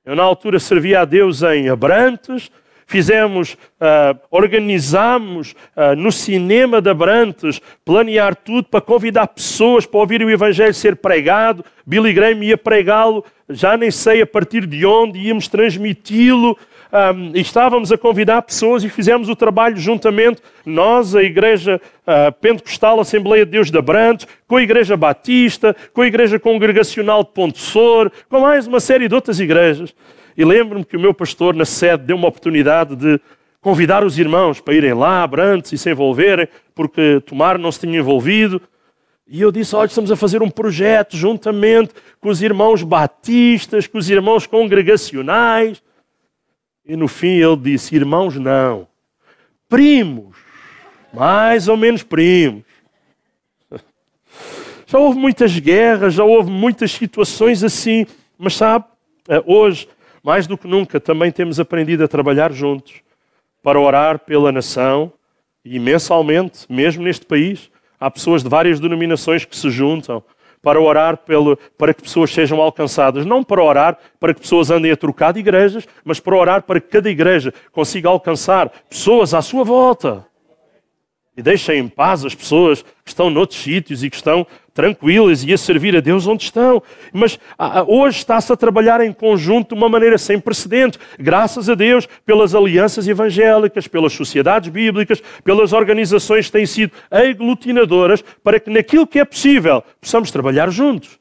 Eu 0.05 0.15
na 0.15 0.23
altura 0.23 0.61
servia 0.61 1.01
a 1.01 1.05
Deus 1.05 1.43
em 1.43 1.69
Abrantes, 1.69 2.51
fizemos, 2.87 3.55
uh, 3.55 4.19
organizamos 4.31 5.55
uh, 5.77 5.97
no 5.97 6.13
cinema 6.13 6.81
de 6.81 6.91
Abrantes, 6.91 7.61
planear 7.85 8.35
tudo 8.37 8.65
para 8.65 8.81
convidar 8.81 9.27
pessoas 9.29 9.87
para 9.87 10.01
ouvir 10.01 10.23
o 10.23 10.31
Evangelho 10.31 10.75
ser 10.75 10.97
pregado. 10.97 11.65
Billy 11.87 12.13
Graham 12.13 12.43
ia 12.45 12.57
pregá-lo, 12.57 13.25
já 13.49 13.77
nem 13.77 13.91
sei 13.91 14.23
a 14.23 14.27
partir 14.27 14.67
de 14.67 14.85
onde, 14.87 15.19
íamos 15.19 15.49
transmiti-lo. 15.49 16.57
Um, 16.95 17.33
e 17.35 17.41
estávamos 17.41 17.91
a 17.91 17.99
convidar 17.99 18.41
pessoas 18.43 18.85
e 18.85 18.89
fizemos 18.89 19.29
o 19.29 19.35
trabalho 19.35 19.77
juntamente, 19.77 20.41
nós, 20.65 21.17
a 21.17 21.25
Igreja 21.25 21.81
uh, 22.07 22.31
Pentecostal 22.41 23.01
Assembleia 23.01 23.45
de 23.45 23.51
Deus 23.51 23.69
de 23.69 23.77
Abrantes, 23.77 24.29
com 24.47 24.59
a 24.59 24.63
Igreja 24.63 24.97
Batista, 24.97 25.75
com 25.93 26.03
a 26.03 26.07
Igreja 26.07 26.39
Congregacional 26.39 27.25
de 27.25 27.31
Ponte 27.31 27.59
Sor, 27.59 28.13
com 28.29 28.39
mais 28.39 28.69
uma 28.69 28.79
série 28.79 29.09
de 29.09 29.15
outras 29.15 29.41
igrejas. 29.41 29.93
E 30.37 30.45
lembro-me 30.45 30.85
que 30.85 30.97
o 30.97 31.01
meu 31.01 31.15
pastor 31.15 31.55
na 31.55 31.65
sede 31.65 32.05
deu 32.05 32.17
uma 32.17 32.29
oportunidade 32.29 32.97
de 32.97 33.21
convidar 33.61 34.05
os 34.05 34.19
irmãos 34.19 34.61
para 34.61 34.75
irem 34.75 34.93
lá, 34.93 35.23
Abrantes, 35.23 35.73
e 35.73 35.79
se 35.79 35.91
envolverem, 35.91 36.49
porque 36.75 37.23
Tomar 37.25 37.59
não 37.59 37.73
se 37.73 37.81
tinha 37.81 37.99
envolvido. 37.99 38.61
E 39.27 39.41
eu 39.41 39.51
disse: 39.51 39.75
Olha, 39.75 39.87
estamos 39.87 40.11
a 40.11 40.17
fazer 40.17 40.43
um 40.43 40.51
projeto 40.51 41.17
juntamente 41.17 41.95
com 42.21 42.29
os 42.29 42.43
irmãos 42.43 42.83
batistas, 42.83 43.87
com 43.87 43.97
os 43.97 44.11
irmãos 44.11 44.47
congregacionais. 44.47 45.83
E 46.85 46.97
no 46.97 47.09
fim 47.09 47.39
ele 47.39 47.57
disse: 47.57 47.95
Irmãos, 47.95 48.37
não. 48.37 48.87
Primos. 49.69 50.37
Mais 51.13 51.69
ou 51.69 51.77
menos 51.77 52.03
primos. 52.03 52.65
Já 54.87 54.99
houve 54.99 55.19
muitas 55.19 55.59
guerras, 55.59 56.15
já 56.15 56.25
houve 56.25 56.51
muitas 56.51 56.93
situações 56.93 57.65
assim. 57.65 58.07
Mas 58.37 58.55
sabe, 58.55 58.85
eh, 59.29 59.43
hoje 59.47 59.89
mais 60.25 60.47
do 60.47 60.57
que 60.57 60.67
nunca, 60.67 60.99
também 60.99 61.31
temos 61.31 61.61
aprendido 61.61 62.03
a 62.03 62.09
trabalhar 62.09 62.51
juntos 62.51 62.95
para 63.63 63.79
orar 63.79 64.19
pela 64.19 64.51
nação 64.51 65.13
e 65.63 65.79
mensalmente, 65.79 66.65
mesmo 66.69 67.03
neste 67.03 67.27
país, 67.27 67.71
há 68.01 68.11
pessoas 68.11 68.43
de 68.43 68.49
várias 68.49 68.81
denominações 68.81 69.45
que 69.45 69.55
se 69.55 69.69
juntam 69.69 70.25
para 70.63 70.81
orar 70.81 71.19
pelo, 71.19 71.59
para 71.77 71.93
que 71.93 72.03
pessoas 72.03 72.33
sejam 72.33 72.59
alcançadas. 72.59 73.27
Não 73.27 73.45
para 73.45 73.63
orar 73.63 73.99
para 74.19 74.33
que 74.33 74.41
pessoas 74.41 74.71
andem 74.71 74.91
a 74.91 74.97
trocar 74.97 75.35
de 75.35 75.41
igrejas, 75.41 75.87
mas 76.03 76.19
para 76.19 76.35
orar 76.35 76.63
para 76.63 76.81
que 76.81 76.89
cada 76.89 77.11
igreja 77.11 77.53
consiga 77.71 78.09
alcançar 78.09 78.71
pessoas 78.89 79.35
à 79.35 79.43
sua 79.43 79.63
volta. 79.63 80.27
E 81.37 81.43
deixem 81.43 81.81
em 81.81 81.89
paz 81.89 82.25
as 82.25 82.35
pessoas 82.35 82.83
que 82.83 83.11
estão 83.11 83.29
noutros 83.29 83.61
sítios 83.61 84.03
e 84.03 84.09
que 84.09 84.17
estão 84.17 84.47
tranquilas 84.75 85.45
e 85.45 85.53
a 85.53 85.57
servir 85.57 85.97
a 85.97 86.01
Deus 86.01 86.27
onde 86.27 86.43
estão. 86.43 86.83
Mas 87.13 87.39
hoje 87.87 88.19
está-se 88.19 88.53
a 88.53 88.57
trabalhar 88.57 89.01
em 89.01 89.13
conjunto 89.13 89.69
de 89.69 89.75
uma 89.81 89.89
maneira 89.89 90.19
sem 90.19 90.39
precedentes, 90.39 90.99
graças 91.19 91.71
a 91.71 91.75
Deus, 91.75 92.09
pelas 92.27 92.55
alianças 92.55 93.07
evangélicas, 93.07 93.87
pelas 93.87 94.13
sociedades 94.13 94.69
bíblicas, 94.69 95.23
pelas 95.45 95.73
organizações 95.73 96.47
que 96.47 96.53
têm 96.53 96.67
sido 96.67 96.93
aglutinadoras, 97.11 98.23
para 98.43 98.59
que 98.59 98.69
naquilo 98.69 99.07
que 99.07 99.21
é 99.21 99.25
possível 99.25 99.83
possamos 100.01 100.31
trabalhar 100.33 100.69
juntos. 100.71 101.19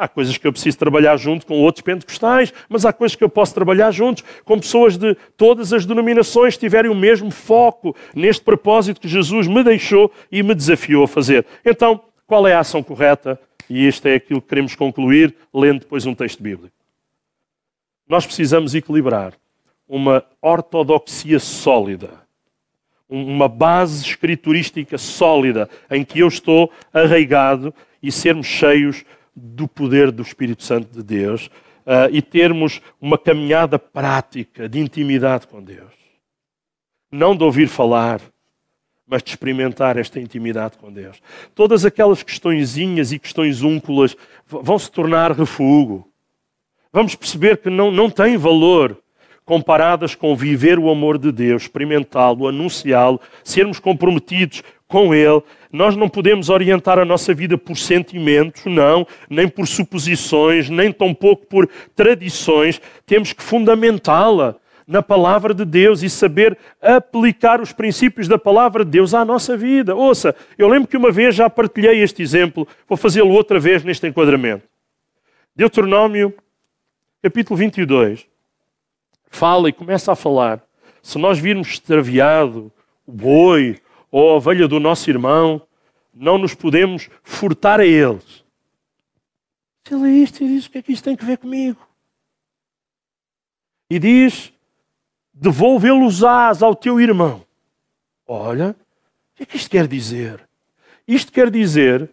Há 0.00 0.06
coisas 0.06 0.38
que 0.38 0.46
eu 0.46 0.52
preciso 0.52 0.78
trabalhar 0.78 1.16
junto 1.16 1.44
com 1.44 1.54
outros 1.54 1.82
pentecostais, 1.82 2.54
mas 2.68 2.86
há 2.86 2.92
coisas 2.92 3.16
que 3.16 3.24
eu 3.24 3.28
posso 3.28 3.52
trabalhar 3.52 3.90
juntos 3.90 4.22
com 4.44 4.56
pessoas 4.56 4.96
de 4.96 5.16
todas 5.36 5.72
as 5.72 5.84
denominações 5.84 6.54
que 6.54 6.60
tiverem 6.60 6.88
o 6.88 6.94
mesmo 6.94 7.32
foco 7.32 7.96
neste 8.14 8.44
propósito 8.44 9.00
que 9.00 9.08
Jesus 9.08 9.48
me 9.48 9.64
deixou 9.64 10.12
e 10.30 10.40
me 10.40 10.54
desafiou 10.54 11.02
a 11.02 11.08
fazer. 11.08 11.44
Então, 11.64 12.00
qual 12.28 12.46
é 12.46 12.52
a 12.52 12.60
ação 12.60 12.82
correta? 12.82 13.40
E 13.70 13.88
isto 13.88 14.06
é 14.06 14.14
aquilo 14.14 14.42
que 14.42 14.48
queremos 14.48 14.76
concluir, 14.76 15.34
lendo 15.52 15.80
depois 15.80 16.04
um 16.04 16.14
texto 16.14 16.42
bíblico. 16.42 16.76
Nós 18.06 18.26
precisamos 18.26 18.74
equilibrar 18.74 19.32
uma 19.88 20.22
ortodoxia 20.42 21.40
sólida, 21.40 22.20
uma 23.08 23.48
base 23.48 24.04
escriturística 24.04 24.98
sólida, 24.98 25.70
em 25.90 26.04
que 26.04 26.18
eu 26.18 26.28
estou 26.28 26.70
arraigado 26.92 27.74
e 28.02 28.12
sermos 28.12 28.46
cheios 28.46 29.04
do 29.34 29.66
poder 29.66 30.10
do 30.10 30.22
Espírito 30.22 30.62
Santo 30.62 30.92
de 30.92 31.02
Deus 31.02 31.46
uh, 31.46 32.12
e 32.12 32.20
termos 32.20 32.82
uma 33.00 33.16
caminhada 33.16 33.78
prática 33.78 34.68
de 34.68 34.78
intimidade 34.78 35.46
com 35.46 35.62
Deus. 35.62 35.94
Não 37.10 37.34
de 37.34 37.42
ouvir 37.42 37.68
falar, 37.68 38.20
mas 39.08 39.22
de 39.22 39.30
experimentar 39.30 39.96
esta 39.96 40.20
intimidade 40.20 40.76
com 40.76 40.92
Deus. 40.92 41.16
Todas 41.54 41.84
aquelas 41.84 42.22
questõezinhas 42.22 43.10
e 43.10 43.18
questões 43.18 43.62
únculas 43.62 44.14
vão 44.46 44.78
se 44.78 44.90
tornar 44.90 45.32
refúgio. 45.32 46.04
Vamos 46.92 47.14
perceber 47.14 47.56
que 47.58 47.70
não, 47.70 47.90
não 47.90 48.10
tem 48.10 48.36
valor 48.36 48.96
comparadas 49.44 50.14
com 50.14 50.36
viver 50.36 50.78
o 50.78 50.90
amor 50.90 51.16
de 51.16 51.32
Deus, 51.32 51.62
experimentá-lo, 51.62 52.46
anunciá-lo, 52.46 53.18
sermos 53.42 53.78
comprometidos 53.78 54.62
com 54.86 55.14
Ele. 55.14 55.42
Nós 55.72 55.96
não 55.96 56.08
podemos 56.08 56.50
orientar 56.50 56.98
a 56.98 57.04
nossa 57.04 57.32
vida 57.32 57.56
por 57.56 57.78
sentimentos, 57.78 58.66
não, 58.66 59.06
nem 59.28 59.48
por 59.48 59.66
suposições, 59.66 60.68
nem 60.68 60.92
tampouco 60.92 61.46
por 61.46 61.66
tradições. 61.96 62.78
Temos 63.06 63.32
que 63.32 63.42
fundamentá-la 63.42 64.56
na 64.88 65.02
palavra 65.02 65.52
de 65.52 65.64
Deus 65.64 66.02
e 66.02 66.08
saber 66.08 66.58
aplicar 66.80 67.60
os 67.60 67.72
princípios 67.72 68.26
da 68.26 68.38
palavra 68.38 68.84
de 68.84 68.90
Deus 68.90 69.14
à 69.14 69.24
nossa 69.24 69.56
vida. 69.56 69.94
Ouça, 69.94 70.34
eu 70.56 70.66
lembro 70.66 70.88
que 70.88 70.96
uma 70.96 71.12
vez 71.12 71.34
já 71.34 71.48
partilhei 71.48 72.02
este 72.02 72.22
exemplo, 72.22 72.66
vou 72.88 72.96
fazê-lo 72.96 73.30
outra 73.30 73.60
vez 73.60 73.84
neste 73.84 74.08
enquadramento. 74.08 74.66
Deuteronômio, 75.54 76.34
capítulo 77.22 77.56
22 77.56 78.26
fala 79.30 79.68
e 79.68 79.72
começa 79.72 80.12
a 80.12 80.16
falar. 80.16 80.64
Se 81.02 81.18
nós 81.18 81.38
virmos 81.38 81.68
extraviado 81.68 82.72
o 83.06 83.12
boi 83.12 83.80
ou 84.10 84.30
a 84.30 84.34
ovelha 84.34 84.66
do 84.66 84.80
nosso 84.80 85.08
irmão, 85.08 85.62
não 86.12 86.38
nos 86.38 86.54
podemos 86.54 87.08
furtar 87.22 87.80
a 87.80 87.86
eles. 87.86 88.44
Ele 89.90 90.06
é 90.06 90.22
isto 90.22 90.44
e 90.44 90.48
diz, 90.48 90.66
o 90.66 90.70
que 90.70 90.78
é 90.78 90.82
que 90.82 90.92
isto 90.92 91.04
tem 91.04 91.16
a 91.18 91.24
ver 91.24 91.38
comigo? 91.38 91.78
E 93.88 93.98
diz, 93.98 94.52
devolvê-los-ás 95.40 96.62
ao 96.62 96.74
teu 96.74 97.00
irmão. 97.00 97.42
Olha, 98.26 98.70
o 98.70 99.36
que 99.36 99.42
é 99.42 99.46
que 99.46 99.56
isto 99.56 99.70
quer 99.70 99.86
dizer? 99.86 100.40
Isto 101.06 101.32
quer 101.32 101.50
dizer 101.50 102.10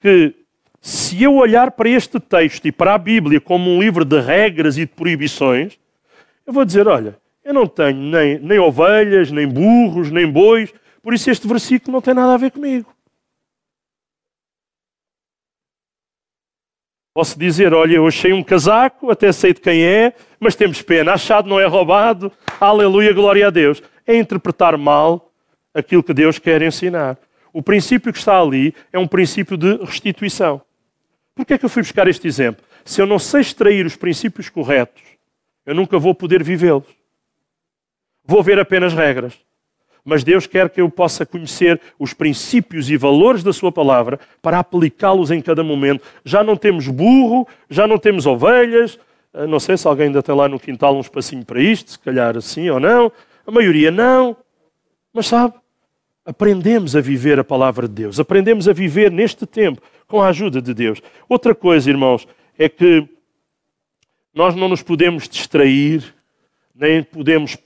que 0.00 0.34
se 0.80 1.22
eu 1.22 1.34
olhar 1.34 1.70
para 1.70 1.88
este 1.88 2.20
texto 2.20 2.66
e 2.66 2.72
para 2.72 2.94
a 2.94 2.98
Bíblia 2.98 3.40
como 3.40 3.70
um 3.70 3.80
livro 3.80 4.04
de 4.04 4.20
regras 4.20 4.76
e 4.76 4.80
de 4.80 4.92
proibições, 4.92 5.78
eu 6.46 6.52
vou 6.52 6.64
dizer: 6.64 6.86
olha, 6.86 7.18
eu 7.44 7.54
não 7.54 7.66
tenho 7.66 7.98
nem, 7.98 8.38
nem 8.38 8.58
ovelhas, 8.58 9.30
nem 9.30 9.48
burros, 9.48 10.10
nem 10.10 10.30
bois, 10.30 10.72
por 11.02 11.14
isso 11.14 11.30
este 11.30 11.46
versículo 11.46 11.92
não 11.92 12.00
tem 12.00 12.14
nada 12.14 12.34
a 12.34 12.36
ver 12.36 12.50
comigo. 12.50 12.95
Posso 17.16 17.38
dizer: 17.38 17.72
olha, 17.72 17.94
eu 17.94 18.06
achei 18.06 18.30
um 18.34 18.42
casaco, 18.42 19.10
até 19.10 19.32
sei 19.32 19.54
de 19.54 19.60
quem 19.62 19.82
é, 19.82 20.12
mas 20.38 20.54
temos 20.54 20.82
pena, 20.82 21.14
achado 21.14 21.48
não 21.48 21.58
é 21.58 21.64
roubado, 21.64 22.30
aleluia, 22.60 23.10
glória 23.14 23.46
a 23.46 23.50
Deus. 23.50 23.82
É 24.06 24.14
interpretar 24.14 24.76
mal 24.76 25.32
aquilo 25.72 26.02
que 26.02 26.12
Deus 26.12 26.38
quer 26.38 26.60
ensinar. 26.60 27.16
O 27.54 27.62
princípio 27.62 28.12
que 28.12 28.18
está 28.18 28.38
ali 28.38 28.74
é 28.92 28.98
um 28.98 29.06
princípio 29.06 29.56
de 29.56 29.78
restituição. 29.82 30.60
Por 31.34 31.46
que 31.46 31.54
é 31.54 31.58
que 31.58 31.64
eu 31.64 31.70
fui 31.70 31.80
buscar 31.80 32.06
este 32.06 32.28
exemplo? 32.28 32.62
Se 32.84 33.00
eu 33.00 33.06
não 33.06 33.18
sei 33.18 33.40
extrair 33.40 33.86
os 33.86 33.96
princípios 33.96 34.50
corretos 34.50 35.02
eu 35.64 35.74
nunca 35.74 35.98
vou 35.98 36.14
poder 36.14 36.44
vivê-los. 36.44 36.86
Vou 38.26 38.42
ver 38.42 38.60
apenas 38.60 38.92
regras. 38.92 39.34
Mas 40.06 40.22
Deus 40.22 40.46
quer 40.46 40.70
que 40.70 40.80
eu 40.80 40.88
possa 40.88 41.26
conhecer 41.26 41.80
os 41.98 42.14
princípios 42.14 42.88
e 42.88 42.96
valores 42.96 43.42
da 43.42 43.52
Sua 43.52 43.72
palavra 43.72 44.20
para 44.40 44.60
aplicá-los 44.60 45.32
em 45.32 45.42
cada 45.42 45.64
momento. 45.64 46.04
Já 46.24 46.44
não 46.44 46.56
temos 46.56 46.86
burro, 46.86 47.44
já 47.68 47.88
não 47.88 47.98
temos 47.98 48.24
ovelhas. 48.24 49.00
Ah, 49.34 49.48
não 49.48 49.58
sei 49.58 49.76
se 49.76 49.84
alguém 49.88 50.06
ainda 50.06 50.22
tem 50.22 50.32
lá 50.32 50.48
no 50.48 50.60
quintal 50.60 50.96
um 50.96 51.00
espacinho 51.00 51.44
para 51.44 51.60
isto, 51.60 51.90
se 51.90 51.98
calhar 51.98 52.36
assim 52.36 52.70
ou 52.70 52.78
não. 52.78 53.10
A 53.44 53.50
maioria 53.50 53.90
não. 53.90 54.36
Mas 55.12 55.26
sabe, 55.26 55.54
aprendemos 56.24 56.94
a 56.94 57.00
viver 57.00 57.40
a 57.40 57.44
palavra 57.44 57.88
de 57.88 57.94
Deus, 57.94 58.20
aprendemos 58.20 58.68
a 58.68 58.72
viver 58.72 59.10
neste 59.10 59.44
tempo 59.44 59.82
com 60.06 60.22
a 60.22 60.28
ajuda 60.28 60.62
de 60.62 60.72
Deus. 60.72 61.02
Outra 61.28 61.52
coisa, 61.52 61.90
irmãos, 61.90 62.28
é 62.56 62.68
que 62.68 63.08
nós 64.32 64.54
não 64.54 64.68
nos 64.68 64.84
podemos 64.84 65.28
distrair, 65.28 66.14
nem 66.72 67.02
podemos 67.02 67.56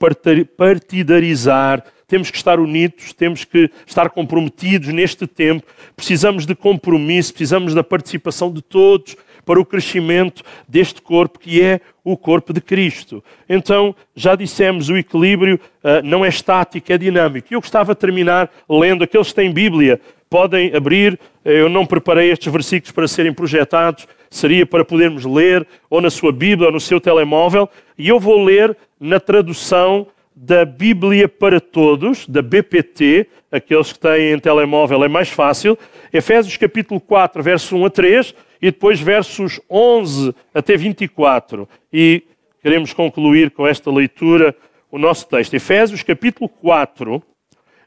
partidarizar. 0.57 1.83
Temos 2.11 2.29
que 2.29 2.35
estar 2.35 2.59
unidos, 2.59 3.13
temos 3.13 3.45
que 3.45 3.71
estar 3.87 4.09
comprometidos 4.09 4.89
neste 4.89 5.25
tempo. 5.25 5.65
Precisamos 5.95 6.45
de 6.45 6.53
compromisso, 6.53 7.31
precisamos 7.31 7.73
da 7.73 7.85
participação 7.85 8.51
de 8.51 8.61
todos 8.61 9.15
para 9.45 9.57
o 9.57 9.65
crescimento 9.65 10.43
deste 10.67 11.01
corpo 11.01 11.39
que 11.39 11.61
é 11.61 11.79
o 12.03 12.17
corpo 12.17 12.51
de 12.51 12.59
Cristo. 12.59 13.23
Então, 13.47 13.95
já 14.13 14.35
dissemos, 14.35 14.89
o 14.89 14.97
equilíbrio 14.97 15.57
uh, 15.81 16.03
não 16.03 16.25
é 16.25 16.27
estático, 16.27 16.91
é 16.91 16.97
dinâmico. 16.97 17.47
Eu 17.49 17.61
gostava 17.61 17.93
de 17.93 18.01
terminar 18.01 18.51
lendo 18.69 19.05
aqueles 19.05 19.29
que 19.29 19.35
têm 19.35 19.49
Bíblia. 19.49 20.01
Podem 20.29 20.75
abrir, 20.75 21.17
eu 21.45 21.69
não 21.69 21.85
preparei 21.85 22.29
estes 22.29 22.51
versículos 22.51 22.91
para 22.91 23.07
serem 23.07 23.31
projetados, 23.31 24.05
seria 24.29 24.65
para 24.65 24.83
podermos 24.83 25.23
ler 25.23 25.65
ou 25.89 26.01
na 26.01 26.09
sua 26.09 26.33
Bíblia 26.33 26.67
ou 26.67 26.73
no 26.73 26.79
seu 26.81 26.99
telemóvel, 26.99 27.69
e 27.97 28.09
eu 28.09 28.19
vou 28.19 28.43
ler 28.43 28.75
na 28.99 29.17
tradução 29.17 30.07
da 30.35 30.65
Bíblia 30.65 31.27
para 31.27 31.59
Todos, 31.59 32.27
da 32.27 32.41
BPT, 32.41 33.27
aqueles 33.51 33.91
que 33.91 33.99
têm 33.99 34.33
em 34.33 34.39
telemóvel 34.39 35.03
é 35.03 35.07
mais 35.07 35.29
fácil, 35.29 35.77
Efésios 36.11 36.57
capítulo 36.57 36.99
4, 36.99 37.43
verso 37.43 37.75
1 37.75 37.85
a 37.85 37.89
3, 37.89 38.35
e 38.61 38.71
depois 38.71 38.99
versos 38.99 39.59
11 39.69 40.33
até 40.53 40.77
24. 40.77 41.67
E 41.91 42.23
queremos 42.61 42.93
concluir 42.93 43.51
com 43.51 43.67
esta 43.67 43.91
leitura 43.91 44.55
o 44.89 44.97
nosso 44.97 45.27
texto. 45.27 45.53
Efésios 45.53 46.03
capítulo 46.03 46.47
4, 46.47 47.21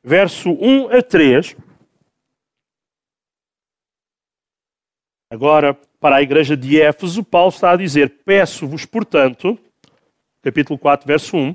verso 0.03 0.51
1 0.51 0.97
a 0.97 1.03
3. 1.03 1.57
Agora, 5.31 5.79
para 6.01 6.17
a 6.17 6.23
igreja 6.23 6.57
de 6.57 6.81
Éfeso, 6.81 7.25
Paulo 7.25 7.49
está 7.49 7.73
a 7.73 7.77
dizer: 7.77 8.21
Peço-vos, 8.25 8.85
portanto, 8.85 9.59
capítulo 10.43 10.79
4, 10.79 11.07
verso 11.07 11.37
1, 11.37 11.55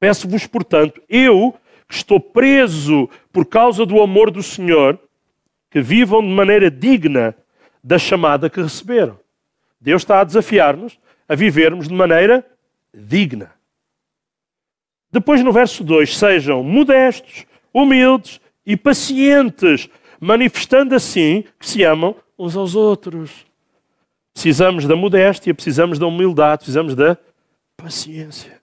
Peço-vos, 0.00 0.46
portanto, 0.46 1.02
eu 1.08 1.54
que 1.86 1.94
estou 1.94 2.18
preso 2.18 3.08
por 3.30 3.44
causa 3.44 3.84
do 3.84 4.00
amor 4.00 4.30
do 4.30 4.42
Senhor, 4.42 4.98
que 5.70 5.80
vivam 5.80 6.22
de 6.22 6.28
maneira 6.28 6.70
digna 6.70 7.36
da 7.84 7.98
chamada 7.98 8.48
que 8.48 8.62
receberam. 8.62 9.18
Deus 9.80 10.02
está 10.02 10.20
a 10.20 10.24
desafiar-nos 10.24 10.98
a 11.28 11.34
vivermos 11.34 11.86
de 11.86 11.94
maneira 11.94 12.46
digna. 12.94 13.52
Depois, 15.12 15.42
no 15.42 15.52
verso 15.52 15.84
2, 15.84 16.16
sejam 16.16 16.62
modestos, 16.62 17.44
humildes 17.72 18.40
e 18.64 18.76
pacientes, 18.76 19.88
manifestando 20.18 20.94
assim 20.94 21.44
que 21.58 21.68
se 21.68 21.84
amam 21.84 22.14
uns 22.38 22.56
aos 22.56 22.74
outros. 22.74 23.46
Precisamos 24.32 24.86
da 24.86 24.96
modéstia, 24.96 25.54
precisamos 25.54 25.98
da 25.98 26.06
humildade, 26.06 26.58
precisamos 26.58 26.94
da 26.94 27.18
paciência. 27.76 28.59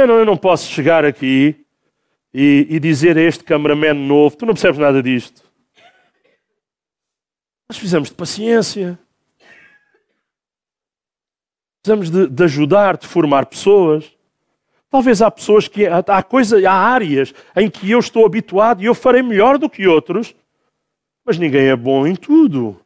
Eu 0.00 0.06
não, 0.06 0.18
eu 0.18 0.24
não 0.24 0.36
posso 0.36 0.70
chegar 0.70 1.04
aqui 1.04 1.66
e, 2.32 2.66
e 2.70 2.80
dizer 2.80 3.18
a 3.18 3.20
este 3.20 3.44
cameraman 3.44 3.92
novo: 3.92 4.34
tu 4.34 4.46
não 4.46 4.54
percebes 4.54 4.78
nada 4.78 5.02
disto. 5.02 5.42
Nós 7.68 7.76
precisamos 7.76 8.08
de 8.08 8.14
paciência. 8.14 8.98
Precisamos 11.82 12.10
de, 12.10 12.26
de, 12.28 12.44
ajudar, 12.44 12.96
de 12.96 13.06
formar 13.06 13.44
pessoas. 13.44 14.10
Talvez 14.88 15.20
há 15.20 15.30
pessoas 15.30 15.68
que 15.68 15.86
há 15.86 16.22
coisa, 16.22 16.56
há 16.68 16.72
áreas 16.72 17.34
em 17.54 17.70
que 17.70 17.90
eu 17.90 17.98
estou 17.98 18.24
habituado 18.24 18.82
e 18.82 18.86
eu 18.86 18.94
farei 18.94 19.22
melhor 19.22 19.58
do 19.58 19.68
que 19.68 19.86
outros, 19.86 20.34
mas 21.24 21.38
ninguém 21.38 21.68
é 21.68 21.76
bom 21.76 22.06
em 22.06 22.16
tudo. 22.16 22.80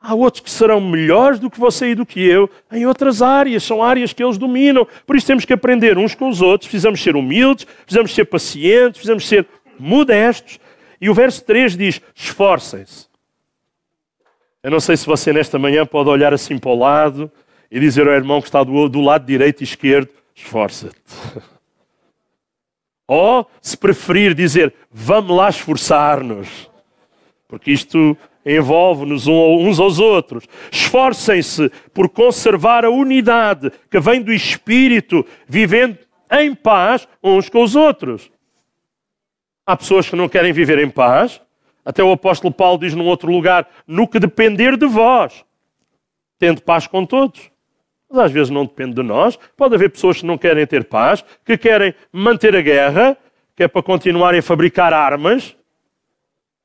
Há 0.00 0.14
outros 0.14 0.42
que 0.42 0.50
serão 0.50 0.80
melhores 0.80 1.38
do 1.38 1.50
que 1.50 1.60
você 1.60 1.90
e 1.90 1.94
do 1.94 2.06
que 2.06 2.20
eu 2.20 2.48
em 2.72 2.86
outras 2.86 3.20
áreas, 3.20 3.62
são 3.62 3.82
áreas 3.82 4.14
que 4.14 4.24
eles 4.24 4.38
dominam. 4.38 4.86
Por 5.06 5.14
isso 5.14 5.26
temos 5.26 5.44
que 5.44 5.52
aprender 5.52 5.98
uns 5.98 6.14
com 6.14 6.28
os 6.30 6.40
outros, 6.40 6.68
precisamos 6.68 7.02
ser 7.02 7.16
humildes, 7.16 7.66
precisamos 7.66 8.14
ser 8.14 8.24
pacientes, 8.24 8.92
precisamos 8.92 9.28
ser 9.28 9.46
modestos. 9.78 10.58
E 10.98 11.10
o 11.10 11.14
verso 11.14 11.44
3 11.44 11.76
diz: 11.76 12.00
esforcem-se. 12.14 13.10
Eu 14.62 14.70
não 14.70 14.80
sei 14.80 14.96
se 14.96 15.06
você 15.06 15.32
nesta 15.34 15.58
manhã 15.58 15.84
pode 15.84 16.08
olhar 16.08 16.32
assim 16.32 16.58
para 16.58 16.70
o 16.70 16.78
lado 16.78 17.30
e 17.70 17.78
dizer 17.78 18.08
ao 18.08 18.14
irmão 18.14 18.40
que 18.40 18.48
está 18.48 18.64
do, 18.64 18.88
do 18.88 19.02
lado 19.02 19.26
direito 19.26 19.60
e 19.60 19.64
esquerdo: 19.64 20.08
esforça-te. 20.34 20.96
Ou, 23.06 23.46
se 23.60 23.76
preferir, 23.76 24.34
dizer: 24.34 24.72
vamos 24.90 25.36
lá 25.36 25.50
esforçar-nos. 25.50 26.70
Porque 27.48 27.70
isto 27.72 28.16
envolve-nos 28.44 29.26
uns 29.26 29.78
aos 29.78 29.98
outros. 29.98 30.44
Esforcem-se 30.70 31.70
por 31.92 32.08
conservar 32.08 32.84
a 32.84 32.90
unidade 32.90 33.70
que 33.90 34.00
vem 34.00 34.22
do 34.22 34.32
Espírito, 34.32 35.24
vivendo 35.46 35.98
em 36.30 36.54
paz 36.54 37.08
uns 37.22 37.48
com 37.48 37.62
os 37.62 37.74
outros. 37.74 38.30
Há 39.66 39.76
pessoas 39.76 40.08
que 40.08 40.16
não 40.16 40.28
querem 40.28 40.52
viver 40.52 40.78
em 40.78 40.90
paz. 40.90 41.40
Até 41.84 42.02
o 42.02 42.12
apóstolo 42.12 42.52
Paulo 42.52 42.78
diz 42.78 42.94
num 42.94 43.06
outro 43.06 43.30
lugar: 43.30 43.68
no 43.86 44.06
que 44.06 44.18
depender 44.18 44.76
de 44.76 44.86
vós, 44.86 45.44
tendo 46.38 46.62
paz 46.62 46.86
com 46.86 47.04
todos. 47.04 47.50
Mas 48.10 48.26
às 48.26 48.32
vezes 48.32 48.50
não 48.50 48.64
depende 48.64 48.94
de 48.94 49.02
nós. 49.02 49.38
Pode 49.56 49.74
haver 49.74 49.90
pessoas 49.90 50.18
que 50.18 50.26
não 50.26 50.36
querem 50.36 50.66
ter 50.66 50.84
paz, 50.84 51.24
que 51.44 51.56
querem 51.56 51.94
manter 52.12 52.56
a 52.56 52.60
guerra, 52.60 53.16
que 53.54 53.62
é 53.62 53.68
para 53.68 53.82
continuarem 53.82 54.40
a 54.40 54.42
fabricar 54.42 54.92
armas. 54.92 55.56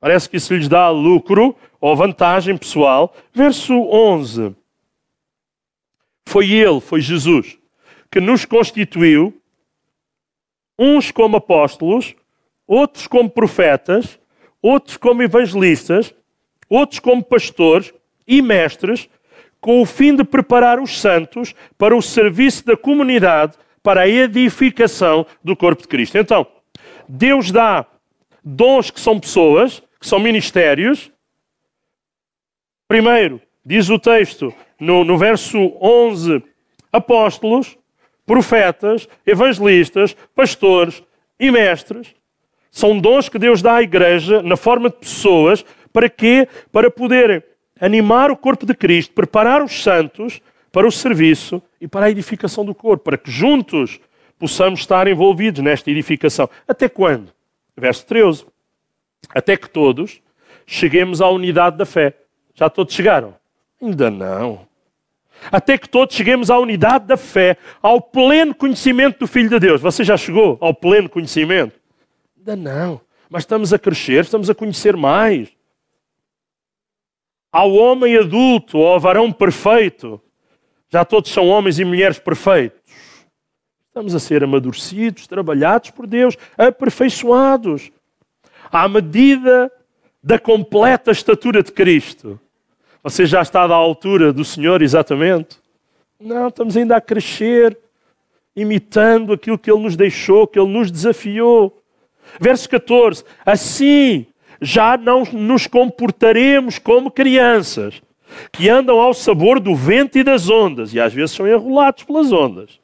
Parece 0.06 0.30
que 0.30 0.38
isso 0.38 0.54
lhes 0.54 0.68
dá 0.68 0.88
lucro 0.92 1.56
ou 1.82 1.96
vantagem 1.96 2.56
pessoal. 2.56 3.16
Verso 3.34 3.74
11. 3.74 4.56
Foi 6.28 6.52
Ele, 6.52 6.80
foi 6.80 7.02
Jesus, 7.02 7.58
que 8.12 8.22
nos 8.22 8.46
constituiu, 8.46 9.36
uns 10.78 11.10
como 11.10 11.38
apóstolos, 11.38 12.14
outros 12.68 13.08
como 13.08 13.28
profetas, 13.28 14.20
outros 14.62 14.96
como 14.96 15.24
evangelistas, 15.24 16.14
outros 16.70 17.00
como 17.00 17.24
pastores 17.24 17.92
e 18.28 18.44
mestres, 18.44 19.10
com 19.60 19.82
o 19.82 19.88
fim 19.88 20.16
de 20.16 20.24
preparar 20.24 20.80
os 20.80 21.02
santos 21.02 21.56
para 21.80 21.98
o 21.98 22.02
serviço 22.04 22.64
da 22.64 22.78
comunidade, 22.78 23.58
para 23.82 24.02
a 24.02 24.08
edificação 24.08 25.26
do 25.44 25.56
corpo 25.56 25.82
de 25.82 25.88
Cristo. 25.88 26.16
Então, 26.16 26.46
Deus 27.10 27.50
dá 27.50 27.88
dons 28.44 28.92
que 28.92 29.00
são 29.00 29.20
pessoas, 29.20 29.82
que 30.06 30.10
são 30.10 30.20
ministérios. 30.20 31.12
Primeiro, 32.88 33.42
diz 33.66 33.90
o 33.90 33.98
texto 33.98 34.54
no, 34.80 35.04
no 35.04 35.18
verso 35.18 35.58
11: 35.82 36.44
apóstolos, 36.94 37.76
profetas, 38.24 39.10
evangelistas, 39.26 40.16
pastores 40.36 41.02
e 41.40 41.50
mestres. 41.50 42.14
São 42.70 43.00
dons 43.00 43.30
que 43.30 43.40
Deus 43.40 43.64
dá 43.64 43.78
à 43.78 43.82
igreja 43.82 44.44
na 44.44 44.56
forma 44.56 44.92
de 44.92 44.98
pessoas. 44.98 45.66
Para 45.92 46.08
quê? 46.08 46.48
Para 46.72 46.92
poderem 46.92 47.42
animar 47.82 48.30
o 48.30 48.38
corpo 48.38 48.64
de 48.64 48.76
Cristo, 48.76 49.12
preparar 49.12 49.64
os 49.64 49.82
santos 49.82 50.40
para 50.72 50.86
o 50.86 50.92
serviço 50.92 51.64
e 51.82 51.88
para 51.88 52.06
a 52.06 52.12
edificação 52.12 52.64
do 52.64 52.76
corpo, 52.76 53.06
para 53.06 53.18
que 53.18 53.32
juntos 53.32 54.00
possamos 54.38 54.82
estar 54.82 55.08
envolvidos 55.08 55.64
nesta 55.64 55.90
edificação. 55.90 56.48
Até 56.68 56.88
quando? 56.88 57.34
Verso 57.76 58.06
13. 58.06 58.46
Até 59.34 59.58
que 59.58 59.70
todos 59.70 60.22
cheguemos 60.66 61.22
à 61.22 61.30
unidade 61.30 61.78
da 61.78 61.86
fé. 61.86 62.16
Já 62.54 62.70
todos 62.70 62.94
chegaram? 62.94 63.36
Ainda 63.82 64.10
não. 64.10 64.68
Até 65.52 65.78
que 65.78 65.90
todos 65.90 66.16
cheguemos 66.16 66.50
à 66.50 66.58
unidade 66.58 67.06
da 67.06 67.18
fé, 67.18 67.58
ao 67.82 68.02
pleno 68.02 68.56
conhecimento 68.56 69.20
do 69.20 69.28
Filho 69.28 69.50
de 69.50 69.60
Deus. 69.60 69.82
Você 69.82 70.04
já 70.04 70.18
chegou 70.18 70.58
ao 70.62 70.74
pleno 70.74 71.10
conhecimento? 71.10 71.80
Ainda 72.38 72.56
não. 72.56 73.02
Mas 73.30 73.44
estamos 73.44 73.74
a 73.74 73.80
crescer, 73.80 74.24
estamos 74.24 74.50
a 74.50 74.56
conhecer 74.56 74.96
mais. 74.96 75.50
Ao 77.52 77.72
homem 77.74 78.18
adulto, 78.18 78.78
ao 78.78 79.00
varão 79.00 79.32
perfeito. 79.32 80.22
Já 80.90 81.04
todos 81.04 81.32
são 81.32 81.48
homens 81.48 81.80
e 81.80 81.86
mulheres 81.86 82.20
perfeitos. 82.20 82.80
Estamos 83.88 84.14
a 84.14 84.20
ser 84.20 84.44
amadurecidos, 84.44 85.28
trabalhados 85.28 85.90
por 85.90 86.06
Deus, 86.06 86.38
aperfeiçoados. 86.58 87.92
À 88.76 88.90
medida 88.90 89.72
da 90.22 90.38
completa 90.38 91.12
estatura 91.12 91.64
de 91.64 91.72
Cristo. 91.72 92.38
Você 93.02 93.26
já 93.26 93.42
está 93.42 93.62
à 93.62 93.74
altura 93.74 94.34
do 94.34 94.44
Senhor, 94.44 94.82
exatamente? 94.82 95.58
Não, 96.20 96.50
estamos 96.50 96.76
ainda 96.76 96.98
a 96.98 97.02
crescer, 97.02 97.78
imitando 98.54 99.32
aquilo 99.32 99.58
que 99.58 99.72
Ele 99.72 99.84
nos 99.84 99.96
deixou, 99.96 100.46
que 100.46 100.60
Ele 100.60 100.68
nos 100.72 100.92
desafiou. 100.92 101.82
Verso 102.38 102.68
14: 102.68 103.24
Assim 103.46 104.26
já 104.60 104.98
não 104.98 105.24
nos 105.24 105.68
comportaremos 105.68 106.78
como 106.78 107.12
crianças 107.12 108.02
que 108.52 108.68
andam 108.68 109.00
ao 109.00 109.14
sabor 109.14 109.62
do 109.62 109.74
vento 109.74 110.18
e 110.18 110.24
das 110.24 110.50
ondas, 110.50 110.94
e 110.94 111.00
às 111.00 111.14
vezes 111.14 111.34
são 111.34 111.48
enrolados 111.48 112.04
pelas 112.04 112.32
ondas. 112.34 112.80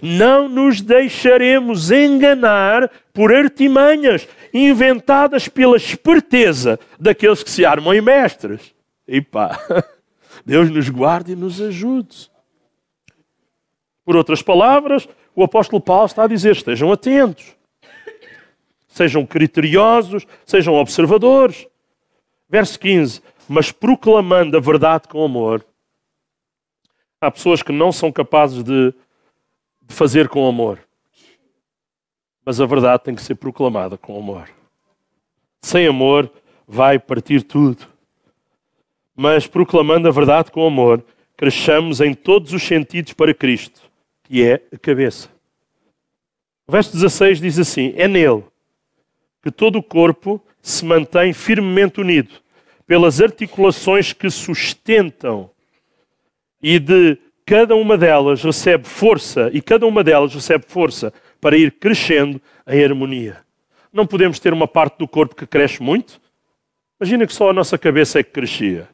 Não 0.00 0.48
nos 0.48 0.80
deixaremos 0.80 1.90
enganar 1.90 2.90
por 3.12 3.32
artimanhas 3.32 4.26
inventadas 4.52 5.48
pela 5.48 5.76
esperteza 5.76 6.78
daqueles 6.98 7.42
que 7.42 7.50
se 7.50 7.64
armam 7.64 7.94
em 7.94 8.00
mestres. 8.00 8.74
E 9.06 9.20
pá, 9.20 9.58
Deus 10.44 10.70
nos 10.70 10.88
guarde 10.88 11.32
e 11.32 11.36
nos 11.36 11.60
ajude. 11.60 12.30
Por 14.04 14.16
outras 14.16 14.42
palavras, 14.42 15.08
o 15.34 15.42
apóstolo 15.42 15.80
Paulo 15.80 16.06
está 16.06 16.24
a 16.24 16.28
dizer: 16.28 16.52
estejam 16.52 16.92
atentos. 16.92 17.56
Sejam 18.88 19.24
criteriosos, 19.24 20.26
sejam 20.44 20.74
observadores. 20.74 21.66
Verso 22.48 22.78
15: 22.78 23.22
Mas 23.48 23.72
proclamando 23.72 24.56
a 24.56 24.60
verdade 24.60 25.08
com 25.08 25.24
amor. 25.24 25.64
Há 27.20 27.30
pessoas 27.30 27.62
que 27.62 27.72
não 27.72 27.92
são 27.92 28.10
capazes 28.10 28.62
de, 28.62 28.92
fazer 29.92 30.28
com 30.28 30.46
amor. 30.46 30.78
Mas 32.44 32.60
a 32.60 32.66
verdade 32.66 33.04
tem 33.04 33.14
que 33.14 33.22
ser 33.22 33.36
proclamada 33.36 33.96
com 33.96 34.18
amor. 34.18 34.48
Sem 35.62 35.86
amor, 35.86 36.30
vai 36.66 36.98
partir 36.98 37.42
tudo. 37.42 37.86
Mas 39.14 39.46
proclamando 39.46 40.08
a 40.08 40.10
verdade 40.10 40.50
com 40.50 40.66
amor, 40.66 41.04
cresçamos 41.36 42.00
em 42.00 42.14
todos 42.14 42.52
os 42.52 42.62
sentidos 42.62 43.12
para 43.12 43.34
Cristo, 43.34 43.82
que 44.24 44.42
é 44.42 44.62
a 44.72 44.78
cabeça. 44.78 45.28
O 46.66 46.72
verso 46.72 46.92
16 46.92 47.40
diz 47.40 47.58
assim: 47.58 47.92
É 47.96 48.08
nele 48.08 48.44
que 49.42 49.50
todo 49.50 49.76
o 49.76 49.82
corpo 49.82 50.42
se 50.60 50.84
mantém 50.84 51.32
firmemente 51.32 52.00
unido 52.00 52.40
pelas 52.86 53.20
articulações 53.20 54.12
que 54.12 54.30
sustentam 54.30 55.50
e 56.62 56.78
de 56.78 57.18
cada 57.44 57.74
uma 57.74 57.96
delas 57.96 58.42
recebe 58.42 58.86
força 58.86 59.50
e 59.52 59.60
cada 59.60 59.86
uma 59.86 60.02
delas 60.02 60.34
recebe 60.34 60.64
força 60.66 61.12
para 61.40 61.56
ir 61.56 61.72
crescendo 61.72 62.40
em 62.66 62.84
harmonia. 62.84 63.44
Não 63.92 64.06
podemos 64.06 64.38
ter 64.38 64.52
uma 64.52 64.68
parte 64.68 64.98
do 64.98 65.08
corpo 65.08 65.34
que 65.34 65.46
cresce 65.46 65.82
muito. 65.82 66.20
Imagina 67.00 67.26
que 67.26 67.34
só 67.34 67.50
a 67.50 67.52
nossa 67.52 67.76
cabeça 67.76 68.20
é 68.20 68.22
que 68.22 68.30
crescia. 68.30 68.88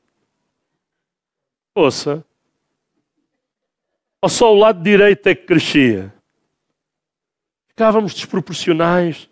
Ouça. 1.74 2.24
Ou 4.20 4.28
só 4.28 4.52
o 4.52 4.58
lado 4.58 4.82
direito 4.82 5.26
é 5.28 5.34
que 5.34 5.46
crescia. 5.46 6.12
Ficávamos 7.68 8.14
desproporcionais. 8.14 9.28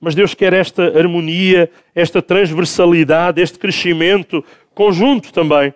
Mas 0.00 0.14
Deus 0.14 0.32
quer 0.32 0.52
esta 0.52 0.96
harmonia, 0.96 1.68
esta 1.92 2.22
transversalidade, 2.22 3.42
este 3.42 3.58
crescimento 3.58 4.44
conjunto 4.72 5.32
também. 5.32 5.74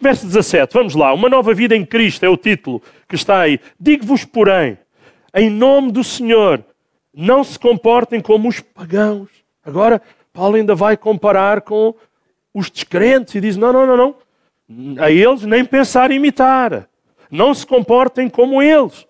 Verso 0.00 0.26
17, 0.26 0.74
vamos 0.74 0.94
lá. 0.94 1.12
Uma 1.12 1.28
nova 1.28 1.54
vida 1.54 1.74
em 1.74 1.84
Cristo 1.84 2.24
é 2.24 2.28
o 2.28 2.36
título 2.36 2.82
que 3.08 3.14
está 3.14 3.40
aí. 3.40 3.58
Digo-vos, 3.78 4.24
porém, 4.24 4.78
em 5.34 5.48
nome 5.48 5.90
do 5.90 6.04
Senhor, 6.04 6.64
não 7.14 7.42
se 7.42 7.58
comportem 7.58 8.20
como 8.20 8.48
os 8.48 8.60
pagãos. 8.60 9.28
Agora, 9.64 10.02
Paulo 10.32 10.56
ainda 10.56 10.74
vai 10.74 10.96
comparar 10.96 11.62
com 11.62 11.94
os 12.54 12.70
descrentes 12.70 13.34
e 13.34 13.40
diz: 13.40 13.56
não, 13.56 13.72
não, 13.72 13.86
não, 13.86 13.96
não. 13.96 14.14
A 15.02 15.10
eles 15.10 15.42
nem 15.42 15.64
pensar 15.64 16.10
imitar. 16.10 16.88
Não 17.30 17.54
se 17.54 17.66
comportem 17.66 18.28
como 18.28 18.62
eles. 18.62 19.06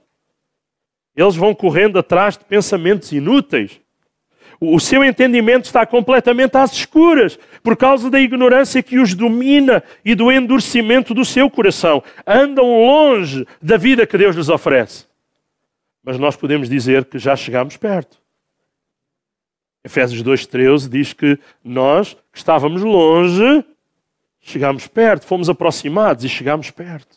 Eles 1.16 1.37
vão 1.37 1.55
correndo 1.55 1.99
atrás 1.99 2.37
de 2.37 2.45
pensamentos 2.45 3.12
inúteis. 3.12 3.81
O 4.62 4.78
seu 4.78 5.02
entendimento 5.02 5.64
está 5.64 5.86
completamente 5.86 6.54
às 6.58 6.72
escuras 6.72 7.38
por 7.62 7.78
causa 7.78 8.11
da 8.11 8.20
ignorância 8.20 8.82
que 8.82 8.98
os 8.98 9.14
domina 9.14 9.82
e 10.04 10.14
do 10.14 10.30
endurecimento 10.30 11.14
do 11.14 11.24
seu 11.24 11.48
coração. 11.48 12.04
Andam 12.26 12.66
longe 12.66 13.46
da 13.62 13.78
vida 13.78 14.06
que 14.06 14.18
Deus 14.18 14.36
lhes 14.36 14.50
oferece. 14.50 15.06
Mas 16.02 16.18
nós 16.18 16.36
podemos 16.36 16.68
dizer 16.68 17.06
que 17.06 17.18
já 17.18 17.34
chegamos 17.34 17.78
perto. 17.78 18.20
Efésios 19.82 20.22
2,13 20.22 20.90
diz 20.90 21.14
que 21.14 21.38
nós, 21.64 22.12
que 22.30 22.36
estávamos 22.38 22.82
longe, 22.82 23.64
chegámos 24.42 24.86
perto, 24.86 25.24
fomos 25.24 25.48
aproximados 25.48 26.22
e 26.22 26.28
chegámos 26.28 26.70
perto. 26.70 27.16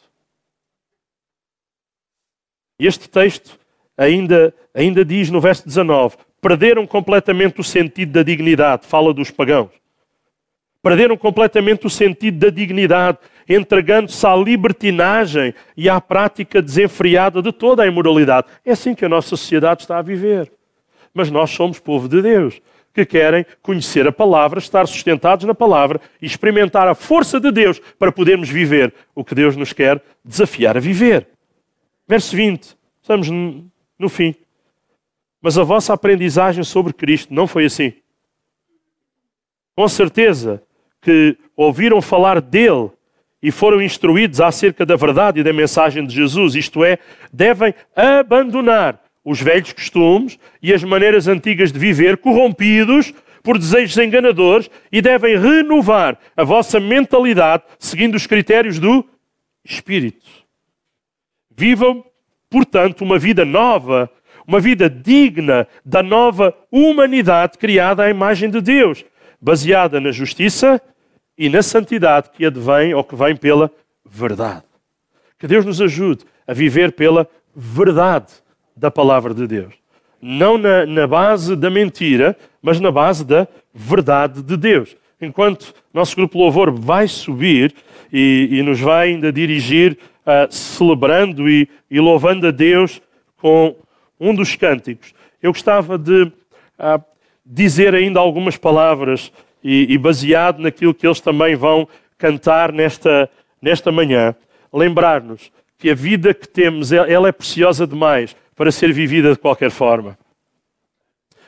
Este 2.79 3.09
texto 3.09 3.59
ainda, 3.97 4.53
ainda 4.73 5.03
diz 5.03 5.29
no 5.29 5.41
verso 5.41 5.65
19: 5.65 6.15
perderam 6.43 6.85
completamente 6.85 7.61
o 7.61 7.63
sentido 7.63 8.11
da 8.11 8.21
dignidade. 8.21 8.85
Fala 8.85 9.13
dos 9.13 9.31
pagãos. 9.31 9.71
perderam 10.83 11.15
completamente 11.15 11.87
o 11.87 11.89
sentido 11.89 12.37
da 12.39 12.49
dignidade, 12.49 13.17
entregando-se 13.47 14.27
à 14.27 14.35
libertinagem 14.35 15.53
e 15.77 15.87
à 15.87 16.01
prática 16.01 16.61
desenfreada 16.61 17.41
de 17.41 17.53
toda 17.53 17.83
a 17.83 17.87
imoralidade. 17.87 18.47
É 18.65 18.73
assim 18.73 18.93
que 18.93 19.05
a 19.05 19.09
nossa 19.09 19.29
sociedade 19.29 19.83
está 19.83 19.97
a 19.97 20.01
viver. 20.01 20.51
Mas 21.13 21.31
nós 21.31 21.51
somos 21.51 21.79
povo 21.79 22.09
de 22.09 22.21
Deus, 22.21 22.61
que 22.93 23.05
querem 23.05 23.45
conhecer 23.61 24.05
a 24.05 24.11
palavra, 24.11 24.59
estar 24.59 24.85
sustentados 24.85 25.45
na 25.45 25.55
palavra 25.55 26.01
e 26.21 26.25
experimentar 26.25 26.85
a 26.89 26.93
força 26.93 27.39
de 27.39 27.49
Deus 27.49 27.79
para 27.97 28.11
podermos 28.11 28.49
viver 28.49 28.93
o 29.15 29.23
que 29.23 29.33
Deus 29.33 29.55
nos 29.55 29.71
quer 29.71 30.01
desafiar 30.25 30.75
a 30.75 30.81
viver. 30.81 31.29
Verso 32.05 32.35
20, 32.35 32.75
estamos 33.01 33.29
no 33.97 34.09
fim. 34.09 34.35
Mas 35.43 35.57
a 35.57 35.63
vossa 35.63 35.93
aprendizagem 35.93 36.63
sobre 36.63 36.93
Cristo 36.93 37.33
não 37.33 37.45
foi 37.45 37.65
assim. 37.65 37.91
Com 39.75 39.89
certeza 39.89 40.63
que 41.01 41.37
ouviram 41.53 42.01
falar 42.01 42.39
dele 42.39 42.89
e 43.41 43.51
foram 43.51 43.81
instruídos 43.81 44.39
acerca 44.39 44.85
da 44.85 44.95
verdade 44.95 45.41
e 45.41 45.43
da 45.43 45.51
mensagem 45.51 46.07
de 46.07 46.15
Jesus, 46.15 46.55
isto 46.55 46.81
é, 46.85 46.97
devem 47.31 47.75
abandonar 47.93 49.03
os 49.25 49.41
velhos 49.41 49.73
costumes 49.73 50.39
e 50.61 50.73
as 50.73 50.81
maneiras 50.81 51.27
antigas 51.27 51.73
de 51.73 51.77
viver, 51.77 52.15
corrompidos 52.17 53.13
por 53.43 53.57
desejos 53.57 53.97
enganadores, 53.97 54.69
e 54.89 55.01
devem 55.01 55.37
renovar 55.37 56.17
a 56.37 56.45
vossa 56.45 56.79
mentalidade 56.79 57.63
seguindo 57.77 58.15
os 58.15 58.25
critérios 58.25 58.79
do 58.79 59.05
Espírito. 59.65 60.25
Vivam, 61.53 62.05
portanto, 62.49 63.01
uma 63.01 63.19
vida 63.19 63.43
nova, 63.43 64.09
uma 64.47 64.59
vida 64.59 64.89
digna 64.89 65.67
da 65.85 66.03
nova 66.03 66.55
humanidade 66.71 67.57
criada 67.57 68.03
à 68.03 68.09
imagem 68.09 68.49
de 68.49 68.61
Deus, 68.61 69.05
baseada 69.41 69.99
na 69.99 70.11
justiça 70.11 70.81
e 71.37 71.49
na 71.49 71.61
santidade 71.61 72.29
que 72.31 72.45
advém 72.45 72.93
ou 72.93 73.03
que 73.03 73.15
vem 73.15 73.35
pela 73.35 73.71
verdade. 74.05 74.63
Que 75.39 75.47
Deus 75.47 75.65
nos 75.65 75.81
ajude 75.81 76.25
a 76.47 76.53
viver 76.53 76.91
pela 76.91 77.27
verdade 77.55 78.31
da 78.75 78.89
palavra 78.91 79.33
de 79.33 79.47
Deus. 79.47 79.73
Não 80.21 80.57
na, 80.57 80.85
na 80.85 81.05
base 81.05 81.55
da 81.55 81.69
mentira, 81.69 82.37
mas 82.61 82.79
na 82.79 82.91
base 82.91 83.25
da 83.25 83.47
verdade 83.73 84.41
de 84.41 84.55
Deus. 84.55 84.95
Enquanto 85.19 85.73
nosso 85.93 86.15
grupo 86.15 86.37
Louvor 86.37 86.71
vai 86.71 87.07
subir 87.07 87.73
e, 88.11 88.47
e 88.51 88.63
nos 88.63 88.79
vai 88.79 89.09
ainda 89.09 89.31
dirigir 89.31 89.97
uh, 90.25 90.51
celebrando 90.51 91.49
e, 91.49 91.67
e, 91.89 91.99
louvando 91.99 92.47
a 92.47 92.51
Deus 92.51 93.01
com 93.37 93.75
um 94.23 94.33
dos 94.33 94.55
cânticos, 94.55 95.13
eu 95.41 95.51
gostava 95.51 95.97
de 95.97 96.23
uh, 96.23 97.03
dizer 97.45 97.93
ainda 97.93 98.19
algumas 98.19 98.55
palavras 98.55 99.31
e, 99.61 99.93
e, 99.93 99.97
baseado 99.97 100.59
naquilo 100.59 100.93
que 100.93 101.05
eles 101.05 101.19
também 101.19 101.55
vão 101.55 101.87
cantar 102.17 102.71
nesta, 102.71 103.29
nesta 103.61 103.91
manhã, 103.91 104.33
lembrar-nos 104.71 105.51
que 105.77 105.89
a 105.89 105.95
vida 105.95 106.33
que 106.33 106.47
temos 106.47 106.93
ela 106.93 107.27
é 107.27 107.31
preciosa 107.31 107.85
demais 107.85 108.35
para 108.55 108.71
ser 108.71 108.93
vivida 108.93 109.31
de 109.31 109.39
qualquer 109.39 109.71
forma. 109.71 110.17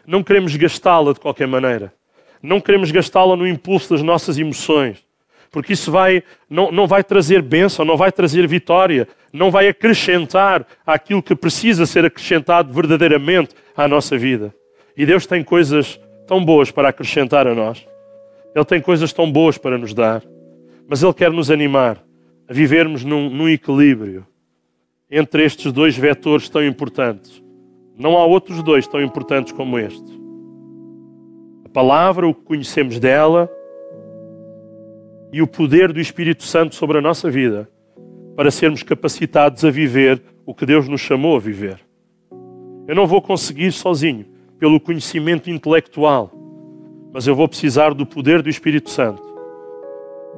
Não 0.06 0.22
queremos 0.22 0.56
gastá-la 0.56 1.14
de 1.14 1.20
qualquer 1.20 1.48
maneira. 1.48 1.94
Não 2.42 2.60
queremos 2.60 2.92
gastá-la 2.92 3.36
no 3.36 3.48
impulso 3.48 3.94
das 3.94 4.02
nossas 4.02 4.38
emoções, 4.38 5.05
porque 5.56 5.72
isso 5.72 5.90
vai, 5.90 6.22
não, 6.50 6.70
não 6.70 6.86
vai 6.86 7.02
trazer 7.02 7.42
bênção, 7.42 7.86
não 7.86 7.96
vai 7.96 8.12
trazer 8.12 8.46
vitória, 8.46 9.08
não 9.32 9.50
vai 9.50 9.70
acrescentar 9.70 10.68
aquilo 10.86 11.24
que 11.24 11.34
precisa 11.34 11.86
ser 11.86 12.04
acrescentado 12.04 12.74
verdadeiramente 12.74 13.56
à 13.74 13.88
nossa 13.88 14.18
vida. 14.18 14.54
E 14.98 15.06
Deus 15.06 15.26
tem 15.26 15.46
coisas 15.46 15.98
tão 16.28 16.44
boas 16.44 16.72
para 16.72 16.90
acrescentar 16.90 17.48
a 17.48 17.56
nós. 17.56 17.88
Ele 18.54 18.66
tem 18.66 18.82
coisas 18.82 19.14
tão 19.14 19.32
boas 19.32 19.58
para 19.58 19.78
nos 19.78 19.94
dar. 19.94 20.22
Mas 20.90 21.02
Ele 21.02 21.14
quer 21.14 21.32
nos 21.32 21.50
animar 21.50 22.04
a 22.50 22.54
vivermos 22.54 23.06
num, 23.06 23.30
num 23.30 23.48
equilíbrio 23.48 24.28
entre 25.10 25.46
estes 25.46 25.72
dois 25.72 25.96
vetores 25.98 26.50
tão 26.50 26.66
importantes. 26.66 27.42
Não 27.98 28.18
há 28.18 28.26
outros 28.26 28.62
dois 28.62 28.86
tão 28.86 29.02
importantes 29.02 29.54
como 29.54 29.80
este. 29.80 30.20
A 31.64 31.70
palavra, 31.70 32.28
o 32.28 32.34
que 32.34 32.44
conhecemos 32.44 33.00
dela 33.00 33.50
e 35.32 35.42
o 35.42 35.48
poder 35.48 35.92
do 35.92 36.00
Espírito 36.00 36.44
Santo 36.44 36.76
sobre 36.76 36.98
a 36.98 37.02
nossa 37.02 37.30
vida 37.30 37.70
para 38.36 38.52
sermos 38.52 38.84
capacitados 38.84 39.64
a 39.64 39.72
viver 39.72 40.22
o 40.46 40.54
que 40.54 40.66
Deus 40.66 40.88
nos 40.88 41.02
chamou 41.02 41.36
a 41.36 41.40
viver. 41.40 41.80
Eu 42.88 42.96
não 42.96 43.08
vou 43.08 43.22
conseguir 43.22 43.72
sozinho, 43.72 44.26
pelo 44.60 44.80
conhecimento 44.80 45.50
intelectual, 45.50 46.32
mas 47.14 47.28
eu 47.28 47.36
vou 47.36 47.48
precisar 47.48 47.94
do 47.94 48.06
poder 48.06 48.42
do 48.42 48.50
Espírito 48.50 48.90
Santo 48.90 49.22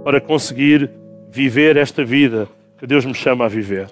para 0.03 0.21
conseguir 0.21 0.89
viver 1.29 1.77
esta 1.77 2.03
vida 2.03 2.47
que 2.77 2.87
Deus 2.87 3.05
me 3.05 3.13
chama 3.13 3.45
a 3.45 3.47
viver. 3.47 3.87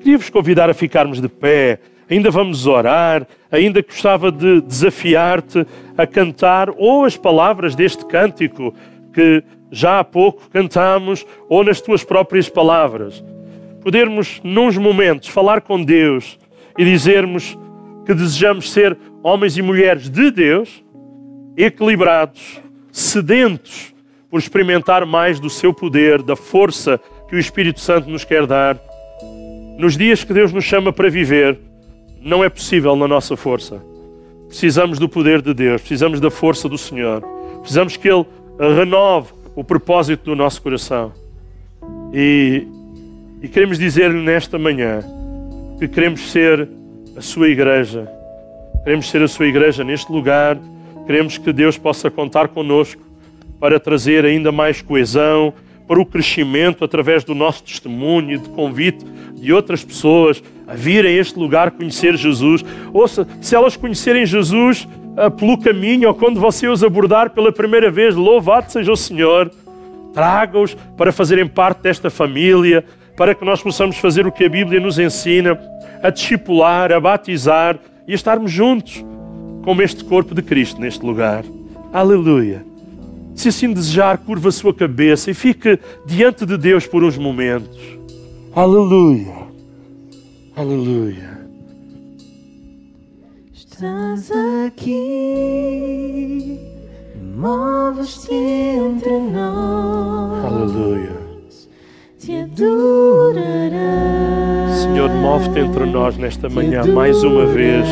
Queria 0.00 0.18
vos 0.18 0.30
convidar 0.30 0.68
a 0.68 0.74
ficarmos 0.74 1.20
de 1.20 1.28
pé. 1.28 1.78
Ainda 2.10 2.30
vamos 2.30 2.66
orar. 2.66 3.26
Ainda 3.50 3.82
gostava 3.82 4.32
de 4.32 4.60
desafiar-te 4.60 5.66
a 5.96 6.06
cantar 6.06 6.70
ou 6.76 7.04
as 7.04 7.16
palavras 7.16 7.74
deste 7.74 8.04
cântico 8.06 8.74
que 9.12 9.44
já 9.72 9.98
há 9.98 10.04
pouco 10.04 10.48
cantamos, 10.50 11.26
ou 11.48 11.64
nas 11.64 11.80
tuas 11.80 12.04
próprias 12.04 12.48
palavras. 12.48 13.24
Podermos, 13.80 14.40
nos 14.44 14.76
momentos, 14.76 15.28
falar 15.28 15.62
com 15.62 15.82
Deus 15.82 16.38
e 16.78 16.84
dizermos 16.84 17.58
que 18.04 18.14
desejamos 18.14 18.70
ser 18.70 18.96
homens 19.22 19.56
e 19.56 19.62
mulheres 19.62 20.10
de 20.10 20.30
Deus, 20.30 20.84
equilibrados, 21.56 22.60
sedentos 22.92 23.94
por 24.30 24.38
experimentar 24.38 25.06
mais 25.06 25.40
do 25.40 25.48
seu 25.48 25.72
poder, 25.72 26.22
da 26.22 26.36
força 26.36 27.00
que 27.28 27.34
o 27.34 27.38
Espírito 27.38 27.80
Santo 27.80 28.10
nos 28.10 28.24
quer 28.24 28.46
dar 28.46 28.78
nos 29.78 29.96
dias 29.96 30.22
que 30.22 30.34
Deus 30.34 30.52
nos 30.52 30.64
chama 30.64 30.92
para 30.92 31.08
viver, 31.08 31.58
não 32.20 32.44
é 32.44 32.48
possível 32.48 32.94
na 32.94 33.08
nossa 33.08 33.36
força. 33.36 33.82
Precisamos 34.46 34.98
do 34.98 35.08
poder 35.08 35.40
de 35.40 35.54
Deus, 35.54 35.80
precisamos 35.80 36.20
da 36.20 36.30
força 36.30 36.68
do 36.68 36.76
Senhor, 36.76 37.22
precisamos 37.60 37.96
que 37.96 38.08
Ele 38.08 38.26
renove 38.58 39.32
o 39.54 39.62
propósito 39.62 40.24
do 40.24 40.36
nosso 40.36 40.62
coração. 40.62 41.12
E, 42.12 42.66
e 43.42 43.48
queremos 43.48 43.78
dizer-lhe 43.78 44.20
nesta 44.20 44.58
manhã 44.58 45.00
que 45.78 45.88
queremos 45.88 46.30
ser 46.30 46.68
a 47.16 47.20
sua 47.20 47.48
igreja, 47.48 48.08
queremos 48.84 49.10
ser 49.10 49.22
a 49.22 49.28
sua 49.28 49.46
igreja 49.46 49.82
neste 49.84 50.10
lugar, 50.10 50.58
queremos 51.06 51.38
que 51.38 51.52
Deus 51.52 51.76
possa 51.76 52.10
contar 52.10 52.48
conosco 52.48 53.02
para 53.58 53.78
trazer 53.78 54.24
ainda 54.24 54.50
mais 54.50 54.80
coesão, 54.80 55.52
para 55.86 56.00
o 56.00 56.06
crescimento 56.06 56.84
através 56.84 57.24
do 57.24 57.34
nosso 57.34 57.62
testemunho, 57.64 58.38
de 58.38 58.48
convite 58.50 59.04
de 59.34 59.52
outras 59.52 59.84
pessoas 59.84 60.42
a 60.66 60.74
virem 60.74 61.16
a 61.16 61.20
este 61.20 61.38
lugar 61.38 61.72
conhecer 61.72 62.16
Jesus. 62.16 62.64
Ouça, 62.92 63.26
se 63.40 63.54
elas 63.54 63.76
conhecerem 63.76 64.24
Jesus 64.24 64.88
pelo 65.38 65.58
caminho 65.58 66.08
ou 66.08 66.14
quando 66.14 66.40
você 66.40 66.68
os 66.68 66.82
abordar 66.82 67.30
pela 67.30 67.52
primeira 67.52 67.90
vez, 67.90 68.14
louvado 68.14 68.70
seja 68.70 68.92
o 68.92 68.96
Senhor. 68.96 69.50
Traga-os 70.12 70.74
para 70.96 71.12
fazerem 71.12 71.46
parte 71.46 71.82
desta 71.82 72.10
família, 72.10 72.84
para 73.16 73.34
que 73.34 73.44
nós 73.44 73.62
possamos 73.62 73.96
fazer 73.98 74.26
o 74.26 74.32
que 74.32 74.44
a 74.44 74.48
Bíblia 74.48 74.80
nos 74.80 74.98
ensina, 74.98 75.58
a 76.02 76.10
discipular, 76.10 76.92
a 76.92 77.00
batizar 77.00 77.78
e 78.06 78.12
a 78.12 78.14
estarmos 78.14 78.50
juntos 78.50 79.04
como 79.62 79.82
este 79.82 80.04
corpo 80.04 80.34
de 80.34 80.42
Cristo 80.42 80.80
neste 80.80 81.04
lugar. 81.04 81.44
Aleluia. 81.92 82.64
Se 83.34 83.48
assim 83.48 83.72
desejar, 83.72 84.18
curva 84.18 84.48
a 84.48 84.52
sua 84.52 84.74
cabeça 84.74 85.30
e 85.30 85.34
fique 85.34 85.78
diante 86.06 86.44
de 86.44 86.56
Deus 86.56 86.86
por 86.86 87.02
uns 87.02 87.16
momentos. 87.16 87.78
Aleluia. 88.54 89.32
Aleluia. 90.54 91.31
Estás 93.82 94.30
aqui, 94.64 94.96
moves-te 97.34 98.32
entre 98.32 99.18
nós. 99.18 100.44
Aleluia. 100.44 101.16
Te 102.16 102.42
adorarei. 102.42 103.72
Senhor, 104.80 105.10
move-te 105.10 105.58
entre 105.58 105.84
nós 105.86 106.16
nesta 106.16 106.48
manhã 106.48 106.84
mais 106.86 107.24
uma 107.24 107.44
vez. 107.44 107.84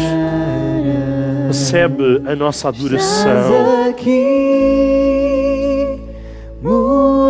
Recebe 1.49 2.23
a 2.25 2.37
nossa 2.37 2.69
adoração. 2.69 3.43
Estás 3.43 3.89
aqui, 3.89 4.41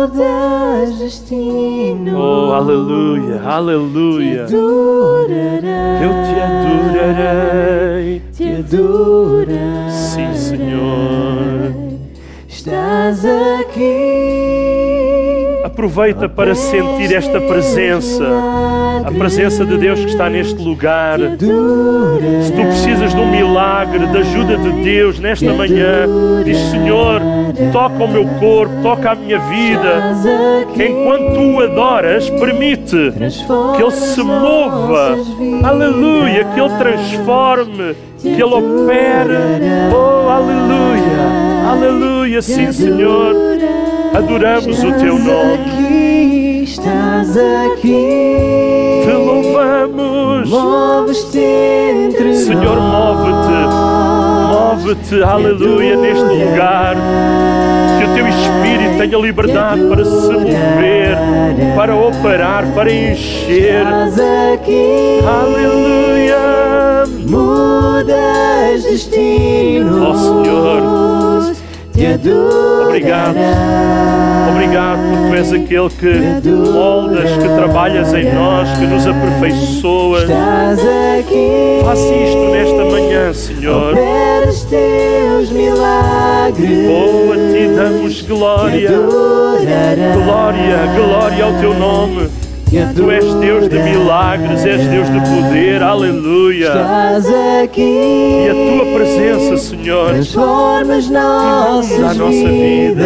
mudas 0.01 0.97
destino. 0.97 2.17
Oh, 2.17 2.53
aleluia, 2.53 3.41
aleluia. 3.43 4.45
Te 4.45 4.55
adorarei. 4.55 6.03
Eu 6.03 6.11
te 6.25 6.39
adorarei. 6.97 8.21
Te 8.33 8.47
adorarei. 8.55 9.91
Sim, 9.91 10.33
Senhor. 10.33 11.73
Estás 12.47 13.23
aqui. 13.25 14.90
Aproveita 15.71 16.27
para 16.27 16.53
sentir 16.53 17.15
esta 17.15 17.39
presença, 17.39 18.25
a 19.05 19.11
presença 19.11 19.65
de 19.65 19.77
Deus 19.77 19.99
que 20.01 20.07
está 20.07 20.29
neste 20.29 20.61
lugar. 20.61 21.17
Se 21.17 22.51
tu 22.51 22.61
precisas 22.61 23.15
de 23.15 23.19
um 23.21 23.31
milagre, 23.31 24.05
de 24.05 24.17
ajuda 24.17 24.57
de 24.57 24.71
Deus 24.83 25.17
nesta 25.17 25.53
manhã, 25.53 26.07
diz: 26.43 26.57
Senhor, 26.69 27.21
toca 27.71 28.03
o 28.03 28.07
meu 28.07 28.25
corpo, 28.39 28.73
toca 28.83 29.11
a 29.11 29.15
minha 29.15 29.39
vida. 29.39 30.13
Enquanto 30.75 31.33
tu 31.33 31.61
adoras, 31.63 32.29
permite 32.29 33.13
que 33.75 33.81
Ele 33.81 33.91
se 33.91 34.21
mova, 34.21 35.17
aleluia, 35.63 36.43
que 36.43 36.59
Ele 36.59 36.77
transforme, 36.77 37.95
que 38.19 38.27
Ele 38.27 38.43
opere. 38.43 39.37
Oh, 39.93 40.29
aleluia, 40.29 41.71
aleluia, 41.71 42.41
sim, 42.41 42.71
Senhor. 42.73 43.80
Adoramos 44.13 44.83
o 44.83 44.91
teu 44.93 45.17
nome, 45.17 45.53
Aqui, 45.53 46.63
estás 46.63 47.37
aqui. 47.37 49.03
te 49.05 49.11
louvamos. 49.13 50.49
Moves-te 50.49 51.39
entre 51.39 52.35
Senhor, 52.35 52.75
nós. 52.75 53.17
move-te, 54.83 55.23
aleluia, 55.23 55.95
neste 55.95 56.23
lugar. 56.23 56.95
Que 57.97 58.05
o 58.05 58.13
teu 58.15 58.27
Espírito 58.27 58.97
tenha 58.97 59.17
liberdade 59.17 59.81
para 59.87 60.03
se 60.03 60.31
mover, 60.31 61.17
para 61.75 61.95
operar, 61.95 62.65
para 62.73 62.91
encher. 62.91 63.85
Estás 63.85 64.19
aqui. 64.53 65.19
Aleluia. 65.25 67.05
Mudas 67.29 68.83
destinos. 68.83 70.01
Ó 70.01 70.13
Senhor. 70.15 71.60
Obrigado. 72.85 73.37
Obrigado 74.49 74.99
porque 75.09 75.27
tu 75.27 75.35
és 75.35 75.53
aquele 75.53 75.89
que 75.89 76.49
moldas, 76.49 77.31
que 77.31 77.47
trabalhas 77.47 78.13
em 78.13 78.33
nós, 78.33 78.69
que 78.77 78.85
nos 78.85 79.05
aperfeiçoas. 79.05 80.23
Estás 80.23 80.79
aqui. 81.19 81.79
Faça 81.83 82.13
isto 82.13 82.49
nesta 82.51 82.85
manhã, 82.85 83.33
Senhor. 83.33 83.93
Operas 83.93 84.63
teus 84.63 85.51
milagres. 85.51 86.89
Oh, 86.89 87.33
a 87.33 87.35
ti 87.35 87.67
damos 87.75 88.21
glória. 88.23 88.89
Glória, 90.13 90.77
glória 90.95 91.45
ao 91.45 91.53
teu 91.59 91.73
nome. 91.73 92.29
Tu 92.71 93.11
és 93.11 93.33
Deus 93.33 93.67
de 93.67 93.83
milagres, 93.83 94.63
és 94.65 94.87
Deus 94.87 95.09
de 95.09 95.19
poder, 95.19 95.83
aleluia. 95.83 96.67
Estás 96.67 97.25
aqui. 97.63 97.81
E 97.81 98.49
a 98.49 98.53
tua 98.53 98.85
presença, 98.93 99.57
Senhor, 99.57 100.11
Transforma 100.13 100.95
as 100.95 101.09
nossas 101.09 101.99
a 101.99 102.13
nossa 102.13 102.29
vida. 102.29 103.03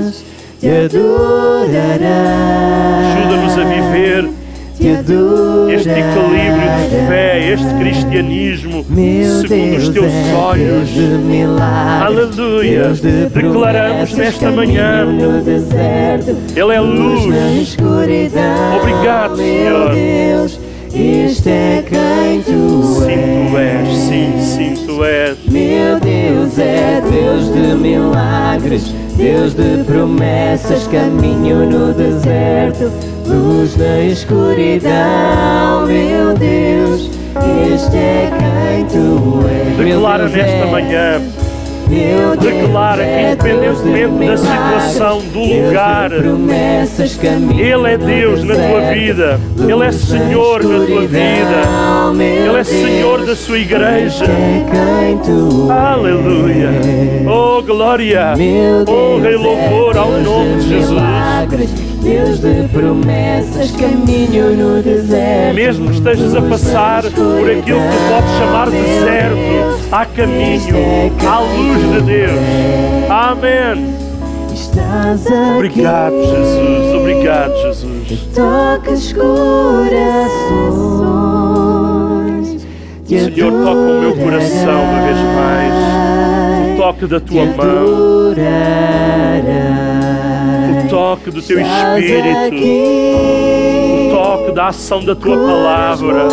vidas. 0.00 0.24
Te 0.60 0.68
adorarei. 0.68 2.08
ajuda-nos 3.12 3.56
a 3.56 3.64
viver. 3.64 4.33
Este 4.80 5.90
equilíbrio 5.90 6.90
de 6.90 7.06
fé, 7.08 7.52
este 7.52 7.74
cristianismo, 7.78 8.84
Meu 8.88 9.40
segundo 9.40 9.76
os 9.76 9.88
Deus 9.88 9.88
teus 9.90 10.12
é 10.12 10.34
olhos. 10.34 10.66
Deus 10.66 10.88
de 10.90 11.00
milagres, 11.18 12.02
Aleluia. 12.06 12.82
Deus 12.84 13.00
de 13.00 13.26
Declaramos 13.26 14.12
nesta 14.14 14.50
manhã. 14.50 15.04
no 15.04 15.40
deserto, 15.42 16.36
Ele 16.56 16.74
é 16.74 16.80
luz 16.80 17.24
luz. 17.24 17.76
Obrigado, 18.80 19.36
meu 19.36 19.46
Senhor. 19.46 19.94
Deus, 19.94 20.60
este 20.94 21.48
é 21.48 21.84
quem 21.86 22.40
tu 22.42 22.82
Sim, 22.82 23.48
tu 23.50 23.58
és, 23.58 23.88
és. 23.88 23.96
sim, 23.98 24.32
sim, 24.40 24.86
tu 24.86 25.04
és. 25.04 25.36
Meu 25.50 25.98
Deus 26.00 26.58
é 26.58 27.00
Deus 27.10 27.52
de 27.52 27.74
milagres, 27.74 28.94
Deus 29.16 29.54
de 29.54 29.82
promessas, 29.84 30.86
caminho 30.88 31.66
no 31.68 31.92
deserto, 31.92 32.90
luz 33.26 33.76
na 33.76 34.00
escuridão. 34.00 35.86
Meu 35.86 36.34
Deus, 36.34 37.10
este 37.72 37.96
é 37.96 38.30
quem 38.38 38.84
tu 38.86 39.40
és. 39.48 39.76
Declara 39.76 40.28
nesta 40.28 40.50
é, 40.50 40.70
manhã, 40.70 41.22
meu 41.88 42.36
declara 42.36 43.02
que 43.04 43.10
é 43.10 43.32
independentemente 43.32 44.26
da 44.26 44.36
situação, 44.36 45.18
do 45.32 45.40
lugar, 45.40 46.10
promessas, 46.10 47.16
caminho 47.16 47.60
Ele 47.60 47.92
é 47.92 47.98
Deus 47.98 48.42
na 48.42 48.54
tua 48.54 48.80
vida, 48.92 49.40
Ele 49.58 49.84
é 49.84 49.92
Senhor 49.92 50.64
na 50.64 50.86
tua 50.86 51.06
vida, 51.06 51.62
Ele 52.18 52.58
é 52.58 52.64
Senhor 52.64 53.24
da 53.26 53.36
sua 53.36 53.58
igreja. 53.58 54.24
é 54.24 55.14
Aleluia. 55.70 56.70
Oh, 57.26 57.62
glória. 57.62 58.34
Honra 58.88 59.28
e 59.28 59.30
Deus 59.30 59.42
louvor 59.42 59.96
é 59.96 59.98
ao 59.98 60.10
nome 60.20 60.56
de 60.56 60.68
Jesus. 60.68 61.93
Deus 62.04 62.38
de 62.38 62.68
promessas, 62.68 63.70
caminho 63.70 64.54
no 64.54 64.82
deserto. 64.82 65.54
Mesmo 65.54 65.88
que 65.88 65.94
estejas 65.94 66.34
a 66.34 66.42
passar 66.42 67.02
por 67.04 67.50
aquilo 67.50 67.80
que 67.80 67.98
podes 68.10 68.30
chamar 68.38 68.68
deserto, 68.68 69.38
há 69.90 70.04
caminho, 70.04 70.76
há 71.26 71.38
luz 71.40 71.80
de 71.94 72.02
Deus. 72.02 72.38
Amém. 73.08 73.94
Obrigado, 75.56 76.14
Jesus. 76.14 76.94
Obrigado, 76.94 77.56
Jesus. 77.62 78.28
tocas 78.34 79.12
corações. 79.14 79.94
Senhor, 83.06 83.50
toca 83.50 83.80
o 83.80 84.00
meu 84.00 84.14
coração 84.16 84.82
uma 84.84 85.00
vez 85.02 85.16
mais. 85.34 85.72
O 86.70 86.76
toque 86.76 87.06
da 87.06 87.20
tua 87.20 87.46
mão, 87.46 88.34
toque 90.94 91.28
do 91.28 91.42
teu 91.42 91.60
espírito, 91.60 92.64
o 92.64 94.10
toque 94.12 94.52
da 94.52 94.68
ação 94.68 95.04
da 95.04 95.16
tua 95.16 95.36
palavra. 95.36 96.28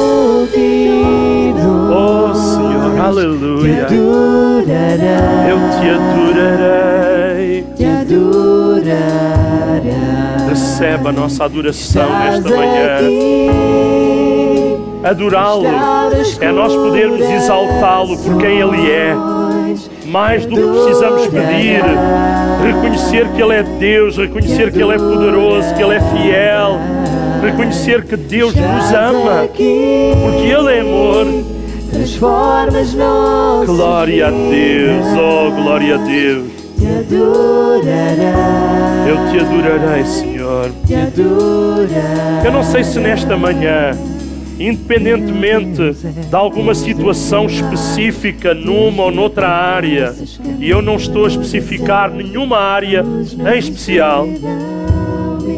Oh, 1.93 2.35
Senhor, 2.35 2.99
aleluia. 3.03 3.87
Eu 5.49 5.57
te 5.79 5.89
adorarei. 5.89 7.65
Te 7.75 7.85
adorarei. 7.85 8.21
Recebe 10.47 11.07
a 11.07 11.11
nossa 11.11 11.45
adoração 11.45 12.19
nesta 12.19 12.49
manhã. 12.49 12.99
Adorá-lo 15.03 15.65
é 16.39 16.51
nós 16.51 16.75
podermos 16.75 17.21
exaltá-lo 17.21 18.15
por 18.15 18.37
quem 18.37 18.59
Ele 18.59 18.91
é. 18.91 19.40
Mais 20.11 20.45
do 20.45 20.53
que 20.55 20.61
precisamos 20.61 21.27
pedir, 21.27 21.81
reconhecer 22.65 23.29
que 23.29 23.41
Ele 23.41 23.53
é 23.53 23.63
Deus, 23.63 24.17
reconhecer 24.17 24.69
que 24.69 24.81
Ele 24.81 24.93
é 24.95 24.97
poderoso, 24.97 25.73
que 25.73 25.81
Ele 25.81 25.95
é 25.95 26.01
fiel, 26.01 26.79
reconhecer 27.41 28.03
que 28.03 28.17
Deus 28.17 28.53
nos 28.53 28.93
ama, 28.93 29.43
aqui, 29.43 30.11
porque 30.21 30.47
Ele 30.47 30.73
é 30.73 30.81
amor. 30.81 31.25
transformas 31.93 32.93
nossas 32.93 33.67
Glória 33.67 34.27
a 34.27 34.31
Deus, 34.31 35.05
oh 35.17 35.51
glória 35.51 35.95
a 35.95 35.97
Deus. 35.99 36.43
Te 36.77 36.87
adorarei, 36.87 38.31
Eu 39.07 39.31
te 39.31 39.39
adorarei, 39.39 40.03
Senhor. 40.03 40.71
te 40.85 40.95
adorarei. 40.95 42.45
Eu 42.45 42.51
não 42.51 42.63
sei 42.63 42.83
se 42.83 42.99
nesta 42.99 43.37
manhã, 43.37 43.91
independentemente 44.67 45.93
de 46.29 46.35
alguma 46.35 46.73
situação 46.75 47.45
específica 47.45 48.53
numa 48.53 49.03
ou 49.03 49.11
noutra 49.11 49.47
área, 49.47 50.13
e 50.59 50.69
eu 50.69 50.81
não 50.81 50.95
estou 50.95 51.25
a 51.25 51.27
especificar 51.27 52.11
nenhuma 52.11 52.57
área 52.57 53.03
em 53.03 53.57
especial, 53.57 54.27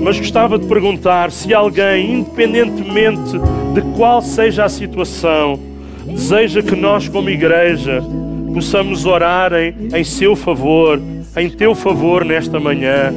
mas 0.04 0.18
gostava 0.18 0.58
de 0.58 0.66
perguntar 0.66 1.32
se 1.32 1.54
alguém, 1.54 2.20
independentemente 2.20 3.40
de 3.74 3.82
qual 3.96 4.22
seja 4.22 4.66
a 4.66 4.70
situação, 4.70 5.60
deseja 6.06 6.62
que 6.62 6.76
nós, 6.76 7.08
como 7.08 7.30
igreja, 7.30 8.04
possamos 8.54 9.06
orar 9.06 9.54
em, 9.54 9.74
em 9.94 10.04
seu 10.04 10.36
favor, 10.36 11.02
em 11.36 11.50
teu 11.50 11.74
favor 11.74 12.24
nesta 12.24 12.60
manhã. 12.60 13.14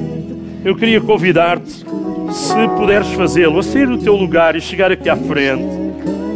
Eu 0.65 0.75
queria 0.75 1.01
convidar-te, 1.01 1.85
se 2.31 2.69
puderes 2.77 3.12
fazê-lo, 3.12 3.59
a 3.59 3.62
sair 3.62 3.86
do 3.86 3.98
teu 3.98 4.15
lugar 4.15 4.57
e 4.57 4.61
chegar 4.61 4.90
aqui 4.90 5.09
à 5.09 5.16
frente. 5.16 5.65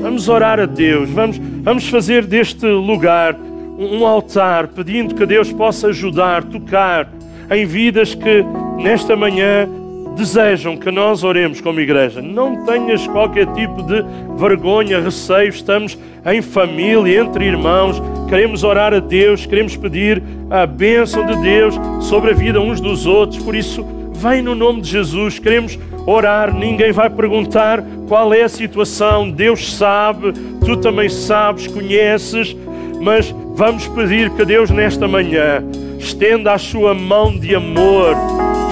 Vamos 0.02 0.28
orar 0.28 0.58
a 0.58 0.66
Deus, 0.66 1.10
vamos, 1.10 1.38
vamos 1.38 1.88
fazer 1.88 2.24
deste 2.24 2.66
lugar 2.66 3.36
um, 3.78 4.04
altar, 4.06 4.68
pedindo 4.68 5.14
que 5.14 5.24
Deus 5.24 5.52
possa 5.52 5.88
ajudar, 5.88 6.44
tocar 6.44 7.08
em 7.50 7.64
vidas 7.64 8.14
que 8.14 8.44
nesta 8.78 9.16
manhã 9.16 9.68
desejam 10.16 10.76
que 10.76 10.90
nós 10.90 11.24
oremos 11.24 11.60
como 11.60 11.80
igreja. 11.80 12.20
Não 12.20 12.64
tenhas 12.64 13.06
qualquer 13.06 13.46
tipo 13.54 13.82
de 13.82 14.04
vergonha, 14.36 15.00
receio, 15.00 15.48
estamos 15.48 15.98
em 16.26 16.42
família, 16.42 17.20
entre 17.20 17.46
irmãos, 17.46 18.00
queremos 18.28 18.62
orar 18.62 18.92
a 18.92 19.00
Deus, 19.00 19.46
queremos 19.46 19.76
pedir 19.76 20.22
a 20.50 20.66
bênção 20.66 21.24
de 21.26 21.36
Deus 21.36 21.74
sobre 22.00 22.32
a 22.32 22.34
vida 22.34 22.60
uns 22.60 22.80
dos 22.80 23.06
outros, 23.06 23.42
por 23.42 23.54
isso, 23.54 23.86
vem 24.20 24.42
no 24.42 24.54
nome 24.54 24.82
de 24.82 24.90
Jesus, 24.90 25.38
queremos 25.38 25.78
orar, 26.06 26.54
ninguém 26.54 26.92
vai 26.92 27.08
perguntar 27.08 27.82
qual 28.06 28.34
é 28.34 28.42
a 28.42 28.50
situação, 28.50 29.30
Deus 29.30 29.72
sabe, 29.72 30.34
tu 30.62 30.76
também 30.76 31.08
sabes, 31.08 31.66
conheces, 31.66 32.54
mas 33.00 33.34
vamos 33.54 33.88
pedir 33.88 34.28
que 34.28 34.44
Deus 34.44 34.68
nesta 34.68 35.08
manhã 35.08 35.64
estenda 35.98 36.52
a 36.52 36.58
sua 36.58 36.92
mão 36.92 37.34
de 37.38 37.54
amor, 37.54 38.14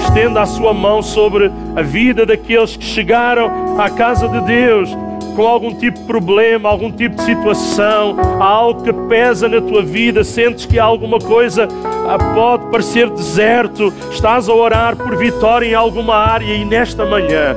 estenda 0.04 0.42
a 0.42 0.46
sua 0.46 0.74
mão 0.74 1.02
sobre 1.02 1.50
a 1.74 1.80
vida 1.80 2.26
daqueles 2.26 2.76
que 2.76 2.84
chegaram 2.84 3.80
à 3.80 3.88
casa 3.88 4.28
de 4.28 4.42
Deus 4.42 4.90
com 5.38 5.46
algum 5.46 5.72
tipo 5.72 6.00
de 6.00 6.04
problema, 6.04 6.68
algum 6.68 6.90
tipo 6.90 7.14
de 7.14 7.22
situação, 7.22 8.16
há 8.40 8.44
algo 8.44 8.82
que 8.82 8.92
pesa 9.08 9.48
na 9.48 9.60
tua 9.60 9.82
vida, 9.82 10.24
sentes 10.24 10.66
que 10.66 10.80
alguma 10.80 11.20
coisa 11.20 11.68
ah, 12.08 12.18
pode 12.34 12.66
parecer 12.72 13.08
deserto, 13.08 13.94
estás 14.10 14.48
a 14.48 14.52
orar 14.52 14.96
por 14.96 15.16
vitória 15.16 15.64
em 15.68 15.74
alguma 15.74 16.16
área 16.16 16.52
e 16.52 16.64
nesta 16.64 17.06
manhã 17.06 17.54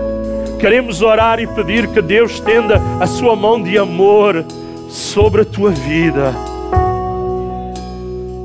queremos 0.59 1.01
orar 1.01 1.39
e 1.39 1.47
pedir 1.47 1.87
que 1.87 2.03
Deus 2.03 2.33
estenda 2.33 2.79
a 2.99 3.07
sua 3.07 3.35
mão 3.35 3.59
de 3.59 3.75
amor 3.79 4.45
sobre 4.87 5.41
a 5.41 5.45
tua 5.45 5.71
vida. 5.71 6.35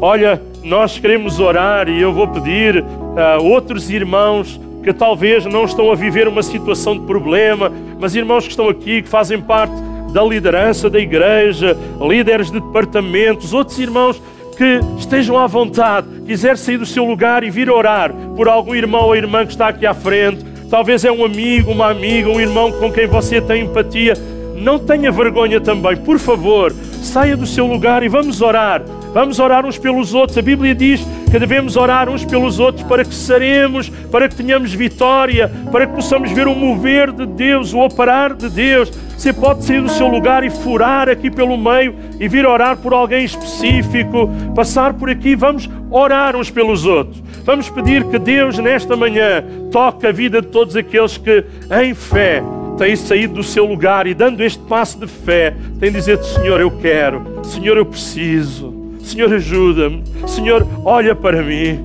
Olha, 0.01 0.41
nós 0.65 0.99
queremos 0.99 1.39
orar 1.39 1.91
e 1.91 2.01
eu 2.01 2.11
vou 2.11 2.27
pedir 2.27 2.83
a 3.15 3.37
outros 3.37 3.91
irmãos 3.91 4.59
que 4.83 4.95
talvez 4.95 5.45
não 5.45 5.65
estão 5.65 5.91
a 5.91 5.95
viver 5.95 6.27
uma 6.27 6.43
situação 6.43 6.97
de 6.97 7.05
problema, 7.05 7.71
mas 7.99 8.15
irmãos 8.15 8.45
que 8.45 8.51
estão 8.51 8.69
aqui, 8.69 9.03
que 9.03 9.09
fazem 9.09 9.41
parte 9.41 9.75
da 10.13 10.23
liderança 10.23 10.89
da 10.89 10.99
igreja, 10.99 11.77
líderes 12.01 12.51
de 12.51 12.61
departamentos, 12.61 13.53
outros 13.53 13.79
irmãos 13.79 14.21
que 14.57 14.81
estejam 14.99 15.39
à 15.39 15.47
vontade, 15.47 16.07
quiser 16.27 16.57
sair 16.57 16.79
do 16.79 16.87
seu 16.87 17.05
lugar 17.05 17.45
e 17.45 17.51
vir 17.51 17.71
orar 17.71 18.13
por 18.35 18.49
algum 18.49 18.75
irmão 18.75 19.05
ou 19.05 19.15
irmã 19.15 19.45
que 19.45 19.53
está 19.53 19.69
aqui 19.69 19.85
à 19.85 19.93
frente, 19.93 20.45
talvez 20.71 21.05
é 21.05 21.13
um 21.13 21.25
amigo, 21.25 21.71
uma 21.71 21.91
amiga, 21.91 22.31
um 22.31 22.41
irmão 22.41 22.73
com 22.73 22.91
quem 22.91 23.07
você 23.07 23.41
tem 23.41 23.65
empatia, 23.65 24.15
não 24.57 24.79
tenha 24.79 25.13
vergonha 25.13 25.61
também, 25.61 25.97
por 25.99 26.19
favor, 26.19 26.75
saia 27.03 27.37
do 27.37 27.47
seu 27.47 27.67
lugar 27.67 28.03
e 28.03 28.09
vamos 28.09 28.41
orar. 28.41 28.83
Vamos 29.17 29.39
orar 29.39 29.65
uns 29.65 29.79
pelos 29.79 30.13
outros. 30.13 30.37
A 30.37 30.43
Bíblia 30.43 30.75
diz 30.75 31.01
que 31.31 31.39
devemos 31.39 31.75
orar 31.75 32.07
uns 32.07 32.23
pelos 32.23 32.59
outros 32.59 32.87
para 32.87 33.03
que 33.03 33.15
seremos, 33.15 33.89
para 33.89 34.29
que 34.29 34.35
tenhamos 34.35 34.75
vitória, 34.75 35.51
para 35.73 35.87
que 35.87 35.95
possamos 35.95 36.31
ver 36.33 36.47
o 36.47 36.55
mover 36.55 37.11
de 37.13 37.25
Deus, 37.25 37.73
o 37.73 37.79
operar 37.79 38.35
de 38.35 38.51
Deus. 38.51 38.93
Você 39.17 39.33
pode 39.33 39.65
sair 39.65 39.81
do 39.81 39.89
seu 39.89 40.07
lugar 40.07 40.45
e 40.45 40.51
furar 40.51 41.09
aqui 41.09 41.31
pelo 41.31 41.57
meio 41.57 41.95
e 42.21 42.29
vir 42.29 42.45
orar 42.45 42.77
por 42.77 42.93
alguém 42.93 43.25
específico, 43.25 44.29
passar 44.55 44.93
por 44.93 45.09
aqui. 45.09 45.35
Vamos 45.35 45.67
orar 45.91 46.37
uns 46.37 46.51
pelos 46.51 46.85
outros. 46.85 47.23
Vamos 47.43 47.71
pedir 47.71 48.05
que 48.05 48.19
Deus, 48.19 48.59
nesta 48.59 48.99
manhã, 48.99 49.43
toque 49.73 50.07
a 50.07 50.13
vida 50.13 50.43
de 50.43 50.49
todos 50.49 50.77
aqueles 50.77 51.17
que, 51.17 51.43
em 51.83 51.95
fé, 51.95 52.43
têm 52.77 52.95
saído 52.95 53.37
do 53.37 53.43
seu 53.43 53.65
lugar 53.65 54.07
e, 54.07 54.13
dando 54.13 54.43
este 54.43 54.63
passo 54.65 55.01
de 55.01 55.07
fé, 55.07 55.55
têm 55.81 55.91
dizer: 55.91 56.23
Senhor, 56.23 56.61
eu 56.61 56.71
quero, 56.71 57.41
Senhor, 57.45 57.79
eu 57.79 57.87
preciso. 57.87 58.86
Senhor, 59.07 59.33
ajuda-me. 59.33 60.03
Senhor, 60.27 60.67
olha 60.85 61.15
para 61.15 61.41
mim. 61.41 61.79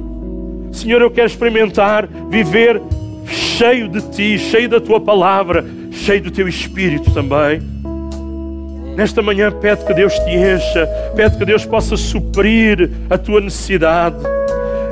Senhor, 0.71 0.99
eu 1.03 1.11
quero 1.11 1.27
experimentar 1.27 2.07
viver 2.29 2.81
cheio 3.27 3.87
de 3.87 4.01
Ti, 4.09 4.39
cheio 4.39 4.67
da 4.67 4.81
Tua 4.81 4.99
palavra, 4.99 5.63
cheio 5.91 6.23
do 6.23 6.31
Teu 6.31 6.47
Espírito 6.47 7.13
também. 7.13 7.61
Nesta 8.95 9.21
manhã, 9.21 9.51
pede 9.51 9.85
que 9.85 9.93
Deus 9.93 10.13
te 10.13 10.31
encha, 10.31 10.87
pede 11.15 11.37
que 11.37 11.45
Deus 11.45 11.63
possa 11.63 11.95
suprir 11.95 12.89
a 13.07 13.17
tua 13.19 13.39
necessidade. 13.39 14.17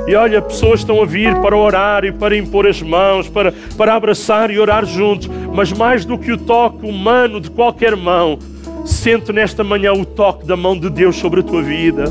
E 0.06 0.14
olha, 0.14 0.40
pessoas 0.40 0.80
estão 0.80 1.02
a 1.02 1.04
vir 1.04 1.34
para 1.40 1.56
orar 1.56 2.04
e 2.04 2.12
para 2.12 2.36
impor 2.36 2.66
as 2.66 2.80
mãos, 2.80 3.28
para, 3.28 3.52
para 3.76 3.94
abraçar 3.94 4.50
e 4.52 4.58
orar 4.58 4.86
juntos, 4.86 5.28
mas 5.52 5.72
mais 5.72 6.04
do 6.04 6.16
que 6.16 6.32
o 6.32 6.38
toque 6.38 6.86
humano 6.86 7.40
de 7.40 7.50
qualquer 7.50 7.94
mão, 7.96 8.38
Sente 8.84 9.32
nesta 9.32 9.62
manhã 9.62 9.92
o 9.92 10.04
toque 10.04 10.46
da 10.46 10.56
mão 10.56 10.78
de 10.78 10.90
Deus 10.90 11.16
sobre 11.16 11.40
a 11.40 11.42
tua 11.42 11.62
vida. 11.62 12.04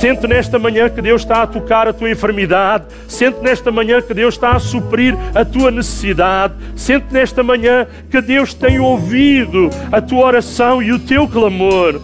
Sente 0.00 0.26
nesta 0.26 0.58
manhã 0.58 0.88
que 0.88 1.02
Deus 1.02 1.22
está 1.22 1.42
a 1.42 1.46
tocar 1.46 1.88
a 1.88 1.92
tua 1.92 2.10
enfermidade. 2.10 2.84
Sente 3.08 3.40
nesta 3.40 3.70
manhã 3.70 4.00
que 4.00 4.14
Deus 4.14 4.34
está 4.34 4.52
a 4.52 4.60
suprir 4.60 5.16
a 5.34 5.44
tua 5.44 5.70
necessidade. 5.70 6.54
Sente 6.76 7.12
nesta 7.12 7.42
manhã 7.42 7.86
que 8.10 8.20
Deus 8.20 8.54
tem 8.54 8.78
ouvido 8.78 9.70
a 9.90 10.00
tua 10.00 10.26
oração 10.26 10.82
e 10.82 10.92
o 10.92 10.98
teu 10.98 11.26
clamor. 11.26 12.00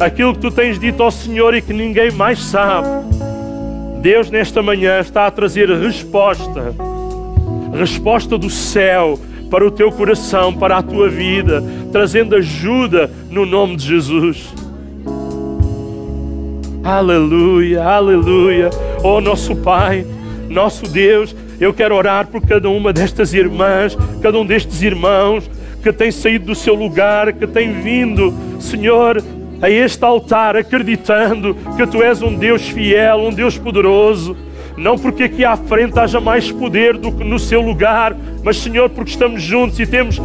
Aquilo 0.00 0.34
que 0.34 0.40
tu 0.40 0.50
tens 0.50 0.78
dito 0.78 1.02
ao 1.02 1.10
Senhor 1.10 1.54
e 1.54 1.62
que 1.62 1.72
ninguém 1.72 2.10
mais 2.10 2.42
sabe. 2.42 2.88
Deus 4.00 4.30
nesta 4.30 4.62
manhã 4.62 4.98
está 4.98 5.26
a 5.26 5.30
trazer 5.30 5.70
resposta. 5.70 6.74
Resposta 7.72 8.36
do 8.36 8.50
céu 8.50 9.18
para 9.48 9.66
o 9.66 9.70
teu 9.70 9.92
coração, 9.92 10.52
para 10.52 10.78
a 10.78 10.82
tua 10.82 11.08
vida, 11.08 11.62
trazendo 11.92 12.34
ajuda 12.34 13.10
no 13.30 13.44
nome 13.44 13.76
de 13.76 13.86
Jesus. 13.86 14.52
Aleluia, 16.82 17.84
aleluia. 17.84 18.70
Oh, 19.04 19.20
nosso 19.20 19.54
Pai, 19.54 20.04
nosso 20.48 20.88
Deus, 20.88 21.36
eu 21.60 21.72
quero 21.72 21.94
orar 21.94 22.26
por 22.26 22.40
cada 22.40 22.68
uma 22.70 22.92
destas 22.92 23.34
irmãs, 23.34 23.96
cada 24.22 24.38
um 24.38 24.46
destes 24.46 24.82
irmãos 24.82 25.48
que 25.82 25.92
tem 25.92 26.10
saído 26.10 26.46
do 26.46 26.54
seu 26.54 26.74
lugar, 26.74 27.32
que 27.32 27.46
tem 27.46 27.72
vindo, 27.82 28.32
Senhor, 28.58 29.22
a 29.60 29.68
este 29.68 30.02
altar 30.04 30.56
acreditando 30.56 31.56
que 31.76 31.86
Tu 31.86 32.02
és 32.02 32.22
um 32.22 32.34
Deus 32.34 32.62
fiel, 32.62 33.18
um 33.18 33.32
Deus 33.32 33.58
poderoso 33.58 34.36
não 34.76 34.96
porque 34.96 35.24
aqui 35.24 35.44
à 35.44 35.56
frente 35.56 35.98
haja 35.98 36.20
mais 36.20 36.50
poder 36.50 36.96
do 36.96 37.12
que 37.12 37.24
no 37.24 37.38
seu 37.38 37.60
lugar, 37.60 38.16
mas 38.42 38.56
Senhor, 38.56 38.88
porque 38.90 39.10
estamos 39.10 39.42
juntos 39.42 39.78
e 39.78 39.86
temos 39.86 40.20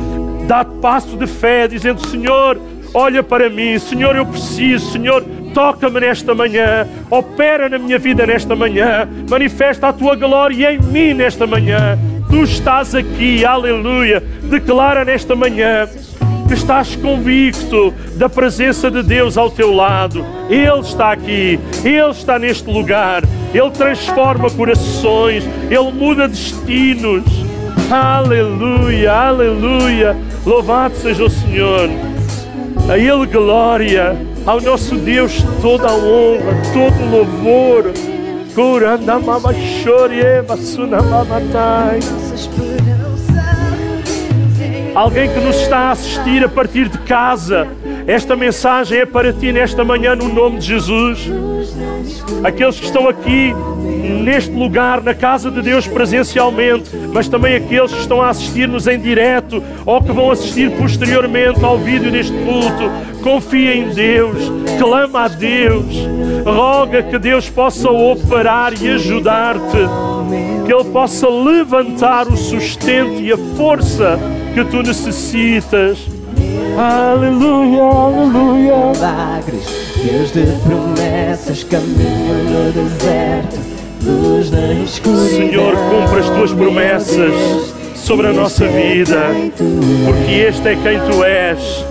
dado 0.47 0.79
passo 0.79 1.15
de 1.17 1.27
fé, 1.27 1.67
dizendo: 1.67 2.07
Senhor, 2.07 2.57
olha 2.93 3.21
para 3.21 3.49
mim, 3.49 3.77
Senhor, 3.77 4.15
eu 4.15 4.25
preciso, 4.25 4.91
Senhor, 4.91 5.23
toca-me 5.53 5.99
nesta 5.99 6.33
manhã, 6.33 6.87
opera 7.11 7.69
na 7.69 7.77
minha 7.77 7.99
vida 7.99 8.25
nesta 8.25 8.55
manhã, 8.55 9.07
manifesta 9.29 9.89
a 9.89 9.93
tua 9.93 10.15
glória 10.15 10.73
em 10.73 10.79
mim 10.79 11.13
nesta 11.13 11.45
manhã. 11.45 11.99
Tu 12.29 12.43
estás 12.43 12.93
aqui, 12.93 13.45
aleluia. 13.45 14.21
Declara 14.43 15.05
nesta 15.05 15.35
manhã 15.35 15.87
que 16.47 16.53
estás 16.53 16.95
convicto 16.95 17.93
da 18.15 18.29
presença 18.29 18.89
de 18.89 19.03
Deus 19.03 19.37
ao 19.37 19.49
teu 19.49 19.73
lado. 19.73 20.25
Ele 20.49 20.79
está 20.79 21.11
aqui, 21.11 21.59
Ele 21.83 22.11
está 22.11 22.39
neste 22.39 22.69
lugar, 22.69 23.23
Ele 23.53 23.69
transforma 23.71 24.49
corações, 24.49 25.43
Ele 25.69 25.91
muda 25.91 26.27
destinos. 26.27 27.23
Aleluia, 27.91 29.11
aleluia. 29.11 30.15
Louvado 30.45 30.95
seja 30.95 31.23
o 31.23 31.30
Senhor. 31.30 31.89
A 32.89 32.97
Ele 32.97 33.26
glória, 33.26 34.15
ao 34.45 34.61
nosso 34.61 34.95
Deus 34.95 35.43
toda 35.61 35.88
a 35.88 35.95
honra, 35.95 36.61
todo 36.73 37.03
o 37.03 37.11
louvor. 37.11 37.91
Curanda 38.53 39.19
mama 39.19 39.53
chore, 39.53 40.41
basuna 40.47 41.01
mamatai 41.01 41.99
alguém 44.97 45.31
que 45.31 45.39
nos 45.39 45.55
está 45.57 45.77
a 45.77 45.91
assistir 45.91 46.43
a 46.43 46.49
partir 46.49 46.89
de 46.89 46.97
casa. 46.99 47.68
Esta 48.07 48.38
mensagem 48.38 48.99
é 48.99 49.05
para 49.05 49.34
ti 49.34 49.51
nesta 49.51 49.84
manhã, 49.84 50.15
no 50.15 50.29
nome 50.29 50.59
de 50.59 50.67
Jesus. 50.67 51.29
Aqueles 52.41 52.79
que 52.79 52.85
estão 52.85 53.09
aqui 53.09 53.53
neste 54.23 54.49
lugar, 54.49 55.03
na 55.03 55.13
casa 55.13 55.51
de 55.51 55.61
Deus 55.61 55.85
presencialmente, 55.85 56.89
mas 57.11 57.27
também 57.27 57.57
aqueles 57.57 57.91
que 57.91 57.99
estão 57.99 58.21
a 58.21 58.29
assistir-nos 58.29 58.88
em 58.88 58.97
direto 58.97 59.61
ou 59.85 60.01
que 60.01 60.13
vão 60.13 60.31
assistir 60.31 60.71
posteriormente 60.77 61.61
ao 61.65 61.77
vídeo 61.77 62.09
deste 62.09 62.31
culto. 62.31 62.89
Confia 63.21 63.75
em 63.75 63.89
Deus, 63.89 64.38
clama 64.79 65.25
a 65.25 65.27
Deus, 65.27 65.85
roga 66.45 67.03
que 67.03 67.19
Deus 67.19 67.49
possa 67.49 67.89
operar 67.89 68.71
e 68.81 68.89
ajudar-te, 68.89 69.77
que 70.65 70.73
Ele 70.73 70.85
possa 70.93 71.27
levantar 71.27 72.25
o 72.29 72.38
sustento 72.38 73.19
e 73.19 73.34
a 73.34 73.38
força 73.57 74.17
que 74.53 74.63
tu 74.63 74.81
necessitas. 74.81 76.16
Aleluia, 76.77 77.84
aleluia. 77.84 78.75
Milagres, 78.93 79.65
Deus 80.03 80.31
de 80.31 80.45
promessas, 80.63 81.63
caminho 81.63 82.35
no 82.43 82.71
deserto, 82.71 83.59
luz 84.03 84.51
na 84.51 84.73
escuridão. 84.73 85.27
Senhor, 85.29 85.75
cumpre 85.75 86.19
as 86.19 86.29
tuas 86.29 86.53
promessas 86.53 87.34
sobre 87.95 88.27
a 88.27 88.34
nossa 88.34 88.67
vida, 88.67 89.27
porque 90.05 90.31
este 90.31 90.69
é 90.69 90.75
quem 90.75 90.99
tu 91.09 91.23
és. 91.23 91.85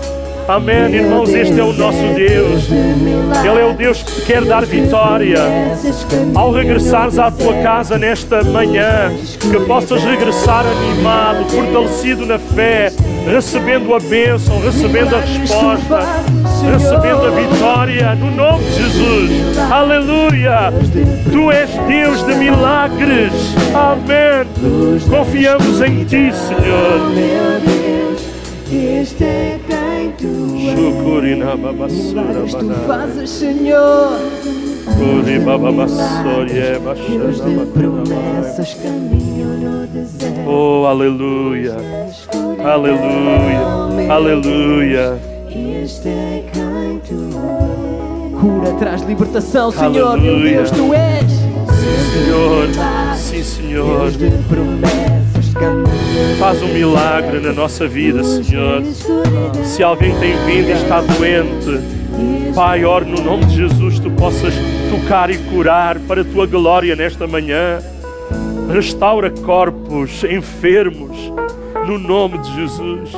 Amém, 0.47 0.95
irmãos, 0.95 1.29
este 1.33 1.59
é 1.59 1.63
o 1.63 1.73
nosso 1.73 2.01
Deus. 2.15 2.69
Ele 2.71 3.59
é 3.59 3.65
o 3.65 3.73
Deus 3.73 4.01
que 4.01 4.21
quer 4.21 4.45
dar 4.45 4.65
vitória. 4.65 5.39
Ao 6.33 6.53
regressares 6.53 7.19
à 7.19 7.29
tua 7.29 7.53
casa 7.55 7.97
nesta 7.97 8.41
manhã, 8.45 9.11
que 9.39 9.59
possas 9.65 10.01
regressar 10.05 10.65
animado, 10.65 11.49
fortalecido 11.49 12.25
na 12.25 12.39
fé, 12.39 12.93
recebendo 13.25 13.93
a 13.93 13.99
bênção, 13.99 14.61
recebendo 14.61 15.17
a 15.17 15.19
resposta, 15.19 15.99
recebendo 16.71 17.25
a 17.25 17.29
vitória, 17.29 18.15
no 18.15 18.31
nome 18.31 18.63
de 18.63 18.83
Jesus. 18.83 19.57
Aleluia! 19.69 20.71
Tu 21.29 21.51
és 21.51 21.69
Deus 21.87 22.25
de 22.25 22.35
milagres. 22.35 23.33
Amém. 23.75 24.47
Confiamos 25.09 25.81
em 25.81 26.05
Ti, 26.05 26.31
Senhor. 26.33 27.11
Este 28.71 29.23
é 29.23 29.76
Milagres 31.89 32.53
tu 32.53 32.69
fazes, 32.87 33.29
Senhor. 33.29 34.19
Deus 37.09 37.41
de 37.41 37.65
promessas, 37.73 38.73
caminho 38.75 39.47
no 39.47 39.87
deserto. 39.87 40.49
Oh, 40.49 40.85
aleluia. 40.85 41.75
Aleluia. 42.63 44.11
Aleluia. 44.11 45.19
Cura 48.39 48.71
traz 48.79 49.01
libertação, 49.01 49.71
Senhor, 49.71 49.91
meu 49.91 50.07
Aleluia. 50.07 50.57
Deus, 50.57 50.71
tu 50.71 50.93
és. 50.93 51.31
Senhor, 52.13 52.67
sim, 53.17 53.43
Senhor. 53.43 54.11
Deus 54.11 54.17
de 54.17 54.31
promessas, 54.47 55.26
Faz 56.39 56.61
um 56.61 56.67
milagre 56.67 57.39
na 57.39 57.51
nossa 57.51 57.87
vida, 57.87 58.23
Senhor. 58.23 58.83
Se 59.63 59.81
alguém 59.81 60.13
tem 60.19 60.33
vindo 60.45 60.69
e 60.69 60.71
está 60.71 61.01
doente, 61.01 61.97
Pai, 62.55 62.83
oro 62.85 63.05
no 63.05 63.21
nome 63.21 63.45
de 63.45 63.55
Jesus, 63.55 63.99
tu 63.99 64.09
possas 64.11 64.53
tocar 64.89 65.29
e 65.29 65.37
curar 65.37 65.99
para 65.99 66.21
a 66.21 66.25
tua 66.25 66.47
glória 66.47 66.95
nesta 66.95 67.27
manhã. 67.27 67.79
Restaura 68.71 69.29
corpos 69.29 70.23
enfermos, 70.23 71.15
no 71.85 71.99
nome 71.99 72.39
de 72.39 72.55
Jesus. 72.55 73.11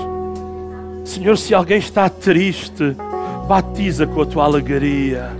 Senhor, 1.05 1.37
se 1.37 1.55
alguém 1.55 1.79
está 1.79 2.09
triste, 2.09 2.95
batiza 3.47 4.05
com 4.05 4.21
a 4.21 4.25
tua 4.25 4.43
alegria, 4.43 5.31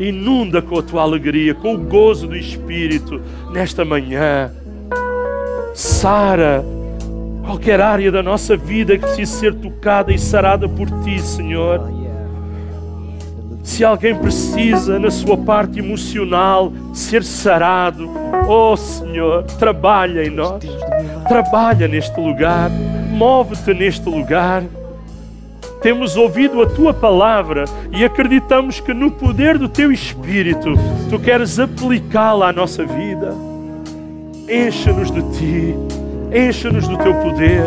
inunda 0.00 0.62
com 0.62 0.78
a 0.78 0.82
tua 0.82 1.02
alegria, 1.02 1.54
com 1.54 1.74
o 1.74 1.78
gozo 1.78 2.26
do 2.26 2.36
Espírito 2.36 3.20
nesta 3.52 3.84
manhã. 3.84 4.50
Sara 5.74 6.64
qualquer 7.44 7.80
área 7.80 8.10
da 8.10 8.22
nossa 8.22 8.56
vida 8.56 8.96
que 8.96 9.04
precise 9.04 9.32
ser 9.32 9.54
tocada 9.54 10.12
e 10.12 10.18
sarada 10.18 10.68
por 10.68 10.88
ti, 11.02 11.20
Senhor. 11.20 11.80
Se 13.62 13.84
alguém 13.84 14.14
precisa, 14.14 14.98
na 14.98 15.10
sua 15.10 15.36
parte 15.36 15.78
emocional, 15.78 16.72
ser 16.92 17.22
sarado, 17.22 18.10
oh 18.48 18.76
Senhor, 18.76 19.44
trabalha 19.44 20.24
em 20.24 20.30
nós, 20.30 20.64
trabalha 21.28 21.86
neste 21.86 22.18
lugar, 22.18 22.70
move-te 23.10 23.72
neste 23.72 24.08
lugar. 24.08 24.64
Temos 25.80 26.16
ouvido 26.16 26.62
a 26.62 26.66
tua 26.66 26.94
palavra 26.94 27.64
e 27.92 28.04
acreditamos 28.04 28.80
que 28.80 28.94
no 28.94 29.10
poder 29.10 29.58
do 29.58 29.68
teu 29.68 29.92
Espírito 29.92 30.74
tu 31.10 31.18
queres 31.18 31.58
aplicá-la 31.58 32.48
à 32.48 32.52
nossa 32.52 32.84
vida. 32.84 33.51
Encha-nos 34.48 35.10
de 35.10 35.22
ti, 35.32 35.74
encha-nos 36.34 36.88
do 36.88 36.98
teu 36.98 37.14
poder, 37.14 37.64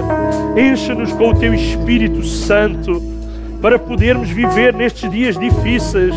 encha-nos 0.57 1.11
com 1.13 1.29
o 1.29 1.35
teu 1.35 1.53
Espírito 1.53 2.23
Santo 2.23 3.01
para 3.61 3.79
podermos 3.79 4.29
viver 4.29 4.73
nestes 4.73 5.09
dias 5.09 5.37
difíceis 5.37 6.13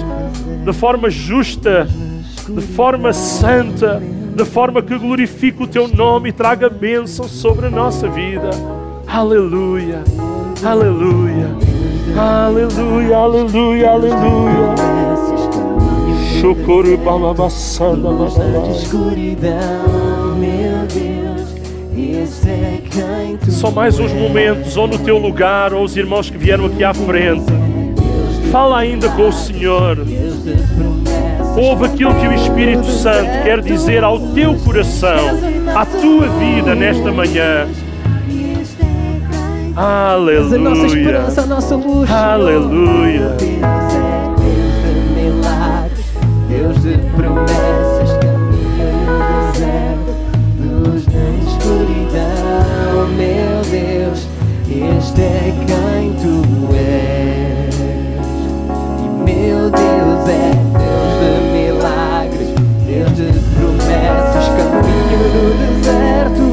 de 0.64 0.72
forma 0.72 1.08
justa, 1.08 1.88
de 2.48 2.60
forma 2.60 3.12
santa, 3.12 4.02
de 4.36 4.44
forma 4.44 4.82
que 4.82 4.98
glorifique 4.98 5.62
o 5.62 5.66
teu 5.66 5.88
nome 5.88 6.30
e 6.30 6.32
traga 6.32 6.68
bênção 6.68 7.26
sobre 7.26 7.66
a 7.66 7.70
nossa 7.70 8.08
vida. 8.08 8.50
Aleluia, 9.06 10.02
aleluia, 10.62 11.48
aleluia, 12.16 13.16
aleluia, 13.16 13.90
aleluia. 13.90 14.74
caminho 18.38 18.74
Shukuru 18.80 20.17
Só 23.48 23.70
mais 23.70 23.98
uns 23.98 24.12
momentos, 24.12 24.76
ou 24.76 24.86
no 24.86 24.98
teu 24.98 25.18
lugar, 25.18 25.72
ou 25.74 25.84
os 25.84 25.96
irmãos 25.96 26.30
que 26.30 26.38
vieram 26.38 26.66
aqui 26.66 26.84
à 26.84 26.94
frente. 26.94 27.46
Fala 28.52 28.78
ainda 28.78 29.08
com 29.10 29.28
o 29.28 29.32
Senhor. 29.32 29.98
Ouve 31.56 31.86
aquilo 31.86 32.14
que 32.14 32.28
o 32.28 32.32
Espírito 32.32 32.86
Santo 32.86 33.42
quer 33.42 33.60
dizer 33.60 34.04
ao 34.04 34.18
teu 34.32 34.54
coração, 34.54 35.18
à 35.74 35.84
tua 35.84 36.28
vida 36.38 36.74
nesta 36.74 37.10
manhã. 37.10 37.66
A 39.76 40.16
nossa 40.16 40.32
Aleluia. 40.50 40.86
esperança, 40.86 41.42
a 41.42 41.46
nossa 41.46 41.76
luz. 41.76 42.10
Aleluia. 42.10 43.36
Deus 43.38 43.42
é 43.42 44.18
Deus 44.40 44.82
de 44.82 44.90
milagres, 45.14 46.06
Deus 46.48 46.82
de 46.82 46.98
promessas, 47.14 47.77
Deus, 53.70 54.26
este 54.66 55.20
é 55.20 55.52
quem 55.66 56.12
tu 56.14 56.42
és. 56.74 57.74
E 59.04 59.08
meu 59.24 59.68
Deus 59.70 60.28
é 60.28 60.52
Deus 60.78 61.12
de 61.20 61.30
milagres, 61.52 62.48
Deus 62.86 63.12
de 63.14 63.28
promessas, 63.56 64.46
caminho 64.56 65.20
no 65.34 65.44
deserto. 65.58 66.46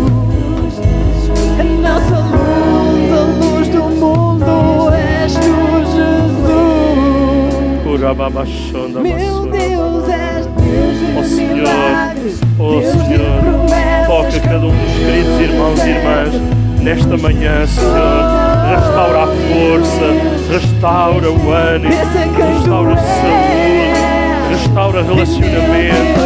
A 1.57 1.63
nossa 1.63 2.17
luz, 2.19 3.11
a 3.13 3.13
luz 3.39 3.67
do 3.69 3.83
mundo, 3.95 4.91
és 4.93 5.33
tu, 5.33 5.55
Jesus. 5.95 7.55
Meu. 9.01 9.45
Deus, 9.45 10.09
és 10.09 10.45
Deus 10.47 10.99
de 10.99 11.05
Ó 11.17 11.23
Senhor, 11.23 11.55
milagres. 11.55 12.41
ó 12.59 12.61
Deus 12.79 12.83
de 12.83 12.89
Senhor, 13.07 13.39
promessas, 13.41 14.07
toca 14.07 14.39
cada 14.41 14.65
um 14.65 14.71
dos 14.71 14.93
queridos 14.97 15.39
irmãos 15.39 15.79
e 15.79 15.89
irmãs 15.89 16.64
nesta 16.85 17.17
manhã, 17.17 17.65
Senhor. 17.65 18.45
Restaura 18.69 19.23
a 19.23 19.27
força, 19.27 20.07
restaura 20.51 21.31
o 21.31 21.51
ânimo, 21.51 21.93
é 21.93 22.53
restaura 22.53 22.93
a 22.93 22.97
saúde, 22.97 24.51
restaura 24.51 25.03
relacionamentos, 25.03 26.23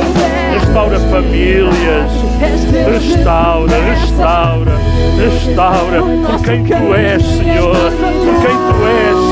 restaura 0.59 0.99
famílias. 0.99 2.11
De 2.39 2.83
Restaura, 2.91 3.73
restaura, 3.89 4.71
restaura 5.17 6.01
por 6.01 6.41
quem 6.43 6.63
tu 6.63 6.93
és, 6.93 7.23
Senhor, 7.23 7.75
por 7.75 8.41
quem 8.41 8.57
tu 8.57 8.75
és. 8.85 9.28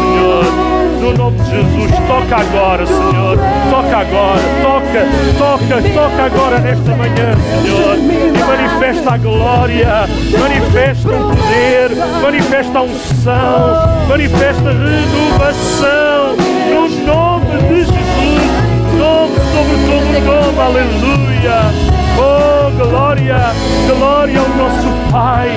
No 1.01 1.13
nome 1.13 1.37
de 1.39 1.49
Jesus, 1.49 1.91
toca 2.07 2.37
agora, 2.37 2.85
Senhor. 2.85 3.37
Toca 3.69 3.97
agora, 3.97 4.41
toca, 4.63 5.05
toca, 5.37 5.81
toca 5.93 6.23
agora 6.23 6.59
nesta 6.59 6.95
manhã, 6.95 7.35
Senhor. 7.35 7.97
E 7.97 8.39
manifesta 8.39 9.13
a 9.13 9.17
glória, 9.17 10.07
manifesta 10.39 11.09
o 11.09 11.29
poder, 11.29 11.95
manifesta 12.21 12.79
a 12.79 12.81
unção, 12.81 14.07
manifesta 14.09 14.69
a 14.69 14.73
renovação. 14.73 16.35
No 16.69 17.05
nome 17.05 17.45
de 17.69 17.85
Jesus, 17.85 18.97
nome 18.97 19.35
sobre 19.53 19.77
todo 19.85 20.07
nome, 20.25 20.59
aleluia. 20.59 21.97
Oh, 22.19 22.71
glória, 22.71 23.53
glória 23.87 24.39
ao 24.39 24.49
nosso 24.49 25.11
Pai. 25.11 25.49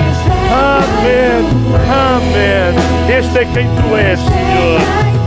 Amém, 0.51 1.45
amém. 1.89 3.17
Este 3.17 3.39
é 3.39 3.45
quem 3.45 3.67
tu 3.67 3.95
és, 3.95 4.19
Senhor. 4.19 5.20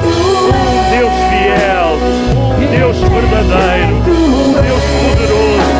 Um 0.45 0.91
Deus 0.91 1.12
fiel, 1.31 1.91
um 2.57 2.66
Deus 2.71 2.99
verdadeiro, 2.99 3.95
um 3.95 4.53
Deus 4.53 4.85
poderoso, 5.01 5.75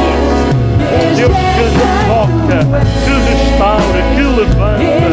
um 0.93 1.15
Deus 1.15 1.36
que 1.55 1.66
toca, 2.09 2.59
que 3.05 3.12
restaura, 3.31 4.01
que 4.15 4.23
levanta, 4.23 5.12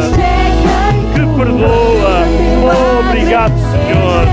que 1.14 1.22
perdoa. 1.36 2.16
Obrigado, 3.00 3.54
Senhor. 3.70 4.24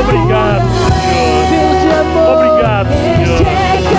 Obrigado, 0.00 0.66
Senhor. 1.06 1.44
Obrigado, 2.34 2.88
Senhor. 2.88 3.95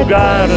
lugar. 0.00 0.48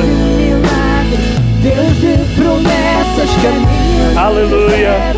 Deus 1.61 1.95
de 1.97 2.17
promessas, 2.35 3.29
caminho. 3.41 4.19
Aleluia. 4.19 5.13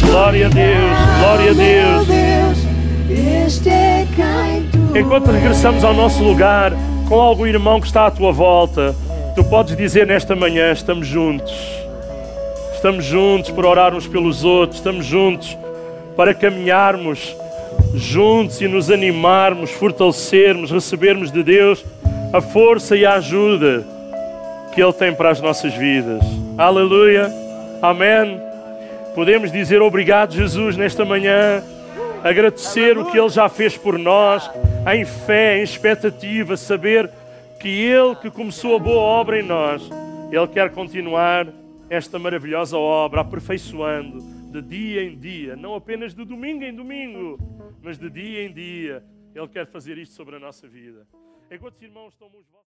Glória 0.00 0.46
a 0.46 0.48
Deus, 0.48 0.98
glória 1.20 1.50
a 1.50 1.54
Deus. 1.54 2.08
É 3.66 4.98
Enquanto 4.98 5.30
regressamos 5.30 5.84
ao 5.84 5.94
nosso 5.94 6.22
lugar, 6.22 6.72
com 7.08 7.20
algum 7.20 7.46
irmão 7.46 7.80
que 7.80 7.86
está 7.86 8.06
à 8.06 8.10
tua 8.10 8.32
volta, 8.32 8.94
tu 9.34 9.44
podes 9.44 9.76
dizer 9.76 10.06
nesta 10.06 10.34
manhã: 10.34 10.72
estamos 10.72 11.06
juntos. 11.06 11.52
Estamos 12.74 13.04
juntos 13.04 13.50
para 13.50 13.68
orar 13.68 13.94
uns 13.94 14.06
pelos 14.06 14.44
outros, 14.44 14.78
estamos 14.78 15.06
juntos 15.06 15.56
para 16.16 16.34
caminharmos 16.34 17.34
juntos 17.94 18.60
e 18.60 18.68
nos 18.68 18.90
animarmos, 18.90 19.70
fortalecermos, 19.70 20.70
recebermos 20.70 21.30
de 21.30 21.42
Deus 21.42 21.84
a 22.34 22.40
força 22.40 22.96
e 22.96 23.06
a 23.06 23.14
ajuda 23.14 23.86
que 24.74 24.82
Ele 24.82 24.92
tem 24.92 25.14
para 25.14 25.30
as 25.30 25.40
nossas 25.40 25.72
vidas. 25.72 26.20
Aleluia. 26.58 27.28
Amém. 27.80 28.40
Podemos 29.14 29.52
dizer 29.52 29.80
obrigado, 29.80 30.34
Jesus, 30.34 30.76
nesta 30.76 31.04
manhã, 31.04 31.62
agradecer 32.24 32.98
o 32.98 33.08
que 33.08 33.16
Ele 33.16 33.28
já 33.28 33.48
fez 33.48 33.76
por 33.76 33.96
nós, 33.96 34.50
em 34.92 35.04
fé, 35.04 35.60
em 35.60 35.62
expectativa, 35.62 36.56
saber 36.56 37.08
que 37.60 37.68
Ele 37.68 38.16
que 38.16 38.28
começou 38.32 38.74
a 38.74 38.80
boa 38.80 39.00
obra 39.00 39.38
em 39.38 39.44
nós, 39.44 39.88
Ele 40.32 40.48
quer 40.48 40.70
continuar 40.70 41.46
esta 41.88 42.18
maravilhosa 42.18 42.76
obra, 42.76 43.20
aperfeiçoando 43.20 44.18
de 44.50 44.60
dia 44.60 45.04
em 45.04 45.16
dia, 45.16 45.54
não 45.54 45.76
apenas 45.76 46.12
de 46.12 46.24
domingo 46.24 46.64
em 46.64 46.74
domingo, 46.74 47.38
mas 47.80 47.96
de 47.96 48.10
dia 48.10 48.44
em 48.44 48.52
dia. 48.52 49.04
Ele 49.32 49.46
quer 49.46 49.68
fazer 49.68 49.98
isto 49.98 50.16
sobre 50.16 50.34
a 50.34 50.40
nossa 50.40 50.66
vida. 50.66 51.06
Enquanto 51.54 51.76
os 51.76 51.82
irmãos 51.82 52.14
tomam 52.16 52.40
os 52.40 52.48
vossos. 52.48 52.63